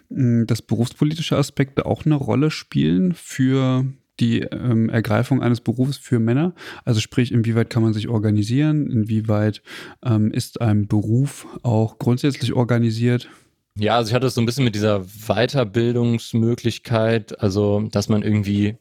[0.09, 3.85] hm, dass berufspolitische Aspekte auch eine Rolle spielen für
[4.19, 6.53] die ähm, Ergreifung eines Berufs für Männer?
[6.83, 8.91] Also sprich, inwieweit kann man sich organisieren?
[8.91, 9.61] Inwieweit
[10.03, 13.29] ähm, ist ein Beruf auch grundsätzlich organisiert?
[13.75, 18.75] Ja, also ich hatte es so ein bisschen mit dieser Weiterbildungsmöglichkeit, also dass man irgendwie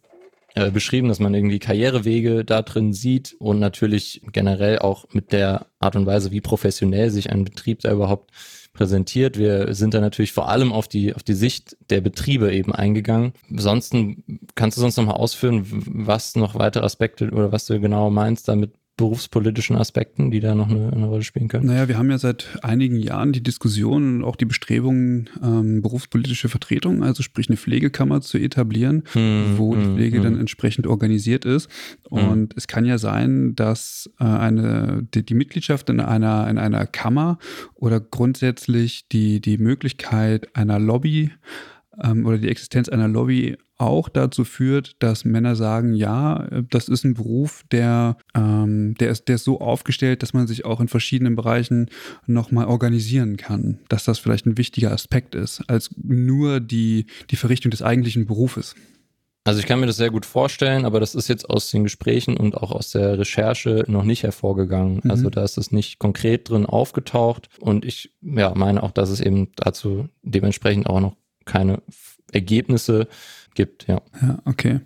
[0.54, 5.66] äh, beschrieben, dass man irgendwie Karrierewege da drin sieht und natürlich generell auch mit der
[5.78, 8.30] Art und Weise, wie professionell sich ein Betrieb da überhaupt
[8.72, 9.36] präsentiert.
[9.36, 13.32] Wir sind da natürlich vor allem auf die, auf die Sicht der Betriebe eben eingegangen.
[13.50, 18.08] Ansonsten kannst du sonst noch mal ausführen, was noch weitere Aspekte oder was du genau
[18.10, 21.66] meinst damit berufspolitischen Aspekten, die da noch eine, eine, Rolle spielen können?
[21.66, 26.50] Naja, wir haben ja seit einigen Jahren die Diskussion und auch die Bestrebungen, ähm, berufspolitische
[26.50, 30.24] Vertretung, also sprich eine Pflegekammer zu etablieren, hm, wo hm, die Pflege hm.
[30.24, 31.70] dann entsprechend organisiert ist.
[32.10, 32.28] Hm.
[32.28, 36.84] Und es kann ja sein, dass äh, eine, die, die, Mitgliedschaft in einer, in einer
[36.86, 37.38] Kammer
[37.74, 41.30] oder grundsätzlich die, die Möglichkeit einer Lobby
[42.02, 47.04] ähm, oder die Existenz einer Lobby auch dazu führt, dass Männer sagen, ja, das ist
[47.04, 50.88] ein Beruf, der, ähm, der, ist, der ist so aufgestellt, dass man sich auch in
[50.88, 51.88] verschiedenen Bereichen
[52.26, 53.78] nochmal organisieren kann.
[53.88, 58.74] Dass das vielleicht ein wichtiger Aspekt ist, als nur die, die Verrichtung des eigentlichen Berufes.
[59.44, 62.36] Also ich kann mir das sehr gut vorstellen, aber das ist jetzt aus den Gesprächen
[62.36, 65.00] und auch aus der Recherche noch nicht hervorgegangen.
[65.02, 65.10] Mhm.
[65.10, 69.20] Also da ist es nicht konkret drin aufgetaucht und ich ja, meine auch, dass es
[69.20, 71.80] eben dazu dementsprechend auch noch keine
[72.32, 73.08] Ergebnisse
[73.54, 74.00] gibt, ja.
[74.22, 74.80] Ja, okay.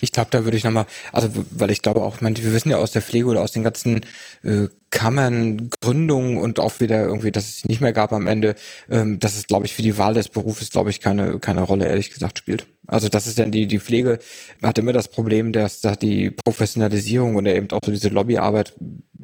[0.00, 2.76] Ich glaube, da würde ich nochmal, also weil ich glaube auch, man, wir wissen ja
[2.76, 4.02] aus der Pflege oder aus den ganzen
[4.42, 8.54] äh, Kammern, Gründungen und auch wieder irgendwie, dass es nicht mehr gab am Ende,
[8.90, 11.86] ähm, dass es, glaube ich, für die Wahl des Berufes, glaube ich, keine, keine Rolle,
[11.86, 12.66] ehrlich gesagt, spielt.
[12.86, 14.18] Also das ist dann die, die Pflege
[14.62, 18.74] hat immer das Problem, dass da die Professionalisierung und eben auch so diese Lobbyarbeit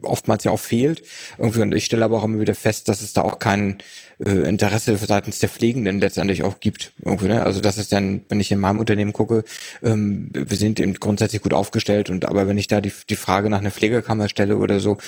[0.03, 1.03] oftmals ja auch fehlt.
[1.39, 3.79] Irgendwie, und ich stelle aber auch immer wieder fest, dass es da auch kein
[4.25, 6.93] äh, Interesse seitens der Pflegenden letztendlich auch gibt.
[7.05, 7.45] Irgendwie, ne?
[7.45, 9.45] Also das ist dann, wenn ich in meinem Unternehmen gucke,
[9.83, 13.51] ähm, wir sind eben grundsätzlich gut aufgestellt und aber wenn ich da die, die Frage
[13.51, 14.99] nach einer Pflegekammer stelle oder so,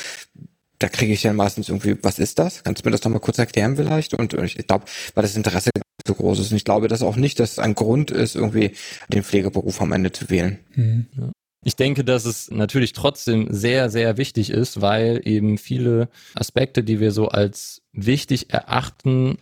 [0.79, 2.65] da kriege ich dann meistens irgendwie, was ist das?
[2.65, 4.15] Kannst du mir das nochmal kurz erklären vielleicht?
[4.15, 5.71] Und ich glaube, weil das Interesse
[6.07, 6.51] so groß ist.
[6.51, 8.73] Und ich glaube, dass auch nicht, dass es ein Grund ist, irgendwie
[9.09, 10.59] den Pflegeberuf am Ende zu wählen.
[10.75, 11.07] Mhm.
[11.17, 11.33] Ja.
[11.65, 16.99] Ich denke, dass es natürlich trotzdem sehr, sehr wichtig ist, weil eben viele Aspekte, die
[16.99, 19.39] wir so als wichtig erachten,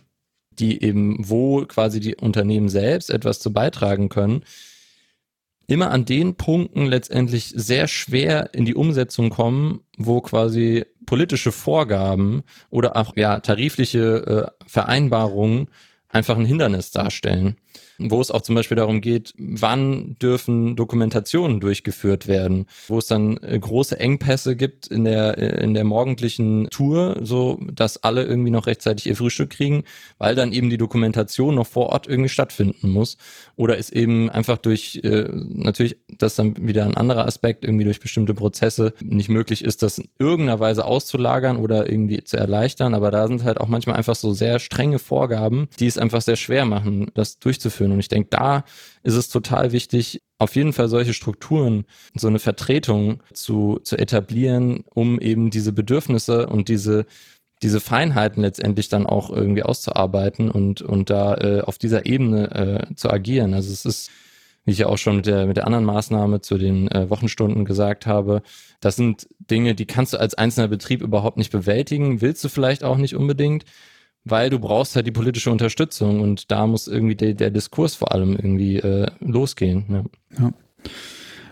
[0.51, 4.43] die eben, wo quasi die Unternehmen selbst etwas zu beitragen können,
[5.65, 12.43] immer an den Punkten letztendlich sehr schwer in die Umsetzung kommen, wo quasi politische Vorgaben
[12.69, 15.69] oder auch ja tarifliche äh, Vereinbarungen
[16.09, 17.55] einfach ein Hindernis darstellen
[18.09, 23.37] wo es auch zum Beispiel darum geht, wann dürfen Dokumentationen durchgeführt werden, wo es dann
[23.37, 28.51] äh, große Engpässe gibt in der, äh, in der morgendlichen Tour, so dass alle irgendwie
[28.51, 29.83] noch rechtzeitig ihr Frühstück kriegen,
[30.17, 33.17] weil dann eben die Dokumentation noch vor Ort irgendwie stattfinden muss.
[33.55, 37.99] Oder ist eben einfach durch, äh, natürlich, das dann wieder ein anderer Aspekt, irgendwie durch
[37.99, 42.93] bestimmte Prozesse nicht möglich ist, das in irgendeiner Weise auszulagern oder irgendwie zu erleichtern.
[42.93, 46.37] Aber da sind halt auch manchmal einfach so sehr strenge Vorgaben, die es einfach sehr
[46.37, 47.90] schwer machen, das durchzuführen führen.
[47.93, 48.63] Und ich denke, da
[49.03, 51.85] ist es total wichtig, auf jeden Fall solche Strukturen,
[52.15, 57.05] so eine Vertretung zu, zu etablieren, um eben diese Bedürfnisse und diese
[57.61, 62.95] diese Feinheiten letztendlich dann auch irgendwie auszuarbeiten und, und da äh, auf dieser Ebene äh,
[62.95, 63.53] zu agieren.
[63.53, 64.09] Also es ist,
[64.65, 67.65] wie ich ja auch schon mit der, mit der anderen Maßnahme zu den äh, Wochenstunden
[67.65, 68.41] gesagt habe,
[68.79, 72.83] das sind Dinge, die kannst du als einzelner Betrieb überhaupt nicht bewältigen, willst du vielleicht
[72.83, 73.65] auch nicht unbedingt
[74.23, 78.13] weil du brauchst halt die politische Unterstützung und da muss irgendwie der, der Diskurs vor
[78.13, 79.85] allem irgendwie äh, losgehen.
[79.89, 80.03] Ja.
[80.43, 80.53] ja.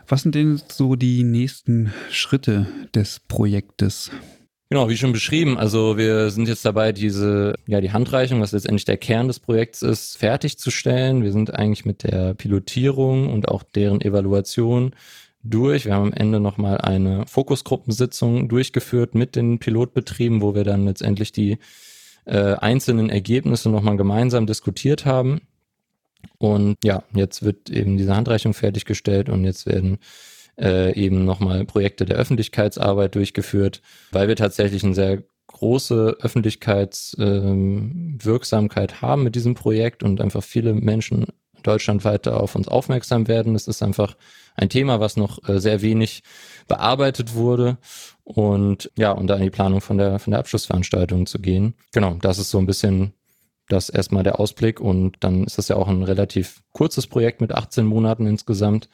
[0.07, 4.11] Was sind denn so die nächsten Schritte des Projektes?
[4.71, 8.85] Genau, wie schon beschrieben, also wir sind jetzt dabei, diese, ja, die Handreichung, was letztendlich
[8.85, 11.23] der Kern des Projekts ist, fertigzustellen.
[11.23, 14.93] Wir sind eigentlich mit der Pilotierung und auch deren Evaluation
[15.43, 15.85] durch.
[15.85, 21.31] Wir haben am Ende nochmal eine Fokusgruppensitzung durchgeführt mit den Pilotbetrieben, wo wir dann letztendlich
[21.31, 21.57] die
[22.29, 25.41] äh, einzelnen Ergebnisse nochmal gemeinsam diskutiert haben.
[26.37, 29.97] Und ja, jetzt wird eben diese Handreichung fertiggestellt und jetzt werden
[30.59, 33.81] äh, eben nochmal Projekte der Öffentlichkeitsarbeit durchgeführt,
[34.11, 40.73] weil wir tatsächlich eine sehr große Öffentlichkeitswirksamkeit ähm, haben mit diesem Projekt und einfach viele
[40.73, 41.25] Menschen
[41.63, 43.55] deutschlandweit auf uns aufmerksam werden.
[43.55, 44.15] Es ist einfach
[44.55, 46.21] ein Thema, was noch äh, sehr wenig
[46.67, 47.79] bearbeitet wurde
[48.35, 51.73] und ja, und da in die Planung von der, von der Abschlussveranstaltung zu gehen.
[51.93, 53.13] Genau, das ist so ein bisschen
[53.69, 57.51] das erstmal der Ausblick und dann ist das ja auch ein relativ kurzes Projekt mit
[57.51, 58.87] 18 Monaten insgesamt,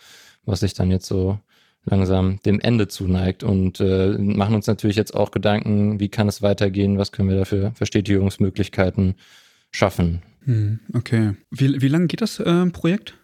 [0.45, 1.37] was sich dann jetzt so
[1.83, 6.41] langsam dem Ende zuneigt und äh, machen uns natürlich jetzt auch Gedanken, wie kann es
[6.41, 9.15] weitergehen, was können wir da für Verstetigungsmöglichkeiten
[9.71, 10.21] schaffen.
[10.45, 11.33] Hm, okay.
[11.51, 13.15] Wie, wie lange geht das äh, Projekt?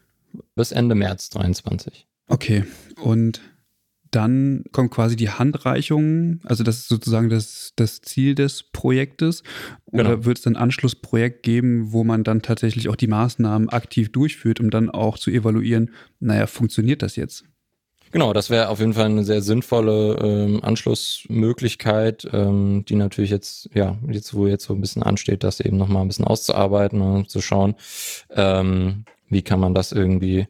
[0.56, 2.06] Bis Ende März 23.
[2.28, 2.66] Okay.
[3.02, 3.42] Und
[4.12, 9.44] dann kommt quasi die Handreichung, also das ist sozusagen das, das Ziel des Projektes.
[9.86, 10.26] Oder genau.
[10.26, 14.70] wird es ein Anschlussprojekt geben, wo man dann tatsächlich auch die Maßnahmen aktiv durchführt, um
[14.70, 17.46] dann auch zu evaluieren, naja, funktioniert das jetzt?
[18.12, 23.70] Genau, das wäre auf jeden Fall eine sehr sinnvolle ähm, Anschlussmöglichkeit, ähm, die natürlich jetzt,
[23.74, 27.30] ja, jetzt wo jetzt so ein bisschen ansteht, das eben nochmal ein bisschen auszuarbeiten und
[27.30, 27.76] zu schauen,
[28.32, 30.48] ähm, wie kann man das irgendwie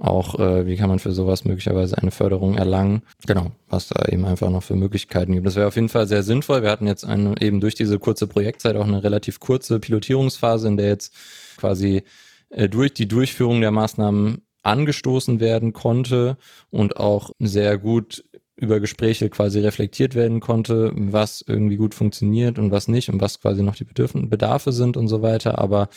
[0.00, 3.02] auch, äh, wie kann man für sowas möglicherweise eine Förderung erlangen.
[3.26, 5.46] Genau, was da eben einfach noch für Möglichkeiten gibt.
[5.46, 6.62] Das wäre auf jeden Fall sehr sinnvoll.
[6.62, 10.76] Wir hatten jetzt eine, eben durch diese kurze Projektzeit auch eine relativ kurze Pilotierungsphase, in
[10.78, 11.14] der jetzt
[11.58, 12.02] quasi
[12.48, 16.36] äh, durch die Durchführung der Maßnahmen angestoßen werden konnte
[16.70, 18.24] und auch sehr gut
[18.60, 23.40] über Gespräche quasi reflektiert werden konnte, was irgendwie gut funktioniert und was nicht und was
[23.40, 25.58] quasi noch die Bedürfen Bedarfe sind und so weiter.
[25.58, 25.88] Aber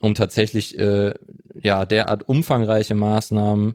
[0.00, 1.12] um tatsächlich äh,
[1.62, 3.74] ja derart umfangreiche Maßnahmen,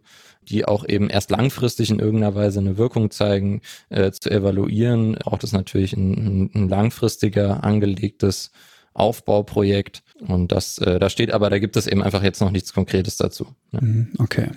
[0.49, 5.43] die auch eben erst langfristig in irgendeiner Weise eine Wirkung zeigen, äh, zu evaluieren, braucht
[5.43, 8.51] es natürlich ein, ein langfristiger angelegtes
[8.93, 10.03] Aufbauprojekt.
[10.27, 13.17] Und das, äh, da steht aber, da gibt es eben einfach jetzt noch nichts Konkretes
[13.17, 13.47] dazu.
[13.71, 13.81] Ja.
[13.81, 14.49] Mhm, okay.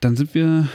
[0.00, 0.68] Dann sind wir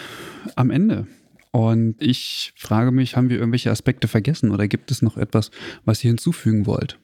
[0.56, 1.08] am Ende.
[1.56, 5.52] Und ich frage mich, haben wir irgendwelche Aspekte vergessen oder gibt es noch etwas,
[5.86, 7.00] was ihr hinzufügen wollt?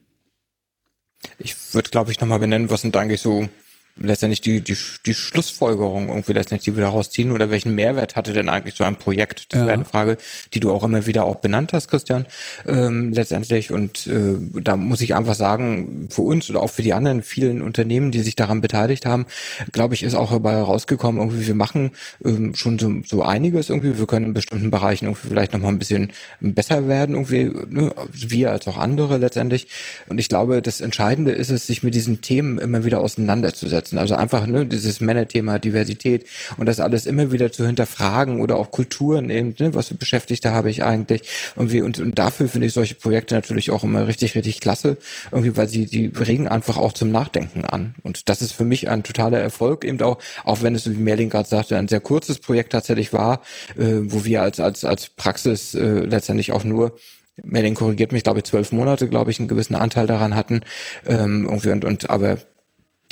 [1.38, 3.48] Ich würde, glaube ich, nochmal benennen, was sind eigentlich so
[3.96, 8.32] letztendlich die, die, die Schlussfolgerung irgendwie letztendlich die wir daraus ziehen oder welchen Mehrwert hatte
[8.32, 9.52] denn eigentlich so ein Projekt?
[9.52, 9.66] Das ja.
[9.66, 10.16] wäre eine Frage,
[10.54, 12.26] die du auch immer wieder auch benannt hast, Christian,
[12.66, 13.70] ähm, letztendlich.
[13.70, 17.60] Und äh, da muss ich einfach sagen, für uns oder auch für die anderen vielen
[17.60, 19.26] Unternehmen, die sich daran beteiligt haben,
[19.72, 21.90] glaube ich, ist auch dabei herausgekommen, irgendwie wir machen
[22.24, 23.98] ähm, schon so, so einiges irgendwie.
[23.98, 28.52] Wir können in bestimmten Bereichen irgendwie vielleicht nochmal ein bisschen besser werden, irgendwie, ne, wir
[28.52, 29.68] als auch andere letztendlich.
[30.08, 33.98] Und ich glaube, das Entscheidende ist es, sich mit diesen Themen immer wieder auseinanderzusetzen umsetzen.
[33.98, 36.26] Also einfach ne, dieses Männerthema, Diversität
[36.56, 40.52] und das alles immer wieder zu hinterfragen oder auch Kulturen eben, ne, was für Beschäftigte
[40.52, 41.22] habe ich eigentlich
[41.56, 44.96] irgendwie und, und dafür finde ich solche Projekte natürlich auch immer richtig, richtig klasse,
[45.30, 47.94] irgendwie, weil sie, die regen einfach auch zum Nachdenken an.
[48.02, 51.30] Und das ist für mich ein totaler Erfolg eben auch, auch wenn es, wie Merlin
[51.30, 53.42] gerade sagte, ein sehr kurzes Projekt tatsächlich war,
[53.76, 56.96] äh, wo wir als, als, als Praxis äh, letztendlich auch nur
[57.42, 60.60] Merlin korrigiert mich, glaube ich, zwölf Monate, glaube ich, einen gewissen Anteil daran hatten.
[61.06, 62.36] Ähm, irgendwie und, und aber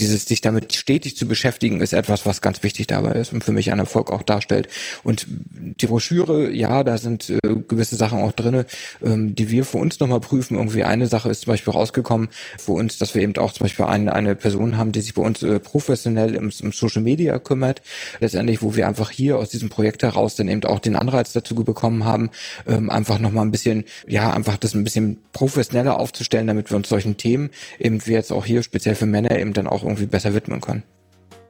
[0.01, 3.53] dieses sich damit stetig zu beschäftigen, ist etwas, was ganz wichtig dabei ist und für
[3.53, 4.69] mich einen Erfolg auch darstellt.
[5.05, 8.67] Und die Broschüre, ja, da sind äh, gewisse Sachen auch drinne,
[9.05, 10.57] ähm, die wir für uns nochmal prüfen.
[10.57, 12.29] Irgendwie eine Sache ist zum Beispiel rausgekommen
[12.59, 15.23] für uns, dass wir eben auch zum Beispiel eine, eine Person haben, die sich bei
[15.23, 17.83] uns äh, professionell im, im Social Media kümmert.
[18.21, 21.55] Letztendlich, wo wir einfach hier aus diesem Projekt heraus dann eben auch den Anreiz dazu
[21.55, 22.31] bekommen haben,
[22.67, 26.89] ähm, einfach nochmal ein bisschen, ja, einfach das ein bisschen professioneller aufzustellen, damit wir uns
[26.89, 30.35] solchen Themen eben wie jetzt auch hier speziell für Männer eben dann auch irgendwie besser
[30.35, 30.83] widmen können.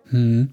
[0.08, 0.50] Hm.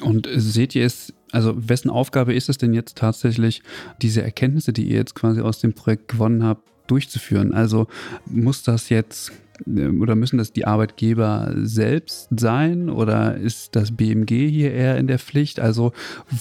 [0.00, 3.62] Und seht ihr es, also wessen Aufgabe ist es denn jetzt tatsächlich,
[4.02, 7.54] diese Erkenntnisse, die ihr jetzt quasi aus dem Projekt gewonnen habt, durchzuführen?
[7.54, 7.86] Also
[8.26, 9.32] muss das jetzt
[9.66, 15.06] äh, oder müssen das die Arbeitgeber selbst sein oder ist das BMG hier eher in
[15.06, 15.60] der Pflicht?
[15.60, 15.92] Also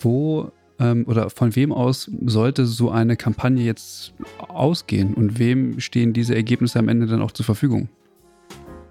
[0.01, 6.13] wo ähm, oder von wem aus sollte so eine Kampagne jetzt ausgehen und wem stehen
[6.13, 7.89] diese Ergebnisse am Ende dann auch zur Verfügung?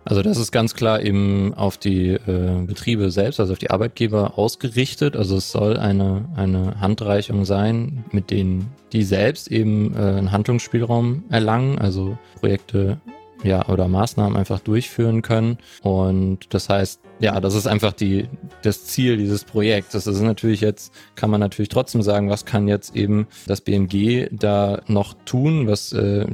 [0.05, 4.39] Also das ist ganz klar eben auf die äh, Betriebe selbst, also auf die Arbeitgeber
[4.39, 5.17] ausgerichtet.
[5.17, 11.25] Also es soll eine, eine Handreichung sein, mit denen die selbst eben äh, einen Handlungsspielraum
[11.31, 13.01] erlangen, also Projekte
[13.43, 15.59] ja, oder Maßnahmen einfach durchführen können.
[15.83, 18.29] Und das heißt, ja, das ist einfach die,
[18.63, 19.93] das Ziel dieses Projekts.
[19.93, 24.29] Das ist natürlich jetzt, kann man natürlich trotzdem sagen, was kann jetzt eben das BMG
[24.33, 26.27] da noch tun, was, äh,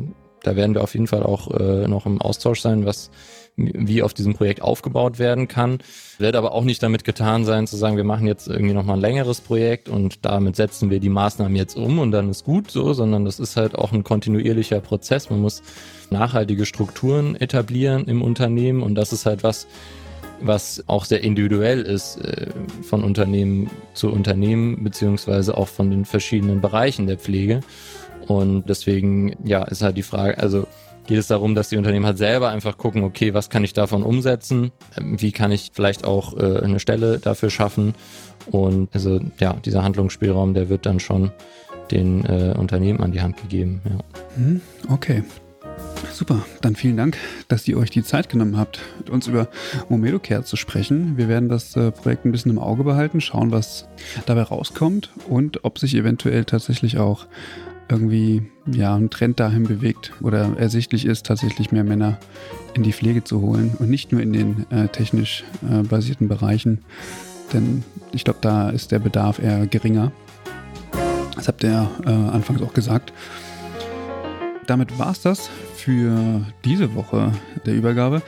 [0.42, 3.10] da werden wir auf jeden Fall auch äh, noch im Austausch sein, was
[3.56, 5.78] wie auf diesem Projekt aufgebaut werden kann.
[6.18, 9.00] Wird aber auch nicht damit getan sein, zu sagen, wir machen jetzt irgendwie nochmal ein
[9.00, 12.92] längeres Projekt und damit setzen wir die Maßnahmen jetzt um und dann ist gut so,
[12.92, 15.30] sondern das ist halt auch ein kontinuierlicher Prozess.
[15.30, 15.62] Man muss
[16.10, 19.66] nachhaltige Strukturen etablieren im Unternehmen und das ist halt was,
[20.40, 22.48] was auch sehr individuell ist äh,
[22.82, 27.60] von Unternehmen zu Unternehmen, beziehungsweise auch von den verschiedenen Bereichen der Pflege.
[28.26, 30.66] Und deswegen, ja, ist halt die Frage, also
[31.10, 34.04] geht es darum, dass die Unternehmen halt selber einfach gucken, okay, was kann ich davon
[34.04, 34.70] umsetzen?
[34.96, 37.94] Ähm, wie kann ich vielleicht auch äh, eine Stelle dafür schaffen?
[38.46, 41.32] Und also ja, dieser Handlungsspielraum, der wird dann schon
[41.90, 43.80] den äh, Unternehmen an die Hand gegeben.
[43.84, 43.98] Ja.
[44.36, 45.24] Mhm, okay.
[46.12, 47.16] Super, dann vielen Dank,
[47.48, 49.48] dass ihr euch die Zeit genommen habt, mit uns über
[49.88, 51.16] Momedocare zu sprechen.
[51.16, 53.88] Wir werden das äh, Projekt ein bisschen im Auge behalten, schauen, was
[54.26, 57.26] dabei rauskommt und ob sich eventuell tatsächlich auch
[57.90, 62.18] irgendwie ja, ein Trend dahin bewegt oder ersichtlich ist, tatsächlich mehr Männer
[62.74, 66.78] in die Pflege zu holen und nicht nur in den äh, technisch äh, basierten Bereichen.
[67.52, 70.12] Denn ich glaube, da ist der Bedarf eher geringer.
[71.34, 73.12] Das habt ihr äh, anfangs auch gesagt.
[74.66, 75.50] Damit war es das
[75.80, 77.32] für diese Woche
[77.66, 78.22] der Übergabe.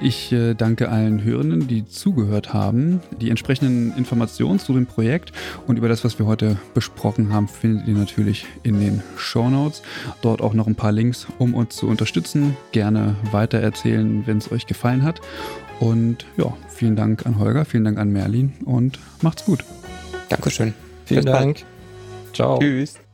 [0.00, 3.00] Ich äh, danke allen Hörenden, die zugehört haben.
[3.20, 5.32] Die entsprechenden Informationen zu dem Projekt
[5.66, 9.82] und über das, was wir heute besprochen haben, findet ihr natürlich in den Show Notes.
[10.22, 12.56] Dort auch noch ein paar Links, um uns zu unterstützen.
[12.72, 15.20] Gerne weitererzählen, wenn es euch gefallen hat.
[15.80, 19.64] Und ja, vielen Dank an Holger, vielen Dank an Merlin und macht's gut.
[20.28, 20.74] Dankeschön.
[21.04, 21.44] Vielen Bis Dank.
[21.44, 21.66] Bald.
[22.34, 22.58] Ciao.
[22.58, 23.07] Tschüss.